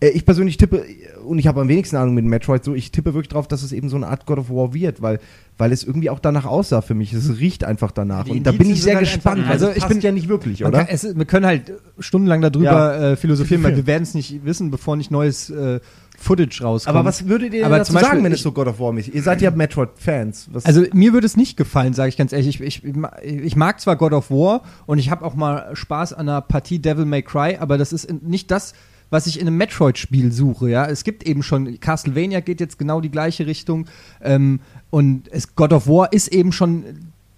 Äh, 0.00 0.08
Ich 0.08 0.24
persönlich 0.24 0.56
tippe, 0.58 0.84
und 1.26 1.38
ich 1.38 1.46
habe 1.46 1.60
am 1.60 1.68
wenigsten 1.68 1.96
Ahnung 1.96 2.14
mit 2.14 2.24
Metroid, 2.24 2.62
so 2.64 2.74
ich 2.74 2.92
tippe 2.92 3.14
wirklich 3.14 3.28
drauf, 3.28 3.48
dass 3.48 3.62
es 3.62 3.72
eben 3.72 3.88
so 3.88 3.96
eine 3.96 4.06
Art 4.08 4.26
God 4.26 4.38
of 4.38 4.50
War 4.50 4.74
wird, 4.74 5.00
weil, 5.02 5.18
weil 5.58 5.72
es 5.72 5.82
irgendwie 5.84 6.10
auch 6.10 6.18
danach 6.20 6.44
aussah 6.44 6.82
für 6.82 6.94
mich. 6.94 7.12
Es 7.12 7.38
riecht 7.38 7.64
einfach 7.64 7.90
danach. 7.92 8.24
Die 8.24 8.32
und 8.32 8.44
da 8.46 8.52
bin 8.52 8.70
ich 8.70 8.82
sehr 8.82 8.96
halt 8.96 9.06
gespannt. 9.06 9.38
einfach- 9.40 9.50
also 9.52 9.70
ich 9.74 9.84
bin- 9.86 10.00
ja 10.00 10.12
nicht 10.12 10.28
wirklich, 10.28 10.64
oder? 10.64 10.84
Kann, 10.84 10.86
es, 10.90 11.16
wir 11.16 11.24
können 11.24 11.46
halt 11.46 11.72
stundenlang 11.98 12.42
darüber 12.42 12.64
Ja. 12.64 13.10
äh, 13.12 13.16
philosophieren, 13.16 13.62
weil 13.64 13.74
wir 13.76 13.86
werden 13.86 14.02
es 14.02 14.14
nicht 14.14 14.44
wissen, 14.44 14.70
bevor 14.70 14.96
nicht 14.96 15.10
neues 15.10 15.48
äh, 15.50 15.80
Footage 16.18 16.62
rauskommt. 16.62 16.96
aber 16.96 17.04
was 17.06 17.26
würdet 17.28 17.52
ihr 17.52 17.60
denn 17.60 17.64
Aber 17.64 17.78
dazu 17.78 17.92
Beispiel, 17.92 18.10
sagen, 18.10 18.24
wenn 18.24 18.32
es 18.32 18.40
so 18.42 18.52
God 18.52 18.68
of 18.68 18.78
War 18.80 18.96
ist? 18.96 19.08
Ihr 19.08 19.22
seid 19.22 19.40
ja 19.42 19.50
Metroid-Fans. 19.50 20.48
Also 20.64 20.84
mir 20.92 21.12
würde 21.12 21.26
es 21.26 21.36
nicht 21.36 21.56
gefallen, 21.56 21.92
sage 21.94 22.08
ich 22.10 22.16
ganz 22.16 22.32
ehrlich. 22.32 22.60
Ich, 22.60 22.82
ich, 22.84 22.94
ich 23.22 23.56
mag 23.56 23.80
zwar 23.80 23.96
God 23.96 24.12
of 24.12 24.30
War 24.30 24.62
und 24.86 24.98
ich 24.98 25.10
habe 25.10 25.24
auch 25.24 25.34
mal 25.34 25.74
Spaß 25.74 26.12
an 26.14 26.28
einer 26.28 26.40
Partie 26.40 26.78
Devil 26.78 27.04
May 27.04 27.22
Cry, 27.22 27.56
aber 27.58 27.76
das 27.78 27.92
ist 27.92 28.10
nicht 28.22 28.50
das, 28.50 28.72
was 29.10 29.26
ich 29.26 29.40
in 29.40 29.46
einem 29.46 29.56
Metroid-Spiel 29.56 30.32
suche. 30.32 30.70
Ja, 30.70 30.86
es 30.86 31.04
gibt 31.04 31.24
eben 31.24 31.42
schon 31.42 31.78
Castlevania 31.80 32.40
geht 32.40 32.60
jetzt 32.60 32.78
genau 32.78 33.00
die 33.00 33.10
gleiche 33.10 33.46
Richtung 33.46 33.86
ähm, 34.20 34.60
und 34.90 35.28
es, 35.32 35.54
God 35.54 35.72
of 35.72 35.86
War 35.86 36.12
ist 36.12 36.28
eben 36.28 36.52
schon 36.52 36.84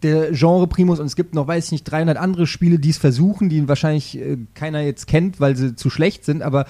der 0.02 0.30
Genre 0.32 0.68
Primus 0.68 1.00
und 1.00 1.06
es 1.06 1.16
gibt 1.16 1.34
noch, 1.34 1.48
weiß 1.48 1.66
ich 1.66 1.72
nicht, 1.72 1.84
300 1.84 2.16
andere 2.16 2.46
Spiele, 2.46 2.78
die 2.78 2.90
es 2.90 2.98
versuchen, 2.98 3.48
die 3.48 3.68
wahrscheinlich 3.68 4.18
äh, 4.18 4.38
keiner 4.54 4.80
jetzt 4.80 5.06
kennt, 5.06 5.40
weil 5.40 5.56
sie 5.56 5.74
zu 5.74 5.90
schlecht 5.90 6.24
sind, 6.24 6.42
aber 6.42 6.66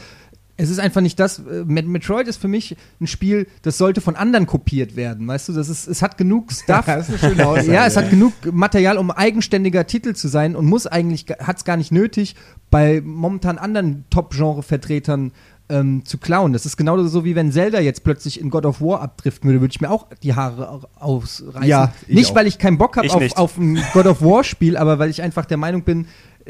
Es 0.61 0.71
ist 0.71 0.81
einfach 0.81 1.01
nicht 1.01 1.19
das. 1.21 1.39
äh, 1.39 1.65
Met- 1.65 1.87
Metroid 1.87 2.27
ist 2.29 2.39
für 2.41 2.49
mich 2.49 2.77
ein 3.01 3.07
Spiel, 3.07 3.47
das 3.63 3.79
sollte 3.79 4.01
von 4.01 4.17
anderen 4.17 4.45
kopiert 4.47 4.97
werden. 4.97 5.27
Weißt 5.27 5.49
du, 5.49 5.53
das 5.53 5.69
ist, 5.69 5.87
es 5.87 6.03
hat 6.03 6.19
genug 6.19 6.53
Stuff. 6.53 6.85
das 6.85 7.09
ist 7.09 7.23
eine 7.25 7.33
schöne 7.35 7.47
Aussage, 7.47 7.73
ja, 7.73 7.87
es 7.87 7.97
hat 7.97 8.11
genug 8.11 8.33
Material, 8.53 8.99
um 8.99 9.11
eigenständiger 9.13 9.87
Titel 9.87 10.15
zu 10.15 10.29
sein 10.29 10.57
und 10.57 10.67
muss 10.67 10.87
eigentlich, 10.87 11.27
hat 11.41 11.59
es 11.59 11.65
gar 11.65 11.77
nicht 11.77 11.93
nötig, 11.93 12.35
bei 12.71 13.01
momentan 13.05 13.57
anderen 13.57 14.05
Top-Genre-Vertretern 14.11 15.33
ähm, 15.71 16.05
zu 16.05 16.19
klauen. 16.19 16.53
Das 16.53 16.67
ist 16.67 16.77
genauso 16.77 17.07
so, 17.09 17.25
wie 17.25 17.35
wenn 17.37 17.53
Zelda 17.53 17.79
jetzt 17.81 18.03
plötzlich 18.03 18.41
in 18.41 18.51
God 18.51 18.65
of 18.67 18.81
War 18.81 19.01
abdriften 19.03 19.49
würde, 19.49 19.61
würde 19.61 19.73
ich 19.73 19.81
mir 19.81 19.91
auch 19.91 20.07
die 20.23 20.35
Haare 20.35 20.71
au- 20.71 20.89
ausreißen. 20.99 21.63
Ja, 21.69 21.93
ich 22.07 22.15
nicht, 22.15 22.31
auch. 22.31 22.35
weil 22.37 22.47
ich 22.47 22.59
keinen 22.59 22.79
Bock 22.79 22.97
habe 22.97 23.09
auf, 23.11 23.37
auf 23.37 23.59
ein 23.59 23.79
God 23.93 24.07
of 24.07 24.23
War-Spiel, 24.23 24.77
aber 24.77 24.99
weil 24.99 25.11
ich 25.11 25.23
einfach 25.23 25.45
der 25.45 25.59
Meinung 25.59 25.83
bin, 25.83 26.07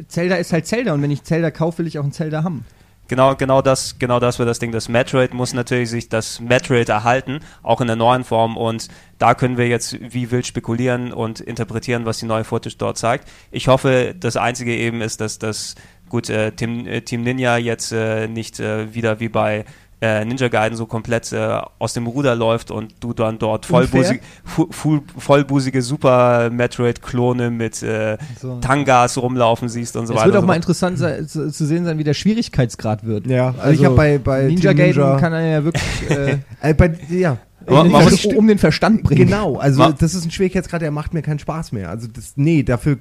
Zelda 0.07 0.37
ist 0.37 0.53
halt 0.53 0.67
Zelda 0.67 0.95
und 0.95 1.03
wenn 1.03 1.11
ich 1.11 1.25
Zelda 1.25 1.51
kaufe, 1.51 1.79
will 1.79 1.87
ich 1.89 1.99
auch 1.99 2.05
ein 2.05 2.13
Zelda 2.13 2.45
haben. 2.45 2.65
Genau, 3.09 3.35
genau 3.37 3.63
das, 3.63 3.99
genau 3.99 4.21
das 4.21 4.39
wird 4.39 4.51
das 4.51 4.59
Ding. 4.59 4.71
Das 4.71 4.91
Metroid 4.91 5.33
muss 5.33 5.55
natürlich 5.55 5.89
sich 5.89 6.11
das 6.11 6.41
Metroid 6.41 6.91
erhalten, 6.91 7.41
auch 7.63 7.81
in 7.81 7.87
der 7.87 7.97
neuen 7.97 8.23
Form. 8.23 8.59
Und 8.59 8.89
da 9.19 9.35
können 9.35 9.57
wir 9.57 9.67
jetzt 9.67 9.97
wie 10.13 10.31
wild 10.31 10.47
spekulieren 10.47 11.13
und 11.15 11.41
interpretieren, 11.41 12.05
was 12.05 12.19
die 12.19 12.27
neue 12.27 12.45
Footage 12.45 12.77
dort 12.77 12.99
zeigt. 12.99 13.27
Ich 13.51 13.69
hoffe, 13.69 14.15
das 14.19 14.37
Einzige 14.37 14.77
eben 14.77 15.01
ist, 15.01 15.23
dass 15.23 15.39
das 15.39 15.75
gut 16.11 16.29
äh, 16.29 16.53
Team, 16.53 16.87
äh, 16.87 17.01
Team 17.01 17.23
Ninja 17.23 17.57
jetzt 17.57 17.93
äh, 17.93 18.29
nicht 18.29 18.61
äh, 18.61 18.95
wieder 18.95 19.21
wie 19.21 19.31
bei 19.31 19.65
äh, 20.01 20.25
Ninja 20.25 20.49
Gaiden 20.49 20.77
so 20.77 20.87
komplett 20.87 21.33
äh, 21.33 21.61
aus 21.81 21.93
dem 21.93 22.07
Ruder 22.07 22.35
läuft 22.37 22.71
und 22.71 22.95
du 23.01 23.13
dann 23.13 23.39
dort 23.39 23.67
vollbusig, 23.67 24.21
fu, 24.45 24.69
fu, 24.71 25.01
vollbusige 25.17 25.83
Super 25.83 26.51
Metroid-Klone 26.51 27.51
mit 27.51 27.83
äh, 27.83 28.17
So. 28.41 28.59
Tangas 28.61 29.19
rumlaufen 29.19 29.69
siehst 29.69 29.97
und 29.97 30.07
so 30.07 30.13
Es 30.13 30.19
weiter. 30.21 30.27
wird 30.27 30.37
auch 30.37 30.41
so 30.43 30.47
mal 30.47 30.55
interessant 30.57 30.99
sein, 30.99 31.27
zu, 31.27 31.51
zu 31.51 31.67
sehen 31.67 31.85
sein, 31.85 31.99
wie 31.99 32.05
der 32.05 32.15
Schwierigkeitsgrad 32.15 33.05
wird. 33.05 33.27
Ja, 33.27 33.55
also, 33.59 33.71
ich 33.81 33.85
habe 33.85 33.97
bei, 33.97 34.19
bei 34.19 34.43
Ninja 34.45 34.71
Team 34.71 34.77
Gaiden 34.79 35.03
Ninja, 35.03 35.19
kann 35.19 35.33
er 35.33 35.47
ja 35.49 35.65
wirklich 35.65 35.83
äh, 36.11 36.39
äh, 36.63 36.75
bei, 36.75 36.97
ja. 37.11 37.39
Um, 37.67 37.91
man 37.91 38.03
den 38.05 38.11
muss- 38.11 38.25
um 38.25 38.47
den 38.47 38.59
Verstand 38.59 39.03
bringen. 39.03 39.27
Genau, 39.27 39.57
also 39.57 39.81
Ma- 39.81 39.93
das 39.93 40.15
ist 40.15 40.25
ein 40.25 40.31
Schwierigkeitsgrad, 40.31 40.81
der 40.81 40.91
macht 40.91 41.13
mir 41.13 41.21
keinen 41.23 41.39
Spaß 41.39 41.73
mehr. 41.73 41.91
Also 41.91 42.07
das, 42.11 42.33
nee, 42.37 42.63
dafür 42.63 42.97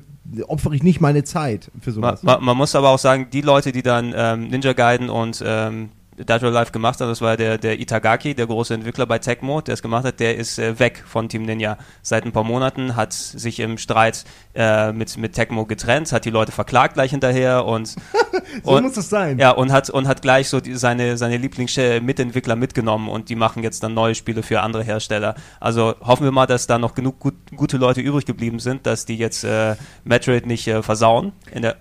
opfere 0.48 0.76
ich 0.76 0.84
nicht 0.84 1.00
meine 1.00 1.24
Zeit 1.24 1.72
für 1.80 1.92
Man, 1.92 1.94
sowas. 1.96 2.24
man, 2.24 2.44
man 2.44 2.58
muss 2.58 2.76
aber 2.76 2.90
auch 2.90 3.00
sagen, 3.00 3.28
die 3.32 3.40
Leute, 3.40 3.72
die 3.72 3.82
dann 3.82 4.14
ähm, 4.14 4.50
Ninja 4.50 4.74
Gaiden 4.74 5.10
und 5.10 5.42
ähm, 5.46 5.90
Dead 6.18 6.44
or 6.44 6.50
Alive 6.50 6.72
gemacht 6.72 7.00
haben, 7.00 7.10
das 7.10 7.22
war 7.22 7.38
der, 7.38 7.58
der 7.58 7.80
Itagaki, 7.80 8.34
der 8.34 8.48
große 8.48 8.74
Entwickler 8.74 9.06
bei 9.06 9.20
Tecmo, 9.20 9.62
der 9.62 9.76
es 9.76 9.82
gemacht 9.82 10.04
hat, 10.04 10.20
der 10.20 10.36
ist 10.36 10.58
äh, 10.58 10.80
weg 10.80 11.04
von 11.06 11.30
Team 11.30 11.44
Ninja 11.44 11.78
seit 12.02 12.26
ein 12.26 12.32
paar 12.32 12.44
Monaten, 12.44 12.96
hat 12.96 13.14
sich 13.14 13.60
im 13.60 13.78
Streit 13.78 14.26
äh, 14.56 14.92
mit, 14.92 15.16
mit 15.18 15.34
Tecmo 15.34 15.66
getrennt, 15.66 16.12
hat 16.12 16.26
die 16.26 16.32
Leute 16.32 16.52
verklagt 16.52 16.96
gleich 16.96 17.12
hinterher 17.12 17.66
und, 17.66 17.88
so 18.64 18.72
und 18.72 18.84
muss 18.84 18.98
es 18.98 19.10
sein. 19.10 19.38
ja, 19.38 19.52
und 19.52 19.72
hat, 19.72 19.90
und 19.90 20.08
hat 20.08 20.22
gleich 20.24 20.50
so 20.50 20.60
die, 20.60 20.76
seine, 20.76 21.18
seine 21.18 21.38
Lieblingsmitentwickler 21.38 22.56
mitgenommen 22.56 23.10
und 23.10 23.30
die 23.30 23.36
machen 23.36 23.62
jetzt 23.62 23.84
dann 23.84 23.94
neue 23.94 24.16
Spiele 24.16 24.42
für 24.42 24.62
andere 24.62 24.84
Hersteller. 24.84 25.36
Also 25.60 25.96
hoffen 26.02 26.24
wir 26.24 26.32
mal, 26.32 26.48
dass 26.48 26.66
da 26.66 26.80
noch 26.80 26.96
genug 26.96 27.20
gut, 27.20 27.36
gute 27.56 27.78
Leute 27.78 28.02
übrig 28.02 28.26
geblieben 28.26 28.60
sind, 28.60 28.86
dass 28.88 29.06
die 29.06 29.18
jetzt 29.18 29.44
äh, 29.44 29.76
Metroid 30.04 30.48
nicht 30.48 30.68
äh, 30.68 30.82
versauen. 30.82 31.34
In 31.52 31.62
der, 31.62 31.78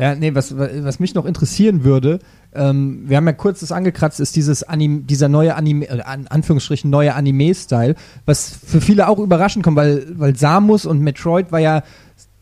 Ja, 0.00 0.14
nee, 0.14 0.34
was, 0.34 0.56
was 0.56 0.98
mich 0.98 1.14
noch 1.14 1.26
interessieren 1.26 1.84
würde, 1.84 2.20
ähm, 2.54 3.02
wir 3.04 3.18
haben 3.18 3.26
ja 3.26 3.34
kurz 3.34 3.60
das 3.60 3.70
angekratzt, 3.70 4.18
ist 4.18 4.34
dieses 4.34 4.62
Anim 4.62 5.06
dieser 5.06 5.28
neue 5.28 5.54
Anime, 5.54 5.90
äh, 5.90 6.00
an 6.00 6.26
Anführungsstrichen 6.26 6.88
neue 6.88 7.14
Anime-Style, 7.14 7.94
was 8.24 8.48
für 8.48 8.80
viele 8.80 9.08
auch 9.08 9.18
überraschend 9.18 9.62
kommt, 9.62 9.76
weil, 9.76 10.06
weil 10.16 10.36
Samus 10.36 10.86
und 10.86 11.00
Metroid 11.00 11.52
war 11.52 11.60
ja, 11.60 11.82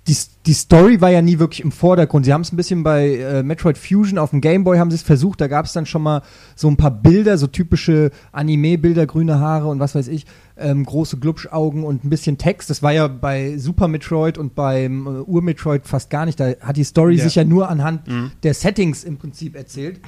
die, 0.08 0.16
die 0.46 0.54
Story 0.54 1.00
war 1.00 1.10
ja 1.10 1.20
nie 1.22 1.38
wirklich 1.38 1.60
im 1.60 1.70
Vordergrund. 1.70 2.24
Sie 2.24 2.32
haben 2.32 2.40
es 2.40 2.50
ein 2.52 2.56
bisschen 2.56 2.82
bei 2.82 3.16
äh, 3.16 3.42
Metroid 3.42 3.76
Fusion 3.76 4.18
auf 4.18 4.30
dem 4.30 4.40
Game 4.40 4.64
Boy 4.64 4.78
haben 4.78 4.90
sie 4.90 4.96
es 4.96 5.02
versucht, 5.02 5.40
da 5.40 5.46
gab 5.48 5.66
es 5.66 5.74
dann 5.74 5.84
schon 5.86 6.02
mal 6.02 6.22
so 6.56 6.66
ein 6.68 6.76
paar 6.78 6.90
Bilder, 6.90 7.36
so 7.36 7.46
typische 7.46 8.10
Anime-Bilder, 8.32 9.06
grüne 9.06 9.38
Haare 9.38 9.68
und 9.68 9.78
was 9.80 9.94
weiß 9.94 10.08
ich, 10.08 10.24
ähm, 10.56 10.84
große 10.84 11.18
Glubschaugen 11.18 11.84
und 11.84 12.04
ein 12.04 12.10
bisschen 12.10 12.38
Text. 12.38 12.70
Das 12.70 12.82
war 12.82 12.92
ja 12.92 13.06
bei 13.06 13.58
Super 13.58 13.86
Metroid 13.86 14.38
und 14.38 14.54
beim 14.54 15.06
äh, 15.06 15.10
Ur-Metroid 15.20 15.86
fast 15.86 16.08
gar 16.10 16.24
nicht. 16.24 16.40
Da 16.40 16.54
hat 16.60 16.76
die 16.76 16.84
Story 16.84 17.16
Ja. 17.16 17.24
sich 17.24 17.34
ja 17.34 17.44
nur 17.44 17.68
anhand 17.68 18.02
der 18.42 18.54
Settings 18.54 19.04
im 19.04 19.18
Prinzip 19.18 19.54
erzählt. 19.54 20.00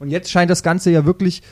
Und 0.00 0.10
jetzt 0.10 0.30
scheint 0.30 0.50
das 0.50 0.62
Ganze 0.62 0.90
ja 0.90 1.04
wirklich 1.06 1.42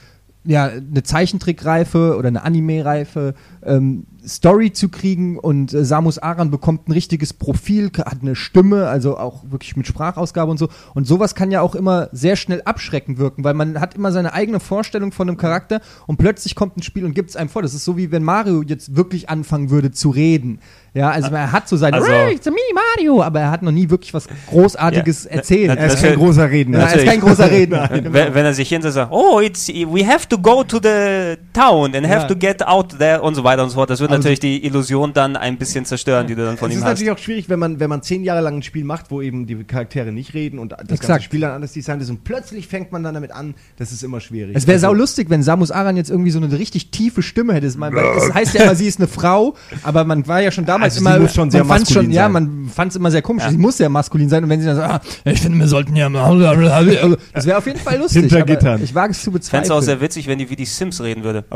ja, 0.49 0.67
eine 0.67 1.03
Zeichentrickreife 1.03 2.17
oder 2.17 2.29
eine 2.29 2.45
Anime-Reife 2.45 3.35
ähm, 3.65 4.07
Story 4.27 4.73
zu 4.73 4.89
kriegen 4.89 5.39
und 5.39 5.73
äh, 5.73 5.85
Samus 5.85 6.19
Aran 6.19 6.51
bekommt 6.51 6.89
ein 6.89 6.93
richtiges 6.93 7.33
Profil, 7.33 7.91
hat 7.97 8.23
eine 8.23 8.35
Stimme, 8.35 8.89
also 8.89 9.17
auch 9.19 9.51
wirklich 9.51 9.77
mit 9.77 9.87
Sprachausgabe 9.87 10.51
und 10.51 10.59
so. 10.59 10.69
Und 10.95 11.07
sowas 11.07 11.35
kann 11.35 11.51
ja 11.51 11.61
auch 11.61 11.75
immer 11.75 12.09
sehr 12.13 12.37
schnell 12.37 12.63
abschreckend 12.65 13.19
wirken, 13.19 13.45
weil 13.45 13.55
man 13.55 13.81
hat 13.81 13.95
immer 13.95 14.13
seine 14.13 14.33
eigene 14.33 14.61
Vorstellung 14.61 15.13
von 15.13 15.29
einem 15.29 15.37
Charakter 15.37 15.81
und 16.07 16.17
plötzlich 16.17 16.55
kommt 16.55 16.77
ein 16.77 16.83
Spiel 16.83 17.05
und 17.05 17.15
gibt 17.15 17.31
es 17.31 17.37
einem 17.37 17.49
vor. 17.49 17.63
Das 17.63 17.75
ist 17.75 17.85
so 17.85 17.97
wie 17.97 18.11
wenn 18.11 18.25
Mario 18.25 18.63
jetzt 18.63 18.97
wirklich 18.97 19.29
anfangen 19.29 19.71
würde 19.71 19.93
zu 19.93 20.11
reden. 20.11 20.61
Ja, 20.97 21.11
also 21.11 21.31
er 21.35 21.53
hat 21.53 21.69
so 21.69 21.77
seine 21.77 21.97
Also- 21.99 22.09
"Hey, 22.11 22.35
it's 22.35 22.47
me, 22.47 22.53
Mario, 22.75 23.23
aber 23.23 23.41
er 23.41 23.51
hat 23.51 23.63
noch 23.63 23.71
nie 23.73 23.89
wirklich 23.91 24.15
was 24.15 24.27
Großartiges 24.49 25.25
Ja, 25.25 25.31
erzählt. 25.31 25.79
Er 25.79 25.87
ist 25.87 26.01
kein 26.03 26.15
großer 26.17 26.51
Redner. 26.51 26.79
Ja, 26.81 26.87
er 26.87 26.97
ist 26.97 27.07
kein 27.07 27.21
großer 27.21 27.51
Redner. 27.51 27.89
Wenn, 27.93 28.13
wenn 28.35 28.45
er 28.45 28.55
sich 28.55 28.69
hinter 28.69 28.91
sagt, 28.91 29.13
oh, 29.13 29.41
it's, 29.41 29.69
we 29.69 30.07
have 30.07 30.27
to 30.29 30.39
go 30.39 30.65
to 30.65 30.79
the 30.83 31.37
town 31.53 31.95
and 31.95 32.07
have 32.07 32.23
Ja. 32.23 32.25
to 32.29 32.37
get 32.37 32.67
out 32.67 32.99
there 32.99 33.21
und 33.21 33.35
so 33.35 33.45
weiter 33.45 33.63
und 33.63 33.69
so 33.71 33.75
fort. 33.75 33.91
Das 33.91 34.01
wird 34.01 34.11
Also- 34.11 34.19
natürlich 34.21 34.41
die 34.41 34.65
Illusion 34.65 35.13
dann 35.13 35.37
ein 35.37 35.59
bisschen 35.59 35.85
zerstören, 35.85 36.27
die 36.27 36.35
du 36.35 36.45
dann 36.45 36.57
von 36.57 36.71
es 36.71 36.77
ihm 36.77 36.79
ist 36.79 36.85
hast. 36.85 36.91
natürlich 36.93 37.11
auch 37.13 37.19
schwierig, 37.19 37.49
wenn 37.49 37.59
man, 37.59 37.79
wenn 37.79 37.91
man 37.91 38.03
zehn 38.03 38.25
Jahre 38.25 38.41
lang 38.41 38.57
ein 38.57 38.63
Spiel 38.63 38.85
macht, 38.85 39.11
wo 39.11 39.21
eben 39.21 39.47
die 39.47 39.57
Charaktere 39.65 40.13
nicht 40.13 40.33
reden 40.35 40.59
und 40.59 40.73
das 40.73 40.79
ganze 40.79 40.95
Exakt. 40.95 41.25
Spiel 41.25 41.41
dann 41.41 41.53
anders 41.53 41.73
designt 41.73 42.01
ist 42.03 42.09
und 42.11 42.25
plötzlich 42.25 42.69
fängt 42.69 42.91
man 42.93 43.03
dann 43.03 43.15
damit 43.15 43.33
an, 43.33 43.55
das 43.77 43.93
ist 43.93 44.03
immer 44.03 44.21
schwierig. 44.21 44.57
Es 44.57 44.67
wäre 44.67 44.77
Also- 44.77 44.87
saulustig, 44.87 45.29
wenn 45.31 45.43
Samus 45.43 45.71
Aran 45.71 45.97
jetzt 45.97 46.11
irgendwie 46.11 46.31
so 46.31 46.39
eine 46.41 46.59
richtig 46.59 46.91
tiefe 46.91 47.23
Stimme 47.23 47.53
hätte. 47.53 47.67
Es, 47.67 47.77
es 47.77 48.33
heißt 48.35 48.55
ja 48.55 48.63
immer, 48.65 48.75
sie 48.75 48.87
ist 48.87 48.99
eine 48.99 49.09
Frau, 49.09 49.55
aber 49.83 50.05
man 50.05 50.27
war 50.27 50.41
ja 50.41 50.51
schon 50.51 50.65
damals 50.65 50.86
Also 50.87 51.01
sie 51.01 51.07
immer. 51.07 51.19
muss 51.21 51.35
schon 51.35 51.51
sehr 51.51 51.65
man 51.65 51.81
maskulin 51.81 52.03
schon, 52.05 52.11
Ja, 52.13 52.23
sein. 52.25 52.33
man 52.33 52.71
fand 52.75 52.91
es 52.91 52.97
immer 52.97 53.11
sehr 53.11 53.23
komisch. 53.23 53.45
Ja. 53.45 53.51
Sie 53.51 53.59
muss 53.59 53.77
sehr 53.77 53.89
maskulin 53.89 54.29
sein 54.29 54.45
und 54.45 54.51
wenn 54.51 54.61
sie 54.61 54.67
dann 54.67 54.77
sagt, 54.77 54.93
ah, 54.93 55.31
ich 55.31 55.41
finde, 55.41 55.59
wir 55.59 55.69
sollten 55.69 55.95
ja 55.97 56.09
mal. 56.09 57.17
Das 57.33 57.47
wäre 57.47 57.59
auf 57.59 57.67
jeden 57.67 57.79
Fall 57.79 57.99
lustig. 57.99 58.23
Hinter 58.23 58.37
aber 58.39 58.47
Gittern. 58.47 58.83
Ich 58.83 58.95
wage 58.95 59.13
es 59.13 59.19
zu 59.19 59.25
Fände 59.25 59.39
bezweifeln. 59.39 59.65
es 59.65 59.71
auch 59.71 59.83
sehr 59.83 60.01
witzig, 60.01 60.27
wenn 60.27 60.39
die 60.39 60.49
wie 60.51 60.57
die 60.57 60.65
Sims 60.65 61.03
reden 61.03 61.25
würde. 61.25 61.45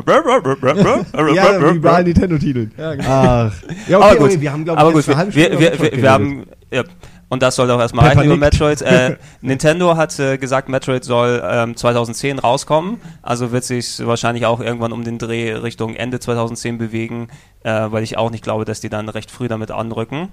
Ja, 1.34 1.74
wie 1.74 1.78
bei 1.80 2.02
Nintendo-Titeln. 2.02 2.72
Ja, 2.76 2.94
genau. 2.94 3.08
Ach. 3.08 3.52
Ja, 3.88 3.96
aber 3.98 4.06
okay, 4.06 4.16
gut, 4.18 4.26
okay, 4.28 4.40
wir 4.40 4.52
haben, 4.52 4.64
glaube 4.64 4.80
aber 4.80 4.98
ich, 4.98 5.08
eine 5.08 5.16
halbe 5.16 5.34
wir, 5.34 5.44
Stunde 5.46 5.60
wir, 5.60 5.92
wir, 5.92 6.02
wir 6.02 6.10
haben, 6.10 6.46
ja, 6.72 6.84
und 7.30 7.42
das 7.42 7.56
soll 7.56 7.70
auch 7.70 7.80
erstmal 7.80 8.08
reichen 8.08 8.24
über. 8.24 8.36
Metroid. 8.36 8.82
Äh, 8.82 9.16
Nintendo 9.40 9.96
hat 9.96 10.18
äh, 10.18 10.36
gesagt, 10.36 10.68
Metroid 10.68 11.04
soll 11.04 11.42
ähm, 11.42 11.76
2010 11.76 12.40
rauskommen, 12.40 13.00
also 13.22 13.52
wird 13.52 13.64
sich 13.64 14.04
wahrscheinlich 14.04 14.44
auch 14.44 14.60
irgendwann 14.60 14.92
um 14.92 15.04
den 15.04 15.16
Dreh 15.18 15.54
Richtung 15.54 15.94
Ende 15.94 16.20
2010 16.20 16.76
bewegen, 16.76 17.28
äh, 17.62 17.70
weil 17.70 18.02
ich 18.02 18.18
auch 18.18 18.30
nicht 18.30 18.44
glaube, 18.44 18.66
dass 18.66 18.80
die 18.80 18.90
dann 18.90 19.08
recht 19.08 19.30
früh 19.30 19.48
damit 19.48 19.70
anrücken. 19.70 20.28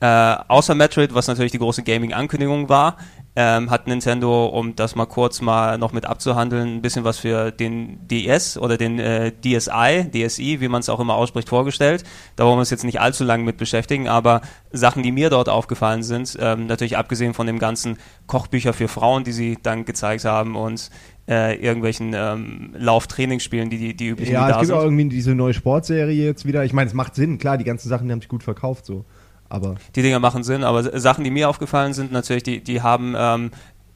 Äh, 0.00 0.06
außer 0.48 0.74
Metroid, 0.74 1.14
was 1.14 1.28
natürlich 1.28 1.52
die 1.52 1.58
große 1.58 1.82
Gaming-Ankündigung 1.82 2.70
war, 2.70 2.96
ähm, 3.36 3.70
hat 3.70 3.86
Nintendo, 3.86 4.46
um 4.46 4.74
das 4.74 4.96
mal 4.96 5.06
kurz 5.06 5.40
mal 5.40 5.78
noch 5.78 5.92
mit 5.92 6.04
abzuhandeln, 6.06 6.76
ein 6.76 6.82
bisschen 6.82 7.04
was 7.04 7.18
für 7.18 7.50
den 7.52 8.08
DS 8.08 8.56
oder 8.58 8.76
den 8.76 8.98
äh, 8.98 9.30
DSi, 9.30 10.10
DSi, 10.10 10.60
wie 10.60 10.68
man 10.68 10.80
es 10.80 10.88
auch 10.88 11.00
immer 11.00 11.14
ausspricht, 11.14 11.48
vorgestellt. 11.48 12.02
Da 12.36 12.44
wollen 12.44 12.56
wir 12.56 12.60
uns 12.60 12.70
jetzt 12.70 12.84
nicht 12.84 13.00
allzu 13.00 13.24
lange 13.24 13.44
mit 13.44 13.56
beschäftigen, 13.56 14.08
aber 14.08 14.40
Sachen, 14.72 15.02
die 15.02 15.12
mir 15.12 15.30
dort 15.30 15.48
aufgefallen 15.48 16.02
sind, 16.02 16.36
ähm, 16.40 16.66
natürlich 16.66 16.96
abgesehen 16.96 17.34
von 17.34 17.46
dem 17.46 17.58
ganzen 17.58 17.98
Kochbücher 18.26 18.72
für 18.72 18.88
Frauen, 18.88 19.22
die 19.22 19.32
sie 19.32 19.58
dann 19.62 19.84
gezeigt 19.84 20.24
haben 20.24 20.56
und 20.56 20.90
äh, 21.28 21.54
irgendwelchen 21.56 22.12
ähm, 22.14 22.74
Lauftrainingsspielen, 22.76 23.70
die, 23.70 23.78
die, 23.78 23.94
die 23.96 24.08
üblichen, 24.08 24.32
Ja, 24.32 24.46
die 24.46 24.50
es 24.50 24.54
da 24.54 24.60
gibt 24.60 24.66
sind. 24.68 24.76
auch 24.76 24.82
irgendwie 24.82 25.08
diese 25.08 25.34
neue 25.34 25.54
Sportserie 25.54 26.26
jetzt 26.26 26.46
wieder. 26.46 26.64
Ich 26.64 26.72
meine, 26.72 26.88
es 26.88 26.94
macht 26.94 27.14
Sinn, 27.14 27.38
klar, 27.38 27.58
die 27.58 27.64
ganzen 27.64 27.88
Sachen 27.88 28.08
die 28.08 28.12
haben 28.12 28.20
sich 28.20 28.28
gut 28.28 28.42
verkauft, 28.42 28.86
so. 28.86 29.04
Aber 29.50 29.74
die 29.94 30.02
Dinger 30.02 30.20
machen 30.20 30.42
Sinn, 30.44 30.64
aber 30.64 30.98
Sachen, 30.98 31.24
die 31.24 31.30
mir 31.30 31.48
aufgefallen 31.48 31.92
sind, 31.92 32.12
natürlich, 32.12 32.44
die, 32.44 32.62
die 32.62 32.80
haben 32.82 33.14
ähm, 33.18 33.50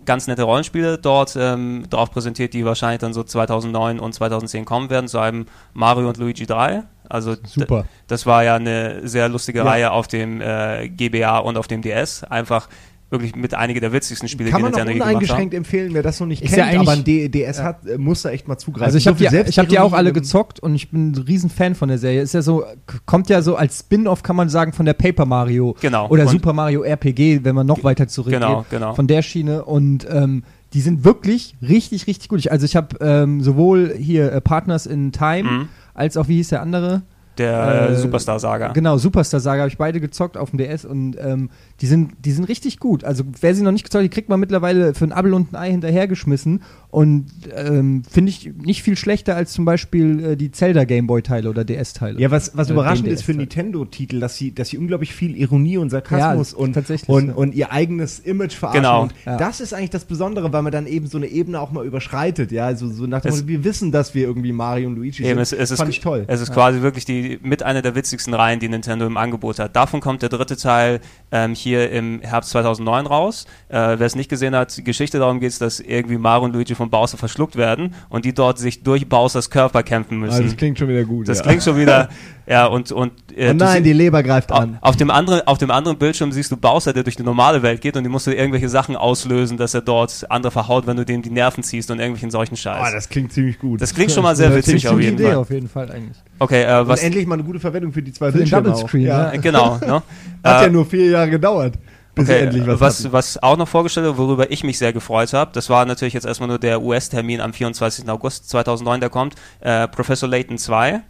ganz 0.04 0.26
nette 0.26 0.42
Rollenspiele 0.42 0.98
dort 0.98 1.36
ähm, 1.38 1.86
drauf 1.88 2.10
präsentiert, 2.10 2.52
die 2.52 2.64
wahrscheinlich 2.64 3.00
dann 3.00 3.14
so 3.14 3.22
2009 3.22 4.00
und 4.00 4.12
2010 4.12 4.64
kommen 4.64 4.90
werden, 4.90 5.08
zu 5.08 5.18
einem 5.18 5.46
Mario 5.72 6.08
und 6.08 6.18
Luigi 6.18 6.44
3. 6.44 6.82
Also 7.08 7.36
Super. 7.44 7.84
das 8.08 8.26
war 8.26 8.44
ja 8.44 8.56
eine 8.56 9.06
sehr 9.06 9.28
lustige 9.28 9.60
Ja. 9.60 9.64
Reihe 9.64 9.90
auf 9.92 10.08
dem 10.08 10.40
äh, 10.40 10.88
GBA 10.88 11.38
und 11.38 11.56
auf 11.56 11.68
dem 11.68 11.82
DS. 11.82 12.24
Einfach 12.24 12.68
wirklich 13.10 13.36
mit 13.36 13.54
einige 13.54 13.80
der 13.80 13.92
witzigsten 13.92 14.28
Spiele, 14.28 14.50
kann 14.50 14.58
die 14.60 14.64
Nintendo 14.64 14.92
gemacht 14.92 15.06
haben. 15.08 15.14
uneingeschränkt 15.16 15.54
empfehlen, 15.54 15.94
wer 15.94 16.02
das 16.02 16.18
noch 16.18 16.26
nicht 16.26 16.42
Ist 16.42 16.48
kennt, 16.48 16.58
ja 16.58 16.64
eigentlich- 16.64 16.80
aber 16.80 16.92
ein 16.92 17.30
DS 17.30 17.62
hat, 17.62 17.86
äh, 17.86 17.96
muss 17.98 18.22
da 18.22 18.30
echt 18.30 18.48
mal 18.48 18.58
zugreifen. 18.58 18.86
Also 18.86 18.98
ich 18.98 19.06
habe 19.06 19.16
die, 19.18 19.24
ich 19.48 19.58
hab 19.58 19.68
die 19.68 19.78
auch 19.78 19.92
alle 19.92 20.12
gezockt 20.12 20.58
und 20.60 20.74
ich 20.74 20.90
bin 20.90 21.12
ein 21.12 21.14
riesen 21.18 21.48
Fan 21.50 21.74
von 21.74 21.88
der 21.88 21.98
Serie. 21.98 22.22
Ist 22.22 22.34
ja 22.34 22.42
so, 22.42 22.64
kommt 23.06 23.28
ja 23.28 23.40
so 23.42 23.56
als 23.56 23.80
Spin-off, 23.80 24.22
kann 24.22 24.34
man 24.36 24.48
sagen, 24.48 24.72
von 24.72 24.84
der 24.86 24.94
Paper 24.94 25.26
Mario 25.26 25.76
Genau. 25.80 26.08
oder 26.08 26.22
Und- 26.24 26.30
Super 26.30 26.52
Mario 26.52 26.82
RPG, 26.82 27.40
wenn 27.44 27.54
man 27.54 27.66
noch 27.66 27.84
weiter 27.84 28.08
zurückgeht. 28.08 28.40
Genau, 28.40 28.64
genau. 28.70 28.94
Von 28.94 29.06
der 29.06 29.22
Schiene 29.22 29.64
und 29.64 30.06
ähm, 30.10 30.42
die 30.72 30.80
sind 30.80 31.04
wirklich 31.04 31.54
richtig, 31.62 32.08
richtig 32.08 32.28
gut. 32.28 32.40
Ich, 32.40 32.50
also 32.50 32.64
ich 32.64 32.74
habe 32.74 32.96
ähm, 33.00 33.40
sowohl 33.42 33.94
hier 33.96 34.33
äh, 34.33 34.40
Partners 34.40 34.87
in 34.87 35.12
Time 35.12 35.44
Mhm. 35.48 35.68
als 35.94 36.16
auch, 36.16 36.26
wie 36.26 36.37
hieß 36.37 36.48
der 36.48 36.62
andere? 36.62 37.02
Der 37.38 37.88
äh, 37.90 37.92
Äh, 37.92 37.96
Superstar 37.96 38.38
Saga. 38.38 38.68
Genau, 38.72 38.96
Superstar 38.96 39.40
Saga 39.40 39.62
habe 39.62 39.68
ich 39.68 39.76
beide 39.76 40.00
gezockt 40.00 40.37
auf 40.37 40.50
dem 40.50 40.58
DS 40.58 40.85
und 40.85 41.16
ähm, 41.20 41.50
die, 41.81 41.87
sind, 41.87 42.12
die 42.25 42.33
sind 42.33 42.44
richtig 42.44 42.79
gut. 42.79 43.04
Also 43.04 43.25
wer 43.40 43.54
sie 43.54 43.62
noch 43.62 43.72
nicht 43.72 43.85
gezockt 43.85 44.04
hat, 44.04 44.10
die 44.10 44.14
kriegt 44.14 44.29
man 44.29 44.38
mittlerweile 44.40 44.94
für 44.94 45.04
ein 45.04 45.12
Abel 45.12 45.35
und 45.35 45.52
ein 45.52 45.56
Ei 45.56 45.70
hinterhergeschmissen 45.70 46.62
und 46.90 47.27
ähm, 47.54 48.02
finde 48.08 48.31
ich 48.31 48.52
nicht 48.62 48.83
viel 48.85 48.96
schlechter 48.96 49.35
als 49.35 49.52
zum 49.52 49.64
Beispiel 49.64 50.25
äh, 50.25 50.37
die 50.37 50.52
Zelda 50.52 50.85
Gameboy-Teile 50.85 51.50
oder 51.50 51.64
DS-Teile. 51.64 52.20
Ja, 52.20 52.31
was, 52.31 52.56
was 52.56 52.70
Äh, 52.70 52.72
überraschend 52.75 53.08
ist 53.08 53.22
für. 53.25 53.35
Nintendo-Titel, 53.35 54.20
dass 54.20 54.37
sie, 54.37 54.54
dass 54.54 54.68
sie 54.68 54.79
unglaublich 54.79 55.12
viel 55.12 55.37
Ironie 55.37 55.77
und 55.79 55.90
Sarkasmus 55.90 56.52
Ja, 56.52 56.58
und, 56.58 56.72
tatsächlich, 56.75 57.08
und, 57.08 57.29
ja. 57.29 57.35
und 57.35 57.54
ihr 57.54 57.72
eigenes 57.72 58.20
Image 58.20 58.54
verarschen. 58.54 58.83
Genau. 58.83 59.02
Und 59.02 59.14
Ja. 59.27 59.37
das 59.37 59.60
ist 59.60 59.75
eigentlich 59.75 59.90
das 59.90 60.04
Besondere, 60.04 60.52
weil 60.52 60.62
man 60.62 60.70
dann 60.72 60.87
eben 60.87 61.08
so 61.08 61.18
eine 61.18 61.27
Ebene 61.27 61.60
auch 61.60 61.72
mal 61.72 61.85
überschreitet. 61.85 62.52
Ja, 62.52 62.66
also 62.66 62.88
so 62.88 63.06
nach 63.06 63.22
dem 63.22 63.31
Es- 63.31 63.37
Motto, 63.38 63.48
wir 63.48 63.64
wissen, 63.64 63.90
dass 63.90 64.14
wir 64.14 64.22
irgendwie 64.27 64.52
Mario 64.52 64.88
und 64.88 64.96
Luigi 64.96 65.22
Eben, 65.25 65.31
sind. 65.31 65.38
es, 65.40 65.52
es 65.52 65.70
ist, 65.72 65.79
Fand 65.79 65.90
ich 65.90 66.00
toll. 66.00 66.25
Es 66.29 66.40
ist 66.40 66.52
quasi 66.52 66.81
wirklich 66.83 67.04
die 67.04 67.40
mit 67.42 67.62
einer 67.64 67.83
der 67.83 67.94
witzigsten 67.96 68.33
Reihen, 68.35 68.60
die 68.60 68.68
Nintendo 68.68 69.06
im 69.06 69.16
Angebot 69.16 69.58
hat. 69.58 69.75
Davon 69.75 70.00
kommt 70.00 70.22
der 70.22 70.29
dritte 70.29 70.56
Teil 70.56 71.00
ähm, 71.33 71.54
hier 71.65 71.90
im 71.90 72.21
Herbst 72.21 72.50
2009 72.50 73.06
raus. 73.06 73.46
Äh, 73.69 73.75
Wer 73.98 74.00
es 74.02 74.15
nicht 74.15 74.31
gesehen 74.31 74.54
hat, 74.54 74.77
die 74.77 74.85
Geschichte 74.85 75.19
darum 75.19 75.40
geht, 75.40 75.60
dass 75.60 75.81
irgendwie 75.81 76.17
Mario 76.19 76.44
und 76.44 76.52
Luigi 76.52 76.75
von 76.77 76.90
Bowser 76.90 77.19
verschluckt 77.19 77.56
werden 77.56 77.94
und 78.08 78.25
die 78.25 78.33
dort 78.33 78.58
sich 78.58 78.83
durch 78.85 79.08
Bowsers 79.08 79.50
Körper 79.50 79.83
kämpfen 79.83 80.19
Ah, 80.23 80.27
müssen. 80.27 80.44
das 80.44 80.56
klingt 80.56 80.79
schon 80.79 80.88
wieder 80.88 81.04
gut. 81.04 81.29
das 81.29 81.38
ja. 81.38 81.44
klingt 81.44 81.62
schon 81.65 81.77
wieder, 81.77 82.08
ja, 82.46 82.66
und, 82.66 82.92
und 82.92 83.12
äh, 83.36 83.50
Oh 83.50 83.54
nein, 83.54 83.82
die 83.84 83.92
Leber 83.92 84.22
greift 84.22 84.52
an. 84.52 84.78
Auf 84.80 84.96
dem, 84.96 85.10
anderen, 85.10 85.46
auf 85.46 85.58
dem 85.58 85.70
anderen 85.70 85.98
Bildschirm 85.98 86.30
siehst 86.32 86.50
du 86.52 86.56
Bowser, 86.56 86.92
der 86.92 87.02
durch 87.02 87.16
die 87.16 87.22
normale 87.22 87.62
Welt 87.62 87.80
geht 87.80 87.96
und 87.96 88.04
die 88.04 88.10
musst 88.10 88.26
du 88.26 88.34
irgendwelche 88.34 88.68
Sachen 88.68 88.96
auslösen, 88.96 89.56
dass 89.56 89.74
er 89.74 89.80
dort 89.80 90.30
andere 90.30 90.50
verhaut, 90.52 90.86
wenn 90.86 90.96
du 90.96 91.04
dem 91.04 91.22
die 91.22 91.30
Nerven 91.30 91.62
ziehst 91.62 91.90
und 91.90 91.98
irgendwelchen 92.00 92.30
solchen 92.30 92.56
Scheiß. 92.56 92.86
Oh, 92.88 92.94
das 92.94 93.08
klingt 93.08 93.32
ziemlich 93.32 93.58
gut. 93.58 93.80
das 93.80 93.94
klingt 93.94 94.12
schon 94.12 94.22
mal 94.22 94.36
sehr 94.36 94.48
Das 94.50 94.58
witzig 94.58 94.76
ist 94.76 94.86
eine 94.86 94.94
auf 94.96 95.00
jeden 95.00 95.14
Idee 95.16 95.24
Fall. 95.28 95.34
auf 95.36 95.50
jeden 95.50 95.68
Fall 95.68 95.90
eigentlich. 95.90 96.16
Okay, 96.38 96.62
äh, 96.64 96.80
und 96.80 96.88
was. 96.88 97.02
endlich 97.02 97.26
mal 97.26 97.34
eine 97.34 97.44
gute 97.44 97.60
Verwendung 97.60 97.92
für 97.92 98.02
die 98.02 98.12
zwei 98.12 98.26
Für 98.26 98.32
den 98.32 98.38
Bildschirme 98.40 98.68
Double. 98.70 98.88
Screen, 98.88 99.02
ja. 99.02 99.18
ja. 99.26 99.32
äh, 99.32 99.38
Genau, 99.38 99.76
ne? 99.86 100.02
Hat 100.44 100.60
Äh, 100.62 100.64
ja 100.66 100.68
nur 100.70 100.84
vier 100.86 101.06
Jahre 101.10 101.30
gedauert, 101.30 101.74
bis 102.14 102.28
Okay, 102.28 102.40
endlich 102.44 102.66
was, 102.66 102.80
was, 102.80 103.12
was 103.12 103.42
auch 103.42 103.56
noch 103.56 103.66
vorgestellt 103.68 104.06
wurde, 104.06 104.18
worüber 104.18 104.50
ich 104.50 104.62
mich 104.64 104.78
sehr 104.78 104.92
gefreut 104.92 105.32
habe, 105.32 105.50
das 105.54 105.70
war 105.70 105.84
natürlich 105.86 106.14
jetzt 106.14 106.26
erstmal 106.26 106.48
nur 106.48 106.58
der 106.58 106.82
US-Termin 106.82 107.40
am 107.40 107.52
24. 107.52 108.08
August 108.08 108.48
2009, 108.50 109.00
der 109.00 109.10
kommt. 109.10 109.34
Äh, 109.60 109.88
Professor 109.88 110.28
Layton 110.28 110.58
2. 110.58 111.00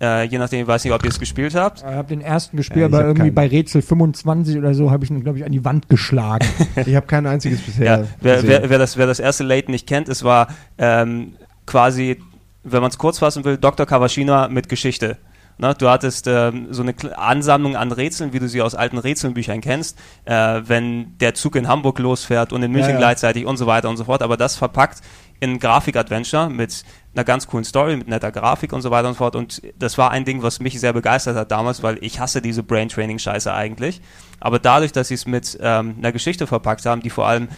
Äh, 0.00 0.24
je 0.26 0.38
nachdem, 0.38 0.60
ich 0.62 0.66
weiß 0.68 0.84
nicht, 0.84 0.92
ob 0.92 1.02
ihr 1.02 1.10
es 1.10 1.18
gespielt 1.18 1.54
habt. 1.56 1.78
Ich 1.80 1.84
habe 1.84 2.08
den 2.08 2.20
ersten 2.20 2.56
gespielt, 2.56 2.80
Ja, 2.80 2.86
aber 2.86 3.00
irgendwie 3.00 3.22
keinen. 3.22 3.34
bei 3.34 3.46
Rätsel 3.48 3.82
25 3.82 4.56
oder 4.56 4.72
so 4.74 4.90
habe 4.92 5.04
ich 5.04 5.10
ihn, 5.10 5.22
glaube 5.24 5.38
ich, 5.38 5.44
an 5.44 5.50
die 5.52 5.64
Wand 5.64 5.88
geschlagen. 5.88 6.46
Ich 6.86 6.94
habe 6.94 7.06
kein 7.06 7.26
einziges 7.26 7.60
bisher. 7.62 7.84
Ja, 7.84 8.04
wer, 8.20 8.42
wer, 8.46 8.70
wer, 8.70 8.78
das, 8.78 8.96
wer 8.96 9.06
das 9.08 9.18
erste 9.18 9.42
Layton 9.42 9.72
nicht 9.72 9.86
kennt, 9.88 10.08
es 10.08 10.22
war 10.22 10.48
ähm, 10.78 11.32
quasi, 11.66 12.18
wenn 12.62 12.80
man 12.80 12.90
es 12.90 12.98
kurz 12.98 13.18
fassen 13.18 13.44
will, 13.44 13.56
Dr. 13.56 13.86
Kawashima 13.86 14.46
mit 14.48 14.68
Geschichte. 14.68 15.16
Ne, 15.60 15.74
du 15.76 15.88
hattest 15.88 16.28
ähm, 16.28 16.68
so 16.70 16.82
eine 16.82 16.94
Ansammlung 17.18 17.74
an 17.74 17.90
Rätseln, 17.90 18.32
wie 18.32 18.38
du 18.38 18.48
sie 18.48 18.62
aus 18.62 18.76
alten 18.76 18.96
Rätselbüchern 18.96 19.60
kennst, 19.60 19.98
äh, 20.24 20.60
wenn 20.64 21.18
der 21.18 21.34
Zug 21.34 21.56
in 21.56 21.66
Hamburg 21.66 21.98
losfährt 21.98 22.52
und 22.52 22.62
in 22.62 22.70
München 22.70 22.90
Ja, 22.90 22.94
ja. 22.94 22.98
gleichzeitig 23.00 23.44
und 23.44 23.56
so 23.56 23.66
weiter 23.66 23.88
und 23.88 23.96
so 23.96 24.04
fort. 24.04 24.22
Aber 24.22 24.36
das 24.36 24.54
verpackt 24.54 25.00
in 25.40 25.58
Grafik-Adventure 25.58 26.50
mit 26.50 26.84
einer 27.14 27.24
ganz 27.24 27.46
coolen 27.46 27.64
Story, 27.64 27.96
mit 27.96 28.08
netter 28.08 28.32
Grafik 28.32 28.72
und 28.72 28.82
so 28.82 28.90
weiter 28.90 29.08
und 29.08 29.14
so 29.14 29.18
fort. 29.18 29.36
Und 29.36 29.62
das 29.78 29.98
war 29.98 30.10
ein 30.10 30.24
Ding, 30.24 30.42
was 30.42 30.60
mich 30.60 30.78
sehr 30.78 30.92
begeistert 30.92 31.36
hat 31.36 31.50
damals, 31.50 31.82
weil 31.82 31.98
ich 32.02 32.20
hasse 32.20 32.42
diese 32.42 32.62
Brain-Training-Scheiße 32.62 33.52
eigentlich. 33.52 34.00
Aber 34.40 34.58
dadurch, 34.58 34.92
dass 34.92 35.08
sie 35.08 35.14
es 35.14 35.26
mit 35.26 35.58
ähm, 35.60 35.96
einer 35.98 36.12
Geschichte 36.12 36.46
verpackt 36.46 36.86
haben, 36.86 37.02
die 37.02 37.10
vor 37.10 37.26
allem 37.26 37.48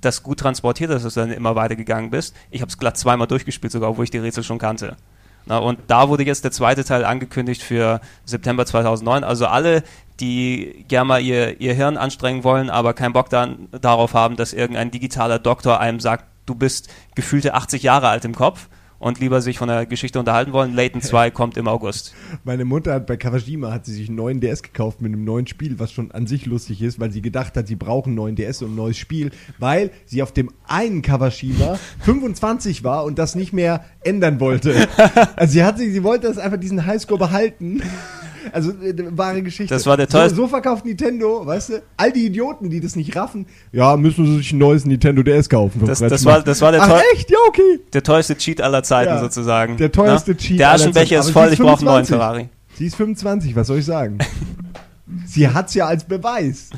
das 0.00 0.22
gut 0.22 0.40
transportiert, 0.40 0.90
dass 0.90 1.02
du 1.02 1.10
dann 1.10 1.30
immer 1.30 1.54
weitergegangen 1.54 2.10
bist. 2.10 2.34
Ich 2.50 2.62
habe 2.62 2.70
es 2.70 2.78
glatt 2.78 2.96
zweimal 2.96 3.26
durchgespielt, 3.26 3.72
sogar 3.72 3.90
obwohl 3.90 4.04
ich 4.04 4.10
die 4.10 4.18
Rätsel 4.18 4.42
schon 4.42 4.58
kannte. 4.58 4.96
Na, 5.46 5.58
und 5.58 5.78
da 5.86 6.08
wurde 6.08 6.24
jetzt 6.24 6.44
der 6.44 6.52
zweite 6.52 6.84
Teil 6.84 7.04
angekündigt 7.04 7.62
für 7.62 8.00
September 8.24 8.66
2009. 8.66 9.24
Also 9.24 9.46
alle, 9.46 9.82
die 10.20 10.84
gerne 10.88 11.06
mal 11.06 11.22
ihr, 11.22 11.60
ihr 11.60 11.74
Hirn 11.74 11.96
anstrengen 11.96 12.44
wollen, 12.44 12.70
aber 12.70 12.94
keinen 12.94 13.12
Bock 13.12 13.30
dann, 13.30 13.68
darauf 13.80 14.14
haben, 14.14 14.36
dass 14.36 14.52
irgendein 14.52 14.90
digitaler 14.90 15.38
Doktor 15.38 15.80
einem 15.80 16.00
sagt, 16.00 16.24
du 16.50 16.54
bist 16.56 16.88
gefühlte 17.14 17.54
80 17.54 17.84
Jahre 17.84 18.08
alt 18.08 18.24
im 18.24 18.34
Kopf 18.34 18.68
und 18.98 19.20
lieber 19.20 19.40
sich 19.40 19.56
von 19.56 19.68
der 19.68 19.86
Geschichte 19.86 20.18
unterhalten 20.18 20.52
wollen. 20.52 20.74
Layton 20.74 21.00
2 21.00 21.30
kommt 21.30 21.56
im 21.56 21.68
August. 21.68 22.12
Meine 22.44 22.64
Mutter 22.64 22.92
hat 22.92 23.06
bei 23.06 23.16
Kawashima 23.16 23.72
hat 23.72 23.86
sie 23.86 23.94
sich 23.94 24.08
einen 24.08 24.16
neuen 24.16 24.40
DS 24.40 24.62
gekauft 24.62 25.00
mit 25.00 25.12
einem 25.12 25.24
neuen 25.24 25.46
Spiel, 25.46 25.78
was 25.78 25.92
schon 25.92 26.10
an 26.10 26.26
sich 26.26 26.44
lustig 26.44 26.82
ist, 26.82 26.98
weil 26.98 27.12
sie 27.12 27.22
gedacht 27.22 27.56
hat, 27.56 27.68
sie 27.68 27.76
brauchen 27.76 28.10
einen 28.10 28.16
neuen 28.16 28.36
DS 28.36 28.62
und 28.62 28.72
ein 28.72 28.74
neues 28.74 28.98
Spiel, 28.98 29.30
weil 29.58 29.92
sie 30.06 30.22
auf 30.22 30.32
dem 30.32 30.50
einen 30.66 31.02
Kawashima 31.02 31.78
25 32.00 32.82
war 32.82 33.04
und 33.04 33.18
das 33.18 33.36
nicht 33.36 33.52
mehr 33.52 33.84
ändern 34.02 34.40
wollte. 34.40 34.88
Also 35.36 35.52
sie 35.52 35.64
hat 35.64 35.78
sie, 35.78 35.90
sie 35.90 36.02
wollte 36.02 36.26
das 36.26 36.38
einfach 36.38 36.58
diesen 36.58 36.84
Highscore 36.84 37.18
behalten. 37.18 37.82
Also 38.52 38.70
äh, 38.70 38.94
wahre 39.16 39.42
Geschichte. 39.42 39.74
Das 39.74 39.86
war 39.86 39.96
der 39.96 40.06
so, 40.08 40.18
teuerste- 40.18 40.34
so 40.36 40.48
verkauft 40.48 40.84
Nintendo, 40.84 41.44
weißt 41.46 41.68
du? 41.70 41.82
All 41.96 42.12
die 42.12 42.26
Idioten, 42.26 42.70
die 42.70 42.80
das 42.80 42.96
nicht 42.96 43.14
raffen, 43.16 43.46
ja, 43.72 43.96
müssen 43.96 44.26
sie 44.26 44.36
sich 44.38 44.52
ein 44.52 44.58
neues 44.58 44.84
Nintendo 44.84 45.22
DS 45.22 45.48
kaufen. 45.48 45.82
Das, 45.86 45.98
das, 46.00 46.24
war, 46.24 46.42
das 46.42 46.60
war 46.60 46.72
der, 46.72 46.82
Ach 46.82 47.00
echt? 47.14 47.30
Ja, 47.30 47.38
okay. 47.48 47.80
der 47.92 48.02
teuerste 48.02 48.36
Cheat 48.36 48.60
aller 48.60 48.82
Zeiten 48.82 49.10
Ja, 49.12 49.20
sozusagen. 49.20 49.76
der 49.76 49.92
teuerste 49.92 50.32
Ne? 50.32 50.36
Cheat 50.36 50.58
Der 50.60 50.68
aller 50.70 50.80
Aschenbecher 50.80 51.16
Zeiten. 51.16 51.28
ist 51.28 51.30
voll, 51.32 51.52
ich 51.52 51.58
brauche 51.58 51.78
einen 51.78 51.84
neuen 51.86 52.04
25. 52.04 52.16
Ferrari. 52.16 52.48
Sie 52.74 52.86
ist 52.86 52.96
25, 52.96 53.56
was 53.56 53.66
soll 53.66 53.78
ich 53.78 53.84
sagen? 53.84 54.18
Sie 55.26 55.48
hat's 55.48 55.74
ja 55.74 55.86
als 55.86 56.04
Beweis. 56.04 56.70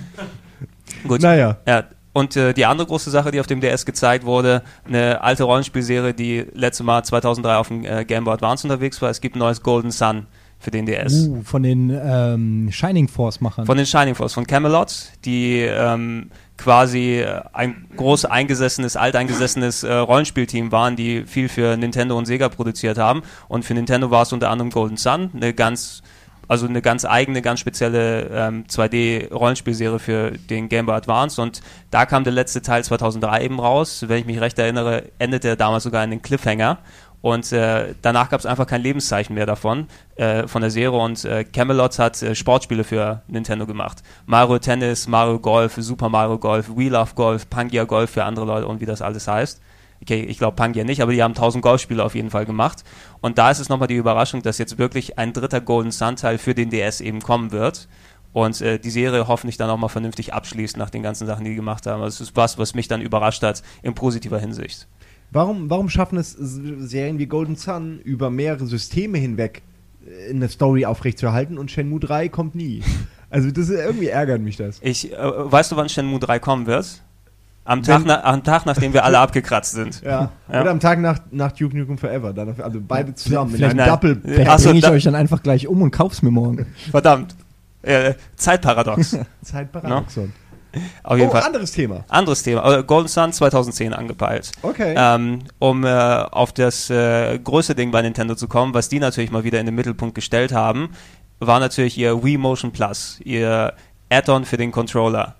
Gut. 1.06 1.20
Naja. 1.22 1.58
Ja, 1.66 1.84
und 2.14 2.36
äh, 2.36 2.52
die 2.52 2.66
andere 2.66 2.86
große 2.86 3.10
Sache, 3.10 3.30
die 3.30 3.40
auf 3.40 3.46
dem 3.46 3.60
DS 3.60 3.84
gezeigt 3.86 4.24
wurde, 4.24 4.62
eine 4.86 5.22
alte 5.22 5.44
Rollenspielserie, 5.44 6.12
die 6.14 6.44
letzte 6.54 6.82
Mal 6.84 7.02
2003 7.04 7.56
auf 7.56 7.68
dem 7.68 7.84
äh, 7.84 8.04
Game 8.04 8.24
Boy 8.24 8.34
Advance 8.34 8.66
unterwegs 8.66 9.00
war. 9.02 9.10
Es 9.10 9.20
gibt 9.20 9.36
ein 9.36 9.38
neues 9.38 9.62
Golden 9.62 9.90
Sun 9.90 10.26
für 10.62 10.70
den 10.70 10.86
DS. 10.86 11.26
Uh, 11.26 11.42
von 11.42 11.62
den 11.64 11.90
ähm, 11.90 12.68
Shining 12.70 13.08
Force-Machern. 13.08 13.66
Von 13.66 13.76
den 13.76 13.84
Shining 13.84 14.14
Force, 14.14 14.32
von 14.32 14.46
Camelot, 14.46 15.10
die 15.24 15.58
ähm, 15.58 16.30
quasi 16.56 17.18
äh, 17.18 17.42
ein 17.52 17.88
groß 17.96 18.26
eingesessenes, 18.26 18.96
alteingesessenes 18.96 19.82
äh, 19.82 19.92
Rollenspielteam 19.92 20.70
waren, 20.70 20.94
die 20.94 21.24
viel 21.24 21.48
für 21.48 21.76
Nintendo 21.76 22.16
und 22.16 22.26
Sega 22.26 22.48
produziert 22.48 22.96
haben. 22.96 23.22
Und 23.48 23.64
für 23.64 23.74
Nintendo 23.74 24.12
war 24.12 24.22
es 24.22 24.32
unter 24.32 24.50
anderem 24.50 24.70
Golden 24.70 24.96
Sun, 24.96 25.30
eine 25.34 25.52
ganz, 25.52 26.02
also 26.46 26.66
eine 26.66 26.80
ganz 26.80 27.04
eigene, 27.04 27.42
ganz 27.42 27.58
spezielle 27.58 28.28
ähm, 28.32 28.64
2D-Rollenspielserie 28.68 29.98
für 29.98 30.30
den 30.30 30.68
Game 30.68 30.86
Boy 30.86 30.94
Advance. 30.94 31.42
Und 31.42 31.60
da 31.90 32.06
kam 32.06 32.22
der 32.22 32.32
letzte 32.32 32.62
Teil 32.62 32.84
2003 32.84 33.42
eben 33.42 33.58
raus. 33.58 34.04
Wenn 34.06 34.20
ich 34.20 34.26
mich 34.26 34.40
recht 34.40 34.60
erinnere, 34.60 35.10
endete 35.18 35.48
er 35.48 35.56
damals 35.56 35.82
sogar 35.82 36.04
in 36.04 36.10
den 36.10 36.22
Cliffhanger. 36.22 36.78
Und 37.22 37.52
äh, 37.52 37.94
danach 38.02 38.28
gab 38.30 38.40
es 38.40 38.46
einfach 38.46 38.66
kein 38.66 38.82
Lebenszeichen 38.82 39.34
mehr 39.34 39.46
davon, 39.46 39.86
äh, 40.16 40.48
von 40.48 40.60
der 40.60 40.72
Serie. 40.72 40.98
Und 40.98 41.24
äh, 41.24 41.44
Camelot 41.44 41.98
hat 42.00 42.20
äh, 42.20 42.34
Sportspiele 42.34 42.82
für 42.82 43.22
Nintendo 43.28 43.64
gemacht. 43.64 44.02
Mario 44.26 44.58
Tennis, 44.58 45.06
Mario 45.06 45.38
Golf, 45.38 45.76
Super 45.76 46.08
Mario 46.08 46.36
Golf, 46.38 46.68
We 46.76 46.88
Love 46.88 47.14
Golf, 47.14 47.48
Pangia 47.48 47.84
Golf 47.84 48.10
für 48.10 48.24
andere 48.24 48.44
Leute 48.44 48.66
und 48.66 48.80
wie 48.80 48.86
das 48.86 49.00
alles 49.00 49.28
heißt. 49.28 49.62
Okay, 50.02 50.22
ich 50.22 50.38
glaube 50.38 50.56
Pangia 50.56 50.82
nicht, 50.82 51.00
aber 51.00 51.12
die 51.12 51.22
haben 51.22 51.30
1000 51.30 51.62
Golfspiele 51.62 52.02
auf 52.02 52.16
jeden 52.16 52.30
Fall 52.30 52.44
gemacht. 52.44 52.82
Und 53.20 53.38
da 53.38 53.52
ist 53.52 53.60
es 53.60 53.68
nochmal 53.68 53.86
die 53.86 53.94
Überraschung, 53.94 54.42
dass 54.42 54.58
jetzt 54.58 54.76
wirklich 54.76 55.16
ein 55.16 55.32
dritter 55.32 55.60
Golden 55.60 55.92
Sun 55.92 56.16
Teil 56.16 56.38
für 56.38 56.56
den 56.56 56.70
DS 56.70 57.00
eben 57.00 57.20
kommen 57.20 57.52
wird. 57.52 57.88
Und 58.32 58.60
äh, 58.62 58.80
die 58.80 58.90
Serie 58.90 59.28
hoffentlich 59.28 59.58
dann 59.58 59.70
auch 59.70 59.76
mal 59.76 59.88
vernünftig 59.88 60.34
abschließt 60.34 60.76
nach 60.76 60.90
den 60.90 61.04
ganzen 61.04 61.28
Sachen, 61.28 61.44
die 61.44 61.50
die 61.50 61.56
gemacht 61.56 61.86
haben. 61.86 62.02
Also 62.02 62.16
es 62.16 62.30
ist 62.30 62.36
was, 62.36 62.58
was 62.58 62.74
mich 62.74 62.88
dann 62.88 63.00
überrascht 63.00 63.44
hat 63.44 63.62
in 63.82 63.94
positiver 63.94 64.40
Hinsicht. 64.40 64.88
Warum, 65.32 65.70
warum 65.70 65.88
schaffen 65.88 66.18
es 66.18 66.32
Serien 66.32 67.18
wie 67.18 67.26
Golden 67.26 67.56
Sun 67.56 68.00
über 68.04 68.30
mehrere 68.30 68.66
Systeme 68.66 69.18
hinweg 69.18 69.62
äh, 70.06 70.30
eine 70.30 70.48
Story 70.48 70.84
aufrechtzuerhalten 70.84 71.56
und 71.58 71.70
Shenmue 71.70 72.00
3 72.00 72.28
kommt 72.28 72.54
nie? 72.54 72.82
Also 73.30 73.50
das 73.50 73.70
ist, 73.70 73.78
irgendwie 73.80 74.08
ärgert 74.08 74.42
mich 74.42 74.56
das. 74.56 74.78
Ich, 74.82 75.10
äh, 75.12 75.16
weißt 75.18 75.72
du, 75.72 75.76
wann 75.76 75.88
Shenmue 75.88 76.20
3 76.20 76.38
kommen 76.38 76.66
wird? 76.66 77.02
Am 77.64 77.82
Tag, 77.84 78.02
na, 78.04 78.24
am 78.24 78.42
Tag, 78.42 78.66
nachdem 78.66 78.92
wir 78.92 79.04
alle 79.04 79.20
abgekratzt 79.20 79.72
sind. 79.72 80.02
Ja. 80.02 80.32
Ja. 80.52 80.60
Oder 80.62 80.70
am 80.72 80.80
Tag 80.80 80.98
nach, 80.98 81.20
nach 81.30 81.52
Duke 81.52 81.78
Nukem 81.78 81.96
Forever. 81.96 82.32
Dann, 82.32 82.60
also 82.60 82.80
beide 82.86 83.14
zusammen 83.14 83.52
in 83.52 83.56
vielleicht- 83.58 83.70
einem 83.70 83.78
Nein. 83.78 83.88
Doppel. 83.88 84.20
Vielleicht 84.24 84.64
bringe 84.64 84.78
ich 84.78 84.84
da- 84.84 84.90
euch 84.90 85.04
dann 85.04 85.14
einfach 85.14 85.42
gleich 85.44 85.68
um 85.68 85.80
und 85.80 85.92
kauf's 85.92 86.22
mir 86.22 86.32
morgen. 86.32 86.66
Verdammt. 86.90 87.36
Äh, 87.82 88.14
Zeitparadox. 88.36 89.16
Zeitparadoxon. 89.42 90.32
Auf 91.02 91.16
jeden 91.18 91.28
Oh, 91.28 91.32
Fall. 91.32 91.42
anderes 91.42 91.72
Thema. 91.72 92.04
Anderes 92.08 92.42
Thema. 92.42 92.78
Äh, 92.78 92.82
Golden 92.84 93.08
Sun 93.08 93.32
2010 93.32 93.92
angepeilt. 93.92 94.52
Okay. 94.62 94.94
Ähm, 94.96 95.40
um 95.58 95.84
äh, 95.84 95.88
auf 95.90 96.52
das 96.52 96.90
äh, 96.90 97.38
größte 97.38 97.74
Ding 97.74 97.90
bei 97.90 98.02
Nintendo 98.02 98.34
zu 98.34 98.48
kommen, 98.48 98.74
was 98.74 98.88
die 98.88 98.98
natürlich 99.00 99.30
mal 99.30 99.44
wieder 99.44 99.60
in 99.60 99.66
den 99.66 99.74
Mittelpunkt 99.74 100.14
gestellt 100.14 100.52
haben, 100.52 100.90
war 101.40 101.60
natürlich 101.60 101.98
ihr 101.98 102.22
Wii 102.24 102.38
Motion 102.38 102.72
Plus, 102.72 103.18
ihr 103.24 103.72
Add-on 104.10 104.44
für 104.44 104.56
den 104.56 104.70
Controller, 104.72 105.34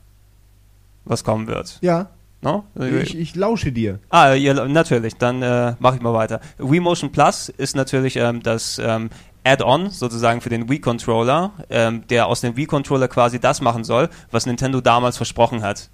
was 1.05 1.25
kommen 1.25 1.47
wird. 1.47 1.79
ja, 1.81 2.09
No? 2.45 2.65
ich, 3.03 3.17
ich 3.17 3.37
lausche 3.37 3.71
dir. 3.71 4.01
Ah, 4.11 4.33
ja, 4.33 4.53
natürlich, 4.67 5.15
dann 5.15 5.43
äh, 5.43 5.75
mache 5.79 5.95
ich 5.97 6.03
mal 6.03 6.13
weiter. 6.13 6.41
Wii 6.59 6.81
Motion 6.81 7.13
Plus 7.13 7.49
ist 7.51 7.77
natürlich 7.77 8.17
ähm, 8.17 8.43
das 8.43 8.81
ähm, 8.85 9.11
Add-on 9.45 9.91
sozusagen 9.91 10.41
für 10.41 10.49
den 10.49 10.69
Wii-Controller, 10.69 11.53
ähm, 11.71 12.05
der 12.09 12.27
aus 12.27 12.41
dem 12.41 12.57
Wii-Controller 12.57 13.09
quasi 13.09 13.41
das 13.41 13.61
machen 13.61 13.85
soll, 13.85 14.09
was 14.31 14.47
Nintendo 14.47 14.81
damals 14.81 15.17
versprochen 15.17 15.63
hat. 15.63 15.91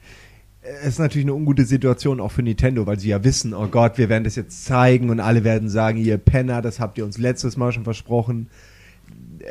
Es 0.61 0.89
ist 0.89 0.99
natürlich 0.99 1.25
eine 1.25 1.35
ungute 1.35 1.65
Situation 1.65 2.21
auch 2.21 2.33
für 2.33 2.43
Nintendo, 2.43 2.87
weil 2.87 2.99
sie 2.99 3.09
ja 3.09 3.25
wissen, 3.25 3.55
oh 3.55 3.69
Gott, 3.69 3.97
wir 3.97 4.09
werden 4.11 4.25
das 4.25 4.37
jetzt 4.37 4.67
zeigen 4.67 5.09
und 5.09 5.21
alle 5.21 5.45
werden 5.45 5.71
sagen, 5.71 5.99
ihr 5.99 6.19
Penner, 6.19 6.61
das 6.61 6.79
habt 6.79 6.99
ihr 6.99 7.05
uns 7.05 7.17
letztes 7.17 7.57
Mal 7.57 7.73
schon 7.73 7.85
versprochen. 7.85 8.51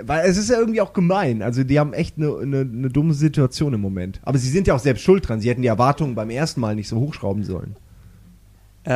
weil 0.03 0.29
es 0.29 0.37
ist 0.37 0.49
ja 0.49 0.59
irgendwie 0.59 0.81
auch 0.81 0.93
gemein. 0.93 1.41
Also 1.41 1.63
die 1.63 1.79
haben 1.79 1.93
echt 1.93 2.17
eine, 2.17 2.37
eine, 2.37 2.59
eine 2.59 2.89
dumme 2.89 3.13
Situation 3.15 3.73
im 3.73 3.81
Moment. 3.81 4.19
Aber 4.23 4.37
sie 4.37 4.49
sind 4.49 4.67
ja 4.67 4.75
auch 4.75 4.79
selbst 4.79 5.01
schuld 5.01 5.27
dran. 5.27 5.39
Sie 5.39 5.49
hätten 5.49 5.63
die 5.63 5.69
Erwartungen 5.69 6.13
beim 6.13 6.29
ersten 6.29 6.61
Mal 6.61 6.75
nicht 6.75 6.89
so 6.89 6.99
hochschrauben 6.99 7.43
sollen. 7.43 7.75
Äh, 8.83 8.89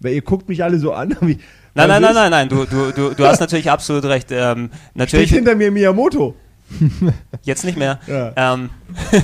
Weil 0.00 0.12
ihr 0.12 0.22
guckt 0.22 0.48
mich 0.48 0.62
alle 0.62 0.78
so 0.78 0.92
an. 0.92 1.16
Wie, 1.22 1.38
nein, 1.74 1.88
nein, 1.88 2.02
nein, 2.02 2.14
nein, 2.14 2.30
nein, 2.30 2.48
du, 2.48 2.64
du, 2.64 2.92
du, 2.92 3.14
du 3.14 3.26
hast 3.26 3.40
natürlich 3.40 3.70
absolut 3.70 4.04
recht. 4.04 4.28
Ähm, 4.30 4.70
Steht 4.72 4.96
natürlich, 4.96 5.30
hinter 5.30 5.54
mir 5.54 5.70
Miyamoto. 5.70 6.34
jetzt 7.42 7.64
nicht 7.64 7.76
mehr. 7.76 8.00
Ja. 8.06 8.32
Ähm, 8.36 8.70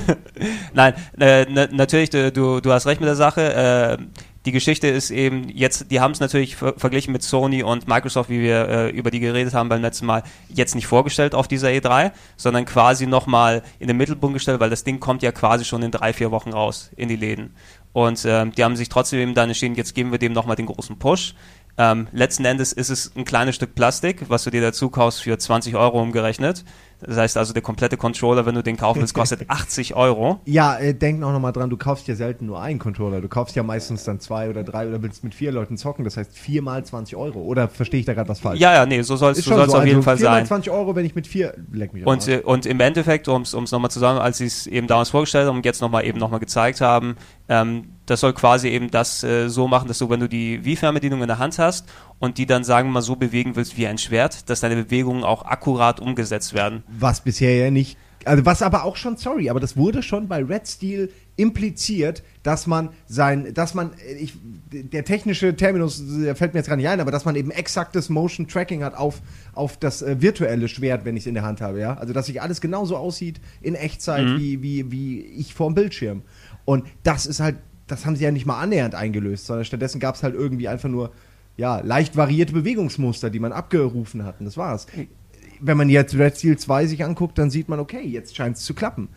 nein, 0.73 0.93
äh, 1.19 1.45
na, 1.49 1.67
natürlich, 1.71 2.09
du, 2.09 2.31
du, 2.31 2.71
hast 2.71 2.85
recht 2.85 3.01
mit 3.01 3.07
der 3.07 3.15
Sache. 3.15 3.97
Äh, 3.99 4.05
die 4.45 4.51
Geschichte 4.51 4.87
ist 4.87 5.11
eben 5.11 5.49
jetzt, 5.49 5.91
die 5.91 5.99
haben 5.99 6.11
es 6.11 6.19
natürlich 6.19 6.55
ver 6.55 6.73
verglichen 6.75 7.13
mit 7.13 7.21
Sony 7.21 7.61
und 7.61 7.87
Microsoft, 7.87 8.29
wie 8.29 8.41
wir 8.41 8.67
äh, 8.69 8.89
über 8.89 9.11
die 9.11 9.19
geredet 9.19 9.53
haben 9.53 9.69
beim 9.69 9.81
letzten 9.81 10.07
Mal, 10.07 10.23
jetzt 10.49 10.73
nicht 10.73 10.87
vorgestellt 10.87 11.35
auf 11.35 11.47
dieser 11.47 11.69
E3, 11.69 12.11
sondern 12.37 12.65
quasi 12.65 13.05
nochmal 13.05 13.61
in 13.77 13.87
den 13.87 13.97
Mittelpunkt 13.97 14.33
gestellt, 14.33 14.59
weil 14.59 14.71
das 14.71 14.83
Ding 14.83 14.99
kommt 14.99 15.21
ja 15.21 15.31
quasi 15.31 15.63
schon 15.63 15.83
in 15.83 15.91
drei, 15.91 16.11
vier 16.13 16.31
Wochen 16.31 16.51
raus 16.53 16.89
in 16.95 17.07
die 17.07 17.15
Läden. 17.15 17.53
Und 17.93 18.25
ähm, 18.25 18.51
die 18.53 18.63
haben 18.63 18.75
sich 18.75 18.89
trotzdem 18.89 19.19
eben 19.19 19.33
dann 19.35 19.49
entschieden, 19.49 19.75
jetzt 19.75 19.93
geben 19.93 20.11
wir 20.11 20.17
dem 20.17 20.33
nochmal 20.33 20.55
den 20.55 20.65
großen 20.65 20.97
Push. 20.97 21.35
Ähm, 21.77 22.07
letzten 22.11 22.45
Endes 22.45 22.73
ist 22.73 22.89
es 22.89 23.11
ein 23.15 23.25
kleines 23.25 23.55
Stück 23.55 23.75
Plastik, 23.75 24.29
was 24.29 24.43
du 24.43 24.49
dir 24.49 24.61
dazu 24.61 24.89
kaufst 24.89 25.23
für 25.23 25.37
20 25.37 25.75
Euro 25.75 26.01
umgerechnet. 26.01 26.63
Das 27.03 27.17
heißt 27.17 27.37
also, 27.37 27.51
der 27.53 27.63
komplette 27.63 27.97
Controller, 27.97 28.45
wenn 28.45 28.53
du 28.53 28.61
den 28.61 28.77
kaufen 28.77 28.99
willst, 29.01 29.15
kostet 29.15 29.41
80 29.49 29.95
Euro. 29.95 30.39
Ja, 30.45 30.77
äh, 30.77 30.93
denk 30.93 31.23
auch 31.23 31.31
nochmal 31.31 31.51
dran, 31.51 31.69
du 31.69 31.77
kaufst 31.77 32.07
ja 32.07 32.15
selten 32.15 32.45
nur 32.45 32.61
einen 32.61 32.77
Controller. 32.77 33.21
Du 33.21 33.27
kaufst 33.27 33.55
ja 33.55 33.63
meistens 33.63 34.03
dann 34.03 34.19
zwei 34.19 34.49
oder 34.49 34.63
drei 34.63 34.87
oder 34.87 35.01
willst 35.01 35.23
mit 35.23 35.33
vier 35.33 35.51
Leuten 35.51 35.77
zocken. 35.77 36.05
Das 36.05 36.17
heißt 36.17 36.37
viermal 36.37 36.85
20 36.85 37.15
Euro. 37.15 37.41
Oder 37.41 37.67
verstehe 37.67 37.99
ich 37.99 38.05
da 38.05 38.13
gerade 38.13 38.29
was 38.29 38.39
falsch? 38.39 38.59
Ja, 38.59 38.73
ja, 38.73 38.85
nee, 38.85 39.01
so 39.01 39.15
soll 39.15 39.31
es 39.31 39.39
so 39.39 39.55
so. 39.55 39.55
auf 39.55 39.85
jeden 39.85 39.97
also 39.97 40.01
Fall 40.01 40.17
viermal 40.17 40.39
sein. 40.39 40.45
20 40.45 40.71
Euro, 40.71 40.95
wenn 40.95 41.05
ich 41.05 41.15
mit 41.15 41.25
vier. 41.25 41.55
Leck 41.71 41.93
mich 41.93 42.05
Und, 42.05 42.27
äh, 42.27 42.41
und 42.43 42.65
im 42.65 42.79
Endeffekt, 42.79 43.27
um 43.27 43.41
es 43.41 43.53
nochmal 43.53 43.89
zusammen, 43.89 44.19
als 44.19 44.37
sie 44.37 44.45
es 44.45 44.67
eben 44.67 44.85
damals 44.85 45.09
vorgestellt 45.09 45.47
haben 45.47 45.57
und 45.57 45.65
jetzt 45.65 45.81
nochmal 45.81 46.05
eben 46.05 46.19
nochmal 46.19 46.39
gezeigt 46.39 46.81
haben, 46.81 47.15
ähm, 47.51 47.83
das 48.05 48.21
soll 48.21 48.31
quasi 48.33 48.69
eben 48.69 48.89
das 48.89 49.23
äh, 49.23 49.49
so 49.49 49.67
machen, 49.67 49.89
dass 49.89 49.97
du, 49.97 50.09
wenn 50.09 50.21
du 50.21 50.29
die 50.29 50.63
Wii-Fernbedienung 50.63 51.21
in 51.21 51.27
der 51.27 51.37
Hand 51.37 51.59
hast 51.59 51.85
und 52.17 52.37
die 52.37 52.45
dann, 52.45 52.63
sagen 52.63 52.87
wir 52.87 52.93
mal, 52.93 53.01
so 53.01 53.17
bewegen 53.17 53.57
willst 53.57 53.77
wie 53.77 53.87
ein 53.87 53.97
Schwert, 53.97 54.49
dass 54.49 54.61
deine 54.61 54.77
Bewegungen 54.77 55.25
auch 55.25 55.43
akkurat 55.43 55.99
umgesetzt 55.99 56.53
werden. 56.53 56.83
Was 56.87 57.19
bisher 57.21 57.55
ja 57.57 57.69
nicht. 57.69 57.97
Also 58.23 58.45
was 58.45 58.61
aber 58.61 58.85
auch 58.85 58.95
schon, 58.95 59.17
sorry, 59.17 59.49
aber 59.49 59.59
das 59.59 59.75
wurde 59.75 60.01
schon 60.03 60.27
bei 60.27 60.43
Red 60.43 60.67
Steel 60.67 61.11
impliziert, 61.37 62.21
dass 62.43 62.67
man 62.67 62.89
sein, 63.07 63.53
dass 63.53 63.73
man, 63.73 63.93
äh, 63.93 64.13
ich, 64.13 64.33
der 64.71 65.03
technische 65.03 65.55
Terminus 65.55 66.01
der 66.07 66.35
fällt 66.35 66.53
mir 66.53 66.59
jetzt 66.59 66.67
gar 66.67 66.75
nicht 66.75 66.87
ein, 66.87 66.99
aber 66.99 67.11
dass 67.11 67.25
man 67.25 67.35
eben 67.35 67.51
exaktes 67.51 68.09
Motion 68.09 68.47
Tracking 68.47 68.83
hat 68.83 68.95
auf, 68.95 69.21
auf 69.53 69.77
das 69.77 70.03
äh, 70.03 70.21
virtuelle 70.21 70.67
Schwert, 70.67 71.03
wenn 71.03 71.17
ich 71.17 71.23
es 71.23 71.27
in 71.27 71.33
der 71.33 71.43
Hand 71.43 71.61
habe, 71.61 71.79
ja. 71.79 71.95
Also 71.95 72.13
dass 72.13 72.27
sich 72.27 72.41
alles 72.41 72.61
genauso 72.61 72.95
aussieht 72.95 73.41
in 73.61 73.75
Echtzeit 73.75 74.25
Mhm. 74.25 74.37
wie, 74.37 74.61
wie, 74.61 74.91
wie 74.91 75.19
ich 75.21 75.53
vorm 75.53 75.73
Bildschirm. 75.73 76.21
Und 76.65 76.85
das 77.03 77.25
ist 77.25 77.39
halt, 77.39 77.57
das 77.87 78.05
haben 78.05 78.15
sie 78.15 78.23
ja 78.23 78.31
nicht 78.31 78.45
mal 78.45 78.59
annähernd 78.59 78.95
eingelöst, 78.95 79.45
sondern 79.45 79.65
stattdessen 79.65 79.99
gab 79.99 80.15
es 80.15 80.23
halt 80.23 80.35
irgendwie 80.35 80.67
einfach 80.67 80.89
nur, 80.89 81.11
ja, 81.57 81.79
leicht 81.79 82.15
variierte 82.15 82.53
Bewegungsmuster, 82.53 83.29
die 83.29 83.39
man 83.39 83.51
abgerufen 83.51 84.23
hat. 84.23 84.39
Und 84.39 84.45
das 84.45 84.57
war's 84.57 84.87
wenn 85.61 85.77
man 85.77 85.89
jetzt 85.89 86.15
Red 86.15 86.37
Steel 86.37 86.57
2 86.57 86.87
sich 86.87 87.05
anguckt, 87.05 87.37
dann 87.37 87.49
sieht 87.49 87.69
man, 87.69 87.79
okay, 87.79 88.01
jetzt 88.01 88.35
scheint 88.35 88.57
es 88.57 88.63
zu 88.65 88.73
klappen. 88.73 89.09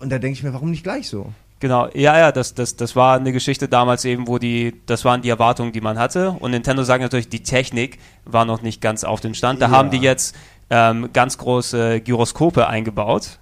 Und 0.00 0.10
da 0.10 0.18
denke 0.18 0.38
ich 0.38 0.42
mir, 0.42 0.52
warum 0.54 0.70
nicht 0.70 0.84
gleich 0.84 1.08
so? 1.08 1.32
Genau, 1.60 1.88
ja, 1.94 2.18
ja, 2.18 2.32
das, 2.32 2.54
das, 2.54 2.74
das 2.76 2.96
war 2.96 3.16
eine 3.16 3.32
Geschichte 3.32 3.68
damals 3.68 4.04
eben, 4.04 4.26
wo 4.26 4.38
die, 4.38 4.80
das 4.86 5.04
waren 5.04 5.22
die 5.22 5.28
Erwartungen, 5.28 5.72
die 5.72 5.80
man 5.80 5.98
hatte. 5.98 6.30
Und 6.30 6.52
Nintendo 6.52 6.82
sagt 6.82 7.02
natürlich, 7.02 7.28
die 7.28 7.42
Technik 7.42 7.98
war 8.24 8.44
noch 8.44 8.62
nicht 8.62 8.80
ganz 8.80 9.04
auf 9.04 9.20
den 9.20 9.34
Stand. 9.34 9.60
Da 9.60 9.66
Ja. 9.66 9.72
haben 9.72 9.90
die 9.90 9.98
jetzt 9.98 10.34
ähm, 10.70 11.10
ganz 11.12 11.38
große 11.38 12.00
Gyroskope 12.00 12.66
eingebaut. 12.66 13.38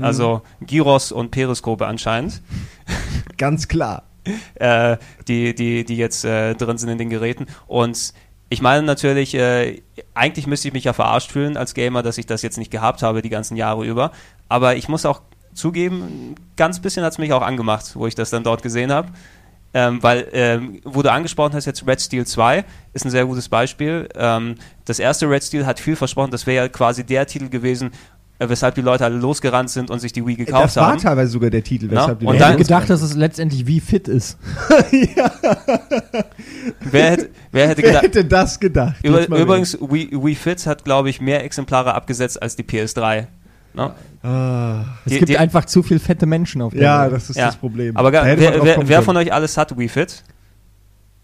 Also 0.00 0.42
Gyros 0.60 1.12
und 1.12 1.30
Periskope 1.30 1.86
anscheinend. 1.86 2.42
Ganz 3.36 3.68
klar. 3.68 4.04
äh, 4.54 4.96
die, 5.28 5.54
die, 5.54 5.84
die 5.84 5.96
jetzt 5.96 6.24
äh, 6.24 6.54
drin 6.54 6.78
sind 6.78 6.88
in 6.88 6.98
den 6.98 7.10
Geräten. 7.10 7.46
Und 7.66 8.12
ich 8.48 8.62
meine 8.62 8.82
natürlich, 8.82 9.34
äh, 9.34 9.82
eigentlich 10.14 10.46
müsste 10.46 10.68
ich 10.68 10.74
mich 10.74 10.84
ja 10.84 10.92
verarscht 10.92 11.32
fühlen 11.32 11.56
als 11.56 11.74
Gamer, 11.74 12.02
dass 12.02 12.18
ich 12.18 12.26
das 12.26 12.42
jetzt 12.42 12.58
nicht 12.58 12.70
gehabt 12.70 13.02
habe 13.02 13.22
die 13.22 13.30
ganzen 13.30 13.56
Jahre 13.56 13.84
über. 13.84 14.12
Aber 14.48 14.76
ich 14.76 14.88
muss 14.88 15.06
auch 15.06 15.22
zugeben, 15.54 16.02
ein 16.02 16.34
ganz 16.56 16.80
bisschen 16.80 17.04
hat 17.04 17.12
es 17.12 17.18
mich 17.18 17.32
auch 17.32 17.42
angemacht, 17.42 17.96
wo 17.96 18.06
ich 18.06 18.14
das 18.14 18.30
dann 18.30 18.44
dort 18.44 18.62
gesehen 18.62 18.92
habe. 18.92 19.08
Ähm, 19.76 20.00
weil, 20.04 20.28
ähm, 20.32 20.80
wo 20.84 21.02
du 21.02 21.10
angesprochen 21.10 21.54
hast, 21.54 21.64
jetzt 21.64 21.84
Red 21.84 22.00
Steel 22.00 22.24
2 22.24 22.64
ist 22.92 23.04
ein 23.04 23.10
sehr 23.10 23.26
gutes 23.26 23.48
Beispiel. 23.48 24.08
Ähm, 24.14 24.54
das 24.84 25.00
erste 25.00 25.28
Red 25.28 25.42
Steel 25.42 25.66
hat 25.66 25.80
viel 25.80 25.96
versprochen, 25.96 26.30
das 26.30 26.46
wäre 26.46 26.66
ja 26.66 26.68
quasi 26.68 27.02
der 27.02 27.26
Titel 27.26 27.48
gewesen, 27.48 27.90
weshalb 28.38 28.74
die 28.74 28.80
Leute 28.80 29.04
alle 29.04 29.16
losgerannt 29.16 29.70
sind 29.70 29.90
und 29.90 30.00
sich 30.00 30.12
die 30.12 30.26
Wii 30.26 30.36
gekauft 30.36 30.64
das 30.64 30.76
war 30.76 30.88
haben. 30.88 30.98
teilweise 31.00 31.30
sogar 31.32 31.50
der 31.50 31.62
Titel, 31.62 31.86
Ja, 31.86 31.92
weshalb 32.02 32.18
die 32.20 32.26
und 32.26 32.40
dann- 32.40 32.56
gedacht, 32.56 32.90
dass 32.90 33.00
es 33.02 33.14
letztendlich 33.14 33.66
wie 33.66 33.80
fit 33.80 34.08
ist. 34.08 34.36
Wer 36.80 37.10
hätte, 37.10 37.28
wer 37.52 37.68
hätte 37.68 37.82
Wer 37.82 37.88
gedacht, 37.90 38.02
hätte 38.04 38.24
das 38.24 38.58
gedacht? 38.60 38.96
Über, 39.02 39.26
übrigens, 39.28 39.78
Wii, 39.80 40.10
Wii 40.12 40.34
Fit 40.34 40.66
hat, 40.66 40.84
glaube 40.84 41.10
ich, 41.10 41.20
mehr 41.20 41.44
Exemplare 41.44 41.94
abgesetzt 41.94 42.40
als 42.42 42.56
die 42.56 42.62
PS3. 42.62 43.26
Ne? 43.74 43.82
ehrlich. 43.82 43.92
Ah, 44.22 44.84
Es 45.04 45.12
Die- 45.12 45.18
gibt 45.18 45.28
die- 45.30 45.38
einfach 45.38 45.64
zu 45.66 45.82
viel 45.82 45.98
fette 45.98 46.26
Menschen 46.26 46.62
auf 46.62 46.72
der 46.72 46.82
ja, 46.82 47.02
Welt. 47.02 47.12
das 47.14 47.30
ist 47.30 47.36
Ja. 47.36 47.46
das 47.46 47.56
Problem. 47.56 47.96
Aber 47.96 48.10
Da 48.10 48.24
wer, 48.24 48.38
wer, 48.38 48.88
wer 48.88 49.02
von 49.02 49.16
euch 49.16 49.32
alles 49.32 49.56
hat 49.56 49.76
Wii 49.76 49.88
Fit? 49.88 50.22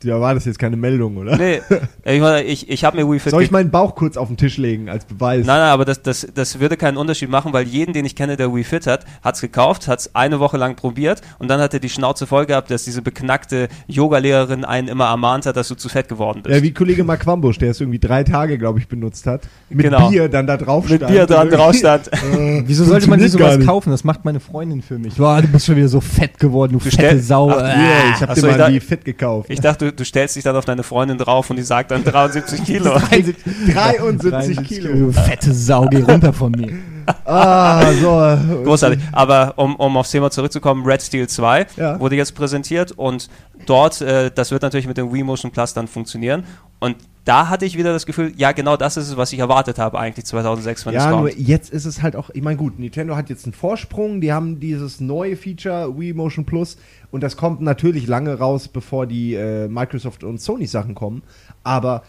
Ja, 0.02 0.18
war 0.20 0.32
das 0.34 0.46
jetzt 0.46 0.58
keine 0.58 0.76
Meldung, 0.76 1.16
oder? 1.18 1.36
Nee, 1.36 1.60
ich, 2.04 2.22
ich, 2.46 2.70
ich 2.70 2.84
habe 2.84 2.96
mir 2.96 3.10
Wii 3.10 3.18
Fit 3.18 3.30
Soll 3.32 3.42
ich 3.42 3.50
meinen 3.50 3.70
Bauch 3.70 3.94
kurz 3.94 4.16
auf 4.16 4.28
den 4.28 4.36
Tisch 4.38 4.56
legen 4.56 4.88
als 4.88 5.04
Beweis? 5.04 5.44
Nein, 5.46 5.58
nein, 5.60 5.68
aber 5.70 5.84
das, 5.84 6.00
das, 6.02 6.26
das 6.34 6.58
würde 6.58 6.76
keinen 6.78 6.96
Unterschied 6.96 7.28
machen, 7.28 7.52
weil 7.52 7.66
jeden, 7.66 7.92
den 7.92 8.04
ich 8.06 8.16
kenne, 8.16 8.36
der 8.36 8.54
Wii 8.54 8.64
Fit 8.64 8.86
hat, 8.86 9.04
hat's 9.22 9.40
gekauft, 9.42 9.88
hat's 9.88 10.14
eine 10.14 10.40
Woche 10.40 10.56
lang 10.56 10.74
probiert 10.76 11.20
und 11.38 11.48
dann 11.48 11.60
hat 11.60 11.74
er 11.74 11.80
die 11.80 11.90
Schnauze 11.90 12.26
voll 12.26 12.46
gehabt, 12.46 12.70
dass 12.70 12.84
diese 12.84 13.02
beknackte 13.02 13.68
Yoga-Lehrerin 13.88 14.64
einen 14.64 14.88
immer 14.88 15.06
ermahnt 15.06 15.44
hat, 15.46 15.56
dass 15.56 15.68
du 15.68 15.74
zu 15.74 15.88
fett 15.90 16.08
geworden 16.08 16.42
bist. 16.42 16.56
Ja, 16.56 16.62
wie 16.62 16.72
Kollege 16.72 17.04
Mark 17.04 17.26
Wambusch, 17.26 17.58
der 17.58 17.70
es 17.72 17.80
irgendwie 17.80 17.98
drei 17.98 18.24
Tage, 18.24 18.56
glaube 18.56 18.78
ich, 18.78 18.88
benutzt 18.88 19.26
hat. 19.26 19.42
Mit 19.68 19.84
Genau. 19.84 20.08
Bier 20.08 20.28
dann 20.28 20.46
da 20.46 20.56
drauf 20.56 20.88
Mit 20.88 20.96
stand 21.00 21.12
Bier 21.12 21.22
und 21.22 21.30
dran 21.30 21.48
irgendwie- 21.48 21.56
drauf 21.62 21.74
stand. 21.74 22.08
Äh, 22.12 22.62
Wieso 22.66 22.84
sollte 22.84 23.08
man 23.10 23.20
sich 23.20 23.32
sowas 23.32 23.58
kaufen? 23.64 23.90
Das 23.90 24.04
macht 24.04 24.24
meine 24.24 24.40
Freundin 24.40 24.80
für 24.80 24.98
mich. 24.98 25.14
Boah, 25.16 25.42
du 25.42 25.48
bist 25.48 25.66
schon 25.66 25.76
wieder 25.76 25.88
so 25.88 26.00
fett 26.00 26.38
geworden, 26.38 26.72
du, 26.72 26.78
fette 26.78 26.94
stell- 26.94 27.20
Sau. 27.20 27.50
Ach, 27.50 27.58
Äh. 27.60 27.62
Yeah, 27.80 28.14
ich 28.14 28.22
habe 28.22 28.34
dir 28.34 28.40
so, 28.40 28.46
mal 28.46 28.72
die 28.72 28.80
fit 28.80 29.04
gekauft. 29.04 29.50
Ich 29.50 29.60
dachte, 29.60 29.89
du, 29.90 29.96
du 29.96 30.04
stellst 30.04 30.36
dich 30.36 30.44
dann 30.44 30.56
auf 30.56 30.64
deine 30.64 30.82
Freundin 30.82 31.18
drauf 31.18 31.50
und 31.50 31.56
die 31.56 31.62
sagt 31.62 31.90
dann 31.90 32.04
73 32.04 32.64
Kilo. 32.64 32.98
73 33.72 34.62
Kilo. 34.64 34.92
Du 34.94 35.12
fette 35.12 35.52
Sau, 35.52 35.86
geh 35.86 36.02
runter 36.02 36.32
von 36.32 36.52
mir. 36.52 36.72
Ah, 37.24 37.92
so. 37.94 38.62
Großartig. 38.64 39.00
Aber 39.10 39.54
um, 39.56 39.74
um 39.76 39.96
aufs 39.96 40.12
Thema 40.12 40.30
zurückzukommen, 40.30 40.84
Red 40.86 41.02
Steel 41.02 41.26
2 41.28 41.66
Ja. 41.76 41.98
wurde 41.98 42.14
jetzt 42.14 42.36
präsentiert 42.36 42.92
und 42.92 43.28
dort, 43.66 44.00
äh, 44.00 44.30
das 44.32 44.52
wird 44.52 44.62
natürlich 44.62 44.86
mit 44.86 44.96
dem 44.96 45.12
Wii 45.12 45.24
Motion 45.24 45.50
Plus 45.50 45.74
dann 45.74 45.88
funktionieren. 45.88 46.44
Und 46.78 46.96
da 47.30 47.48
hatte 47.48 47.64
ich 47.64 47.78
wieder 47.78 47.92
das 47.92 48.06
Gefühl, 48.06 48.32
ja, 48.36 48.50
genau 48.50 48.76
das 48.76 48.96
ist 48.96 49.06
es, 49.08 49.16
was 49.16 49.32
ich 49.32 49.38
erwartet 49.38 49.78
habe, 49.78 50.00
eigentlich 50.00 50.24
2006, 50.26 50.84
wenn 50.84 50.96
es 50.96 51.04
Ja, 51.04 51.10
kommt. 51.10 51.22
nur 51.22 51.32
jetzt 51.38 51.70
ist 51.72 51.84
es 51.84 52.02
halt 52.02 52.16
auch, 52.16 52.30
ich 52.30 52.42
meine, 52.42 52.56
gut, 52.56 52.80
Nintendo 52.80 53.14
hat 53.14 53.30
jetzt 53.30 53.44
einen 53.44 53.52
Vorsprung, 53.52 54.20
die 54.20 54.32
haben 54.32 54.58
dieses 54.58 54.98
neue 54.98 55.36
Feature 55.36 55.96
Wii 55.96 56.12
Motion 56.14 56.44
Plus 56.44 56.76
und 57.12 57.22
das 57.22 57.36
kommt 57.36 57.60
natürlich 57.60 58.08
lange 58.08 58.34
raus, 58.36 58.66
bevor 58.66 59.06
die 59.06 59.34
äh, 59.34 59.68
Microsoft 59.68 60.24
und 60.24 60.40
Sony 60.40 60.66
Sachen 60.66 60.96
kommen, 60.96 61.22
aber 61.62 62.02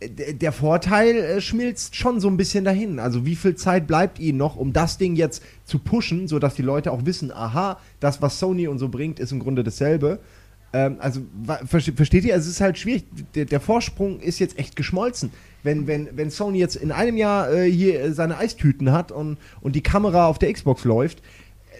äh, 0.00 0.34
der 0.34 0.50
Vorteil 0.50 1.14
äh, 1.18 1.40
schmilzt 1.40 1.94
schon 1.94 2.18
so 2.18 2.26
ein 2.26 2.36
bisschen 2.36 2.64
dahin. 2.64 2.98
Also 2.98 3.24
wie 3.24 3.36
viel 3.36 3.54
Zeit 3.54 3.86
bleibt 3.86 4.18
ihnen 4.18 4.38
noch, 4.38 4.56
um 4.56 4.72
das 4.72 4.98
Ding 4.98 5.14
jetzt 5.14 5.40
zu 5.64 5.78
pushen, 5.78 6.26
sodass 6.26 6.56
die 6.56 6.62
Leute 6.62 6.90
auch 6.90 7.04
wissen, 7.04 7.30
aha, 7.30 7.78
das, 8.00 8.20
was 8.22 8.40
Sony 8.40 8.66
und 8.66 8.78
so 8.80 8.88
bringt, 8.88 9.20
ist 9.20 9.30
im 9.30 9.38
Grunde 9.38 9.62
dasselbe. 9.62 10.18
Ähm, 10.74 10.96
also 10.98 11.20
versteht 11.66 12.24
ihr? 12.24 12.34
Also 12.34 12.48
es 12.48 12.56
ist 12.56 12.60
halt 12.60 12.76
schwierig. 12.76 13.04
Der, 13.36 13.44
der 13.44 13.60
Vorsprung 13.60 14.18
ist 14.18 14.40
jetzt 14.40 14.58
echt 14.58 14.74
geschmolzen. 14.74 15.30
Wenn, 15.62 15.86
wenn, 15.86 16.08
wenn 16.16 16.30
Sony 16.30 16.58
jetzt 16.58 16.74
in 16.74 16.90
einem 16.90 17.16
Jahr 17.16 17.50
äh, 17.50 17.70
hier 17.70 18.12
seine 18.12 18.36
Eistüten 18.36 18.90
hat 18.90 19.12
und, 19.12 19.38
und 19.60 19.76
die 19.76 19.82
Kamera 19.82 20.26
auf 20.26 20.38
der 20.38 20.52
Xbox 20.52 20.84
läuft, 20.84 21.22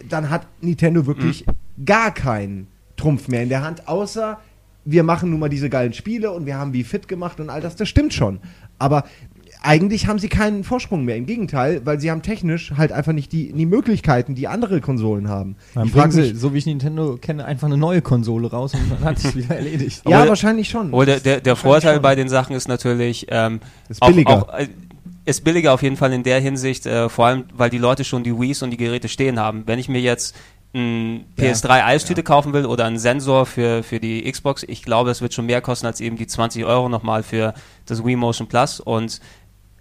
dann 0.07 0.29
hat 0.29 0.47
Nintendo 0.61 1.05
wirklich 1.05 1.45
gar 1.85 2.13
keinen 2.13 2.67
Trumpf 2.95 3.27
mehr 3.27 3.43
in 3.43 3.49
der 3.49 3.63
Hand, 3.63 3.87
außer 3.87 4.39
wir 4.85 5.03
machen 5.03 5.29
nun 5.29 5.39
mal 5.39 5.49
diese 5.49 5.69
geilen 5.69 5.93
Spiele 5.93 6.31
und 6.31 6.45
wir 6.45 6.57
haben 6.57 6.71
wie 6.71 6.83
fit 6.83 7.07
gemacht 7.07 7.39
und 7.39 7.49
all 7.49 7.59
das. 7.59 7.75
Das 7.75 7.89
stimmt 7.89 8.13
schon. 8.13 8.39
Aber 8.77 9.03
eigentlich 9.65 10.07
haben 10.07 10.19
sie 10.19 10.29
keinen 10.29 10.63
Vorsprung 10.63 11.03
mehr. 11.05 11.15
Im 11.17 11.25
Gegenteil, 11.25 11.81
weil 11.85 11.99
sie 11.99 12.11
haben 12.11 12.21
technisch 12.21 12.71
halt 12.77 12.91
einfach 12.91 13.11
nicht 13.13 13.31
die, 13.31 13.51
die 13.51 13.65
Möglichkeiten, 13.65 14.35
die 14.35 14.47
andere 14.47 14.81
Konsolen 14.81 15.27
haben. 15.27 15.55
Dann 15.73 15.87
ich 15.87 15.91
frage 15.93 16.09
bringen 16.13 16.33
sie, 16.33 16.35
so 16.35 16.53
wie 16.53 16.59
ich 16.59 16.65
Nintendo 16.65 17.17
kenne, 17.17 17.45
einfach 17.45 17.67
eine 17.67 17.77
neue 17.77 18.01
Konsole 18.01 18.49
raus 18.49 18.73
und 18.73 18.89
dann 18.91 19.03
hat 19.03 19.19
sich 19.19 19.35
wieder 19.35 19.55
erledigt. 19.55 20.01
ja, 20.07 20.17
Obwohl- 20.19 20.29
wahrscheinlich 20.29 20.69
schon. 20.69 20.93
Aber 20.93 21.05
der, 21.05 21.19
der, 21.19 21.41
der 21.41 21.55
Vorteil 21.55 21.95
schon. 21.95 22.01
bei 22.03 22.15
den 22.15 22.29
Sachen 22.29 22.55
ist 22.55 22.67
natürlich, 22.67 23.27
ähm, 23.29 23.59
Ist 23.89 24.01
billiger. 24.01 24.29
Auch, 24.43 24.49
auch, 24.49 24.53
äh, 24.59 24.67
ist 25.25 25.43
billiger 25.43 25.73
auf 25.73 25.81
jeden 25.81 25.97
Fall 25.97 26.13
in 26.13 26.21
der 26.23 26.39
Hinsicht, 26.39 26.85
äh, 26.85 27.09
vor 27.09 27.25
allem, 27.25 27.45
weil 27.55 27.69
die 27.71 27.79
Leute 27.79 28.03
schon 28.03 28.23
die 28.23 28.39
Wii's 28.39 28.61
und 28.61 28.69
die 28.71 28.77
Geräte 28.77 29.07
stehen 29.09 29.39
haben. 29.39 29.63
Wenn 29.65 29.79
ich 29.79 29.89
mir 29.89 29.99
jetzt 29.99 30.35
ein 30.75 31.23
Ja. 31.37 31.45
PS3 31.45 31.83
Eistüte 31.85 32.21
kaufen 32.21 32.51
will 32.53 32.65
oder 32.65 32.85
einen 32.85 32.99
Sensor 32.99 33.45
für, 33.45 33.81
für 33.81 33.99
die 33.99 34.29
Xbox, 34.29 34.63
ich 34.67 34.83
glaube, 34.83 35.09
das 35.09 35.21
wird 35.21 35.33
schon 35.33 35.45
mehr 35.45 35.61
kosten 35.61 35.87
als 35.87 36.01
eben 36.01 36.17
die 36.17 36.27
20 36.27 36.65
Euro 36.65 36.89
nochmal 36.89 37.23
für 37.23 37.53
das 37.85 38.05
Wii 38.05 38.17
Motion 38.17 38.47
Plus 38.47 38.79
und 38.81 39.19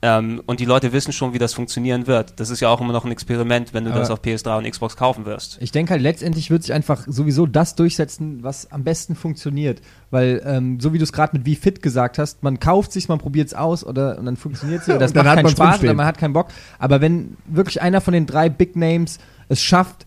Ähm, 0.07 0.43
und 0.45 0.61
die 0.61 0.67
Leute 0.67 0.93
wissen 0.93 1.15
schon, 1.15 1.33
wie 1.33 1.39
das 1.39 1.55
funktionieren 1.55 2.07
wird. 2.07 2.39
Das 2.39 2.51
ist 2.51 2.61
ja 2.61 2.69
auch 2.69 2.79
immer 2.83 2.93
noch 2.93 3.07
ein 3.07 3.11
Experiment, 3.11 3.73
wenn 3.73 3.85
du 3.85 3.91
Aber 3.91 4.01
das 4.01 4.11
auf 4.11 4.21
PS3 4.21 4.59
und 4.59 4.71
Xbox 4.71 4.99
kaufen 4.99 5.25
wirst. 5.25 5.57
Ich 5.63 5.73
denke 5.73 5.93
halt, 5.93 6.03
letztendlich 6.03 6.51
wird 6.51 6.63
sich 6.63 6.75
einfach 6.75 7.07
sowieso 7.07 7.47
das 7.47 7.75
durchsetzen, 7.75 8.43
was 8.43 8.71
am 8.71 8.85
besten 8.85 9.15
funktioniert. 9.15 9.81
Weil, 10.11 10.43
ähm, 10.45 10.79
so 10.79 10.93
wie 10.93 10.99
du 10.99 11.05
es 11.05 11.13
gerade 11.15 11.35
mit 11.35 11.47
wie 11.47 11.57
fit 11.57 11.81
gesagt 11.81 12.19
hast, 12.19 12.43
man 12.43 12.61
kauft 12.61 12.93
sich, 12.93 13.09
man 13.09 13.17
probiert 13.19 13.49
es 13.49 13.55
aus 13.55 13.83
oder 13.83 14.19
und 14.19 14.27
dann 14.27 14.37
funktioniert 14.37 14.83
es 14.83 14.89
oder 14.91 14.99
das 14.99 15.15
macht 15.15 15.25
keinen 15.25 15.49
Spaß 15.49 15.67
rumstehen. 15.69 15.89
oder 15.89 15.97
man 15.97 16.05
hat 16.05 16.19
keinen 16.19 16.35
Bock. 16.35 16.49
Aber 16.79 17.01
wenn 17.01 17.39
wirklich 17.47 17.81
einer 17.81 18.03
von 18.03 18.13
den 18.13 18.27
drei 18.27 18.51
Big 18.51 18.77
Names 18.77 19.19
es 19.49 19.63
schafft, 19.63 20.05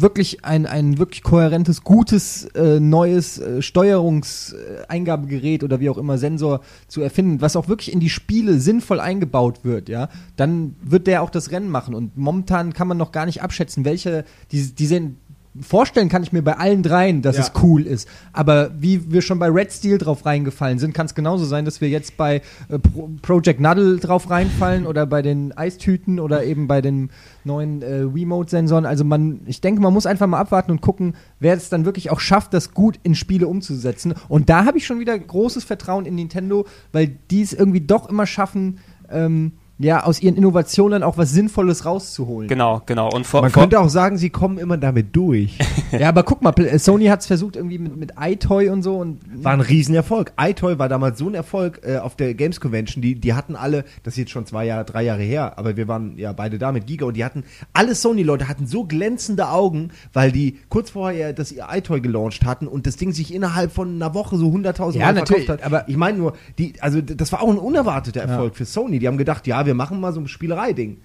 wirklich 0.00 0.44
ein, 0.44 0.66
ein 0.66 0.98
wirklich 0.98 1.22
kohärentes, 1.22 1.82
gutes, 1.82 2.44
äh, 2.54 2.80
neues 2.80 3.38
äh, 3.38 3.62
Steuerungseingabegerät 3.62 5.64
oder 5.64 5.80
wie 5.80 5.88
auch 5.88 5.98
immer 5.98 6.18
Sensor 6.18 6.60
zu 6.86 7.00
erfinden, 7.00 7.40
was 7.40 7.56
auch 7.56 7.68
wirklich 7.68 7.92
in 7.92 8.00
die 8.00 8.10
Spiele 8.10 8.60
sinnvoll 8.60 9.00
eingebaut 9.00 9.64
wird, 9.64 9.88
ja, 9.88 10.08
dann 10.36 10.76
wird 10.82 11.06
der 11.06 11.22
auch 11.22 11.30
das 11.30 11.50
Rennen 11.50 11.70
machen. 11.70 11.94
Und 11.94 12.16
momentan 12.16 12.72
kann 12.72 12.88
man 12.88 12.98
noch 12.98 13.12
gar 13.12 13.26
nicht 13.26 13.42
abschätzen, 13.42 13.84
welche, 13.84 14.24
die, 14.52 14.74
die 14.74 14.86
sind, 14.86 15.16
vorstellen 15.62 16.08
kann 16.08 16.22
ich 16.22 16.32
mir 16.32 16.42
bei 16.42 16.56
allen 16.56 16.82
dreien, 16.82 17.22
dass 17.22 17.36
Ja. 17.36 17.42
es 17.42 17.52
cool 17.62 17.82
ist. 17.86 18.08
Aber 18.32 18.70
wie 18.78 19.12
wir 19.12 19.22
schon 19.22 19.38
bei 19.38 19.48
Red 19.48 19.72
Steel 19.72 19.98
drauf 19.98 20.26
reingefallen 20.26 20.78
sind, 20.78 20.94
kann 20.94 21.06
es 21.06 21.14
genauso 21.14 21.44
sein, 21.44 21.64
dass 21.64 21.80
wir 21.80 21.88
jetzt 21.88 22.16
bei 22.16 22.42
äh, 22.68 22.78
Pro 22.78 23.10
Project 23.22 23.60
Nuddle 23.60 23.96
drauf 23.98 24.30
reinfallen 24.30 24.86
oder 24.86 25.06
bei 25.06 25.22
den 25.22 25.56
Eistüten 25.56 26.18
oder 26.20 26.44
eben 26.44 26.66
bei 26.66 26.80
den 26.80 27.10
neuen 27.44 27.82
äh, 27.82 28.02
Remote-Sensoren. 28.02 28.86
Also 28.86 29.04
man, 29.04 29.40
ich 29.46 29.60
denke, 29.60 29.80
man 29.80 29.92
muss 29.92 30.06
einfach 30.06 30.26
mal 30.26 30.38
abwarten 30.40 30.70
und 30.70 30.80
gucken, 30.80 31.14
wer 31.40 31.54
es 31.54 31.68
dann 31.68 31.84
wirklich 31.84 32.10
auch 32.10 32.20
schafft, 32.20 32.54
das 32.54 32.74
gut 32.74 32.98
in 33.02 33.14
Spiele 33.14 33.48
umzusetzen. 33.48 34.14
Und 34.28 34.48
da 34.48 34.64
habe 34.64 34.78
ich 34.78 34.86
schon 34.86 35.00
wieder 35.00 35.18
großes 35.18 35.64
Vertrauen 35.64 36.06
in 36.06 36.14
Nintendo, 36.16 36.66
weil 36.92 37.16
die 37.30 37.42
es 37.42 37.52
irgendwie 37.52 37.80
doch 37.80 38.08
immer 38.08 38.26
schaffen, 38.26 38.78
ähm, 39.10 39.52
ja, 39.78 40.04
aus 40.04 40.22
ihren 40.22 40.36
Innovationen 40.36 41.02
auch 41.02 41.18
was 41.18 41.32
Sinnvolles 41.32 41.84
rauszuholen. 41.84 42.48
Genau, 42.48 42.80
genau. 42.86 43.10
Und 43.12 43.26
vor, 43.26 43.42
Man 43.42 43.50
vor, 43.50 43.62
könnte 43.62 43.78
auch 43.80 43.90
sagen, 43.90 44.16
sie 44.16 44.30
kommen 44.30 44.56
immer 44.58 44.76
damit 44.78 45.14
durch. 45.14 45.58
Ja, 45.92 46.08
aber 46.08 46.24
guck 46.24 46.42
mal, 46.42 46.52
äh, 46.58 46.78
Sony 46.80 47.06
hat 47.06 47.20
es 47.20 47.26
versucht 47.26 47.54
irgendwie 47.54 47.78
mit, 47.78 47.96
mit 47.96 48.12
iToy 48.20 48.70
und 48.70 48.82
so 48.82 48.96
und 48.96 49.20
War 49.44 49.52
ein 49.52 49.60
Riesenerfolg. 49.60 50.32
iToy 50.38 50.80
war 50.80 50.88
damals 50.88 51.18
so 51.20 51.28
ein 51.28 51.34
Erfolg 51.34 51.80
äh, 51.84 51.98
auf 51.98 52.16
der 52.16 52.34
Games 52.34 52.60
Convention. 52.60 53.00
Die, 53.02 53.14
die 53.14 53.34
hatten 53.34 53.54
alle, 53.54 53.84
das 54.02 54.14
ist 54.14 54.18
jetzt 54.18 54.30
schon 54.32 54.46
zwei 54.46 54.66
Jahre, 54.66 54.84
drei 54.84 55.04
Jahre 55.04 55.22
her, 55.22 55.56
aber 55.58 55.76
wir 55.76 55.86
waren 55.86 56.18
ja 56.18 56.32
beide 56.32 56.58
da 56.58 56.72
mit 56.72 56.86
Giga 56.88 57.06
und 57.06 57.16
die 57.16 57.24
hatten, 57.24 57.44
alle 57.72 57.94
Sony-Leute 57.94 58.48
hatten 58.48 58.66
so 58.66 58.82
glänzende 58.84 59.48
Augen, 59.48 59.90
weil 60.12 60.32
die 60.32 60.58
kurz 60.68 60.90
vorher 60.90 61.32
das 61.32 61.52
ihr 61.52 61.66
iToy 61.72 62.00
gelauncht 62.00 62.44
hatten 62.44 62.66
und 62.66 62.86
das 62.88 62.96
Ding 62.96 63.12
sich 63.12 63.32
innerhalb 63.32 63.70
von 63.70 63.94
einer 63.94 64.12
Woche 64.12 64.36
so 64.36 64.48
100.000 64.48 64.96
Ja, 64.98 65.12
Mal 65.12 65.24
verkauft 65.24 65.48
hat. 65.48 65.62
aber- 65.62 65.88
ich 65.88 65.96
meine 65.96 66.18
nur, 66.18 66.32
die, 66.58 66.74
also 66.80 67.00
das 67.00 67.30
war 67.30 67.42
auch 67.42 67.48
ein 67.50 67.58
unerwarteter 67.58 68.22
Erfolg 68.22 68.56
für 68.56 68.64
Sony. 68.64 68.98
Die 68.98 69.06
haben 69.06 69.18
gedacht, 69.18 69.46
ja, 69.46 69.65
wir 69.66 69.74
machen 69.74 70.00
mal 70.00 70.12
so 70.12 70.20
ein 70.20 70.28
Spielerei-Ding. 70.28 70.98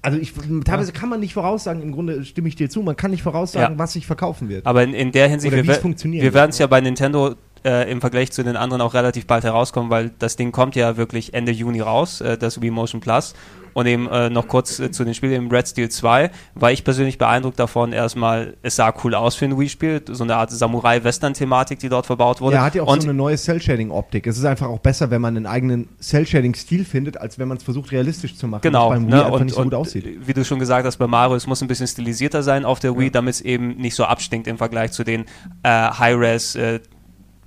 Also 0.00 0.16
ich, 0.16 0.32
teilweise 0.64 0.92
kann 0.92 1.08
man 1.08 1.18
nicht 1.18 1.34
voraussagen, 1.34 1.82
im 1.82 1.90
Grunde 1.90 2.24
stimme 2.24 2.46
ich 2.48 2.54
dir 2.54 2.70
zu, 2.70 2.82
man 2.82 2.94
kann 2.96 3.10
nicht 3.10 3.22
voraussagen, 3.22 3.74
Ja. 3.74 3.78
was 3.78 3.94
sich 3.94 4.06
verkaufen 4.06 4.48
wird. 4.48 4.64
Aber 4.64 4.84
in, 4.84 4.94
in 4.94 5.10
der 5.10 5.28
Hinsicht, 5.28 5.52
Oder 5.52 5.64
wir, 5.66 5.74
funktionieren 5.74 6.22
wir 6.22 6.32
werden 6.34 6.50
es 6.50 6.58
ja 6.58 6.68
bei 6.68 6.80
Nintendo 6.80 7.34
äh, 7.64 7.90
im 7.90 8.00
Vergleich 8.00 8.32
zu 8.32 8.42
den 8.42 8.56
anderen 8.56 8.82
auch 8.82 8.94
relativ 8.94 9.26
bald 9.26 9.44
herauskommen, 9.44 9.90
weil 9.90 10.10
das 10.18 10.36
Ding 10.36 10.52
kommt 10.52 10.76
ja 10.76 10.96
wirklich 10.96 11.34
Ende 11.34 11.52
Juni 11.52 11.80
raus, 11.80 12.20
äh, 12.20 12.38
das 12.38 12.60
Wii 12.60 12.70
Motion 12.70 13.00
Plus. 13.00 13.34
Und 13.78 13.86
eben 13.86 14.08
äh, 14.08 14.28
noch 14.28 14.48
kurz 14.48 14.80
äh, 14.80 14.90
zu 14.90 15.04
den 15.04 15.14
Spielen, 15.14 15.34
im 15.34 15.50
Red 15.50 15.68
Steel 15.68 15.88
2 15.88 16.30
war 16.56 16.72
ich 16.72 16.82
persönlich 16.82 17.16
beeindruckt 17.16 17.60
davon, 17.60 17.92
erstmal, 17.92 18.56
es 18.62 18.74
sah 18.74 18.92
cool 19.04 19.14
aus 19.14 19.36
für 19.36 19.44
ein 19.44 19.56
Wii-Spiel, 19.56 20.02
so 20.10 20.24
eine 20.24 20.34
Art 20.34 20.50
Samurai-Western-Thematik, 20.50 21.78
die 21.78 21.88
dort 21.88 22.04
verbaut 22.04 22.40
wurde. 22.40 22.56
Ja, 22.56 22.64
hat 22.64 22.74
ja 22.74 22.82
auch 22.82 22.92
und 22.92 23.02
so 23.02 23.08
eine 23.08 23.16
neue 23.16 23.36
Cell-Shading-Optik. 23.36 24.26
Es 24.26 24.36
ist 24.36 24.44
einfach 24.44 24.66
auch 24.66 24.80
besser, 24.80 25.12
wenn 25.12 25.20
man 25.20 25.36
einen 25.36 25.46
eigenen 25.46 25.88
Cell-Shading-Stil 26.00 26.84
findet, 26.84 27.18
als 27.18 27.38
wenn 27.38 27.46
man 27.46 27.58
es 27.58 27.62
versucht, 27.62 27.92
realistisch 27.92 28.36
zu 28.36 28.48
machen. 28.48 28.62
Genau, 28.62 28.90
was 28.90 28.96
beim 28.96 29.06
Wii 29.06 29.14
ne, 29.14 29.24
einfach 29.26 29.40
und, 29.40 29.44
nicht 29.44 29.54
so 29.54 29.62
gut 29.62 29.74
aussieht. 29.74 30.26
wie 30.26 30.32
du 30.32 30.44
schon 30.44 30.58
gesagt 30.58 30.84
hast, 30.84 30.96
bei 30.96 31.06
Mario, 31.06 31.36
es 31.36 31.46
muss 31.46 31.62
ein 31.62 31.68
bisschen 31.68 31.86
stilisierter 31.86 32.42
sein 32.42 32.64
auf 32.64 32.80
der 32.80 32.98
Wii, 32.98 33.12
damit 33.12 33.34
es 33.34 33.40
eben 33.40 33.76
nicht 33.76 33.94
so 33.94 34.04
abstinkt 34.04 34.48
im 34.48 34.58
Vergleich 34.58 34.90
zu 34.90 35.04
den 35.04 35.24
äh, 35.62 35.68
High-Res 35.68 36.56
äh, 36.56 36.80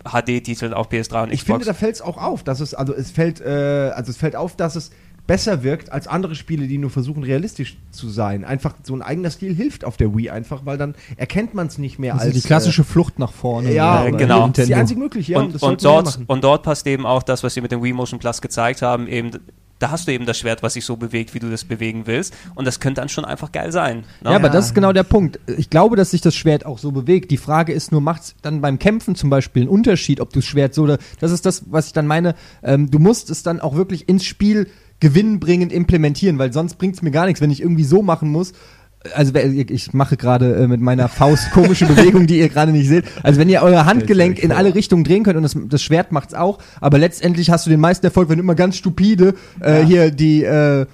HD-Titeln 0.03 0.73
auf 0.73 0.89
PS3 0.89 1.23
und 1.23 1.33
Ich 1.33 1.43
finde, 1.43 1.61
Xbox. 1.61 1.65
da 1.65 1.73
fällt 1.73 1.95
es 1.95 2.01
auch 2.01 2.17
auf, 2.17 2.43
dass 2.43 2.59
es, 2.59 2.73
also 2.73 2.93
es 2.93 3.11
fällt, 3.11 3.41
äh, 3.41 3.91
also 3.95 4.11
es 4.11 4.17
fällt 4.17 4.35
auf, 4.35 4.55
dass 4.55 4.75
es 4.75 4.91
besser 5.27 5.63
wirkt 5.63 5.91
als 5.91 6.07
andere 6.07 6.35
Spiele, 6.35 6.67
die 6.67 6.77
nur 6.77 6.89
versuchen, 6.89 7.23
realistisch 7.23 7.77
zu 7.91 8.09
sein. 8.09 8.43
Einfach 8.43 8.73
so 8.83 8.93
ein 8.95 9.01
eigener 9.01 9.29
Stil 9.29 9.55
hilft 9.55 9.85
auf 9.85 9.95
der 9.95 10.15
Wii 10.15 10.29
einfach, 10.29 10.65
weil 10.65 10.77
dann 10.77 10.95
erkennt 11.15 11.53
man 11.53 11.67
es 11.67 11.77
nicht 11.77 11.99
mehr 11.99 12.13
also 12.13 12.25
als 12.25 12.33
die 12.33 12.41
klassische 12.41 12.83
Flucht 12.83 13.19
nach 13.19 13.31
vorne. 13.31 13.69
Äh, 13.69 13.75
ja, 13.75 14.05
Äh, 14.05 14.11
genau. 14.11 14.47
Das 14.49 14.59
ist 14.59 14.67
die 14.69 14.75
einzig 14.75 14.97
mögliche, 14.97 15.33
ja. 15.33 15.39
und, 15.39 15.61
und, 15.61 15.81
wir 15.83 15.89
dort, 15.89 16.19
und 16.27 16.43
dort 16.43 16.63
passt 16.63 16.87
eben 16.87 17.05
auch 17.05 17.23
das, 17.23 17.43
was 17.43 17.53
sie 17.53 17.61
mit 17.61 17.71
dem 17.71 17.83
Wii 17.83 17.93
Motion 17.93 18.19
Plus 18.19 18.41
gezeigt 18.41 18.81
haben, 18.81 19.07
eben, 19.07 19.31
da 19.81 19.91
hast 19.91 20.07
du 20.07 20.11
eben 20.11 20.25
das 20.25 20.37
Schwert, 20.37 20.61
was 20.61 20.73
sich 20.73 20.85
so 20.85 20.95
bewegt, 20.95 21.33
wie 21.33 21.39
du 21.39 21.49
das 21.49 21.65
bewegen 21.65 22.05
willst. 22.05 22.33
Und 22.53 22.65
das 22.65 22.79
könnte 22.79 23.01
dann 23.01 23.09
schon 23.09 23.25
einfach 23.25 23.51
geil 23.51 23.71
sein. 23.71 24.03
ne? 24.21 24.29
Ja, 24.29 24.35
aber 24.35 24.49
das 24.49 24.67
ist 24.67 24.75
genau 24.75 24.93
der 24.93 25.03
Punkt. 25.03 25.39
Ich 25.57 25.69
glaube, 25.69 25.95
dass 25.95 26.11
sich 26.11 26.21
das 26.21 26.35
Schwert 26.35 26.65
auch 26.65 26.77
so 26.77 26.91
bewegt. 26.91 27.31
Die 27.31 27.37
Frage 27.37 27.73
ist 27.73 27.91
nur, 27.91 27.99
macht 27.99 28.21
es 28.21 28.35
dann 28.41 28.61
beim 28.61 28.77
Kämpfen 28.77 29.15
zum 29.15 29.29
Beispiel 29.29 29.63
einen 29.63 29.69
Unterschied, 29.69 30.19
ob 30.21 30.31
du 30.31 30.39
das 30.39 30.45
Schwert 30.45 30.75
so 30.75 30.83
oder. 30.83 30.99
Das 31.19 31.31
ist 31.31 31.45
das, 31.45 31.63
was 31.71 31.87
ich 31.87 31.93
dann 31.93 32.05
meine. 32.05 32.35
Ähm, 32.61 32.91
du 32.91 32.99
musst 32.99 33.29
es 33.31 33.41
dann 33.41 33.59
auch 33.59 33.75
wirklich 33.75 34.07
ins 34.07 34.23
Spiel 34.23 34.67
gewinnbringend 34.99 35.73
implementieren, 35.73 36.37
weil 36.37 36.53
sonst 36.53 36.75
bringt 36.75 36.95
es 36.95 37.01
mir 37.01 37.11
gar 37.11 37.25
nichts, 37.25 37.41
wenn 37.41 37.49
ich 37.49 37.61
irgendwie 37.61 37.83
so 37.83 38.03
machen 38.03 38.31
muss. 38.31 38.53
Also 39.15 39.33
ich 39.33 39.93
mache 39.93 40.15
gerade 40.15 40.53
äh, 40.55 40.67
mit 40.67 40.79
meiner 40.79 41.07
Faust 41.07 41.49
komische 41.51 41.87
Bewegungen, 41.87 42.27
die 42.27 42.37
ihr 42.37 42.49
gerade 42.49 42.71
nicht 42.71 42.87
seht. 42.87 43.05
Also 43.23 43.39
wenn 43.39 43.49
ihr 43.49 43.63
euer 43.63 43.85
Handgelenk 43.85 44.37
in 44.37 44.51
alle 44.51 44.75
Richtungen 44.75 45.03
drehen 45.03 45.23
könnt 45.23 45.37
und 45.37 45.43
das, 45.43 45.57
das 45.69 45.81
Schwert 45.81 46.11
macht's 46.11 46.35
auch, 46.35 46.59
aber 46.79 46.99
letztendlich 46.99 47.49
hast 47.49 47.65
du 47.65 47.71
den 47.71 47.79
meisten 47.79 48.05
Erfolg, 48.05 48.29
wenn 48.29 48.37
du 48.37 48.43
immer 48.43 48.53
ganz 48.53 48.77
stupide 48.77 49.33
äh, 49.59 49.83
hier 49.83 50.11
die 50.11 50.43
äh, 50.43 50.81
äh, 50.81 50.85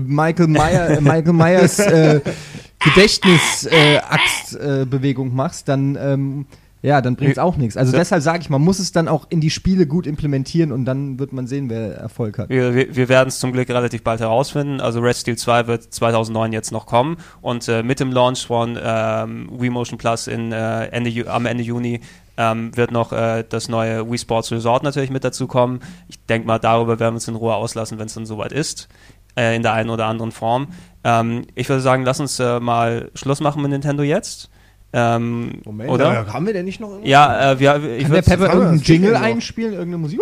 Michael 0.00 0.46
Meyer, 0.46 0.90
äh, 0.90 1.00
Michael 1.00 1.32
Myers 1.32 1.80
äh, 1.80 2.20
Gedächtnis-Axtbewegung 2.84 4.82
äh, 4.82 4.86
Bewegung 4.86 5.34
machst, 5.34 5.68
dann 5.68 5.98
ähm, 6.00 6.46
ja, 6.82 7.00
dann 7.00 7.16
bringt's 7.16 7.38
auch 7.38 7.56
nichts. 7.56 7.76
Also 7.76 7.92
Ja. 7.92 7.98
deshalb 7.98 8.22
sage 8.22 8.40
ich, 8.42 8.50
man 8.50 8.62
muss 8.62 8.78
es 8.78 8.92
dann 8.92 9.08
auch 9.08 9.26
in 9.28 9.40
die 9.40 9.50
Spiele 9.50 9.86
gut 9.86 10.06
implementieren 10.06 10.72
und 10.72 10.84
dann 10.84 11.18
wird 11.18 11.32
man 11.32 11.46
sehen, 11.46 11.68
wer 11.68 11.96
Erfolg 11.96 12.38
hat. 12.38 12.48
Wir, 12.48 12.74
wir, 12.74 12.94
wir 12.94 13.08
werden 13.08 13.28
es 13.28 13.38
zum 13.38 13.52
Glück 13.52 13.68
relativ 13.68 14.02
bald 14.04 14.20
herausfinden. 14.20 14.80
Also 14.80 15.00
Red 15.00 15.16
Steel 15.16 15.36
2 15.36 15.66
wird 15.66 15.82
2009 15.92 16.52
jetzt 16.52 16.72
noch 16.72 16.86
kommen 16.86 17.16
und 17.40 17.66
äh, 17.68 17.82
mit 17.82 17.98
dem 18.00 18.12
Launch 18.12 18.46
von 18.46 18.78
ähm, 18.82 19.48
Wii 19.52 19.70
Motion 19.70 19.98
Plus 19.98 20.26
in, 20.26 20.52
äh, 20.52 20.86
Ende, 20.86 21.30
am 21.30 21.46
Ende 21.46 21.62
Juni 21.64 22.00
ähm, 22.36 22.76
wird 22.76 22.92
noch 22.92 23.12
äh, 23.12 23.44
das 23.48 23.68
neue 23.68 24.10
Wii 24.10 24.18
Sports 24.18 24.52
Resort 24.52 24.82
natürlich 24.82 25.10
mit 25.10 25.24
dazu 25.24 25.46
kommen. 25.46 25.80
Ich 26.08 26.24
denke 26.26 26.46
mal, 26.46 26.58
darüber 26.58 27.00
werden 27.00 27.14
wir 27.14 27.16
uns 27.16 27.28
in 27.28 27.34
Ruhe 27.34 27.54
auslassen, 27.54 27.98
wenn 27.98 28.06
es 28.06 28.14
dann 28.14 28.26
soweit 28.26 28.52
ist, 28.52 28.88
äh, 29.36 29.56
in 29.56 29.62
der 29.62 29.72
einen 29.72 29.90
oder 29.90 30.06
anderen 30.06 30.32
Form. 30.32 30.68
Ähm, 31.02 31.46
ich 31.54 31.68
würde 31.68 31.80
sagen, 31.80 32.04
lass 32.04 32.20
uns 32.20 32.38
äh, 32.38 32.60
mal 32.60 33.10
Schluss 33.14 33.40
machen 33.40 33.62
mit 33.62 33.70
Nintendo 33.70 34.02
jetzt. 34.02 34.50
Ähm, 34.92 35.60
Moment, 35.64 35.90
oder? 35.90 36.32
haben 36.32 36.46
wir 36.46 36.52
denn 36.52 36.64
nicht 36.64 36.80
noch 36.80 36.88
irgendwas? 36.88 37.10
Ja, 37.10 37.52
äh, 37.52 37.60
wir, 37.60 37.96
ich 37.96 38.02
Kann 38.04 38.12
der 38.12 38.22
Pepper 38.22 38.46
irgendeinen 38.52 38.80
Jingle 38.80 39.16
einspielen, 39.16 39.72
irgendeine 39.72 39.98
Musik? 39.98 40.20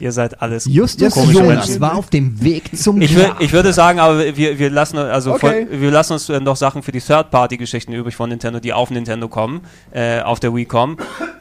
Ihr 0.00 0.12
seid 0.12 0.40
alles 0.40 0.64
Justus 0.64 1.14
Jonas 1.30 1.78
war 1.78 1.94
auf 1.94 2.08
dem 2.08 2.42
Weg 2.42 2.74
zum 2.74 3.02
ich, 3.02 3.14
will, 3.14 3.32
ich 3.38 3.52
würde 3.52 3.74
sagen, 3.74 4.00
aber 4.00 4.34
wir, 4.34 4.58
wir 4.58 4.70
lassen 4.70 4.96
also 4.96 5.34
okay. 5.34 5.66
von, 5.68 5.80
wir 5.80 5.90
lassen 5.90 6.14
uns 6.14 6.28
äh, 6.30 6.40
noch 6.40 6.56
Sachen 6.56 6.82
für 6.82 6.90
die 6.90 7.00
Third-Party-Geschichten 7.00 7.92
übrig 7.92 8.16
von 8.16 8.30
Nintendo, 8.30 8.60
die 8.60 8.72
auf 8.72 8.90
Nintendo 8.90 9.28
kommen, 9.28 9.60
äh, 9.92 10.22
auf 10.22 10.40
der 10.40 10.54
Wii 10.54 10.64
kommen 10.64 10.96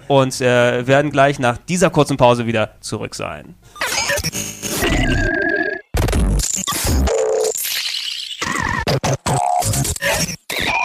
und 0.10 0.42
äh, 0.42 0.86
werden 0.86 1.10
gleich 1.10 1.40
nach 1.40 1.58
dieser 1.58 1.90
kurzen 1.90 2.18
Pause 2.18 2.46
wieder 2.48 2.72
zurück 2.82 3.16
sein. 3.16 3.56
Yeah. 9.62 10.79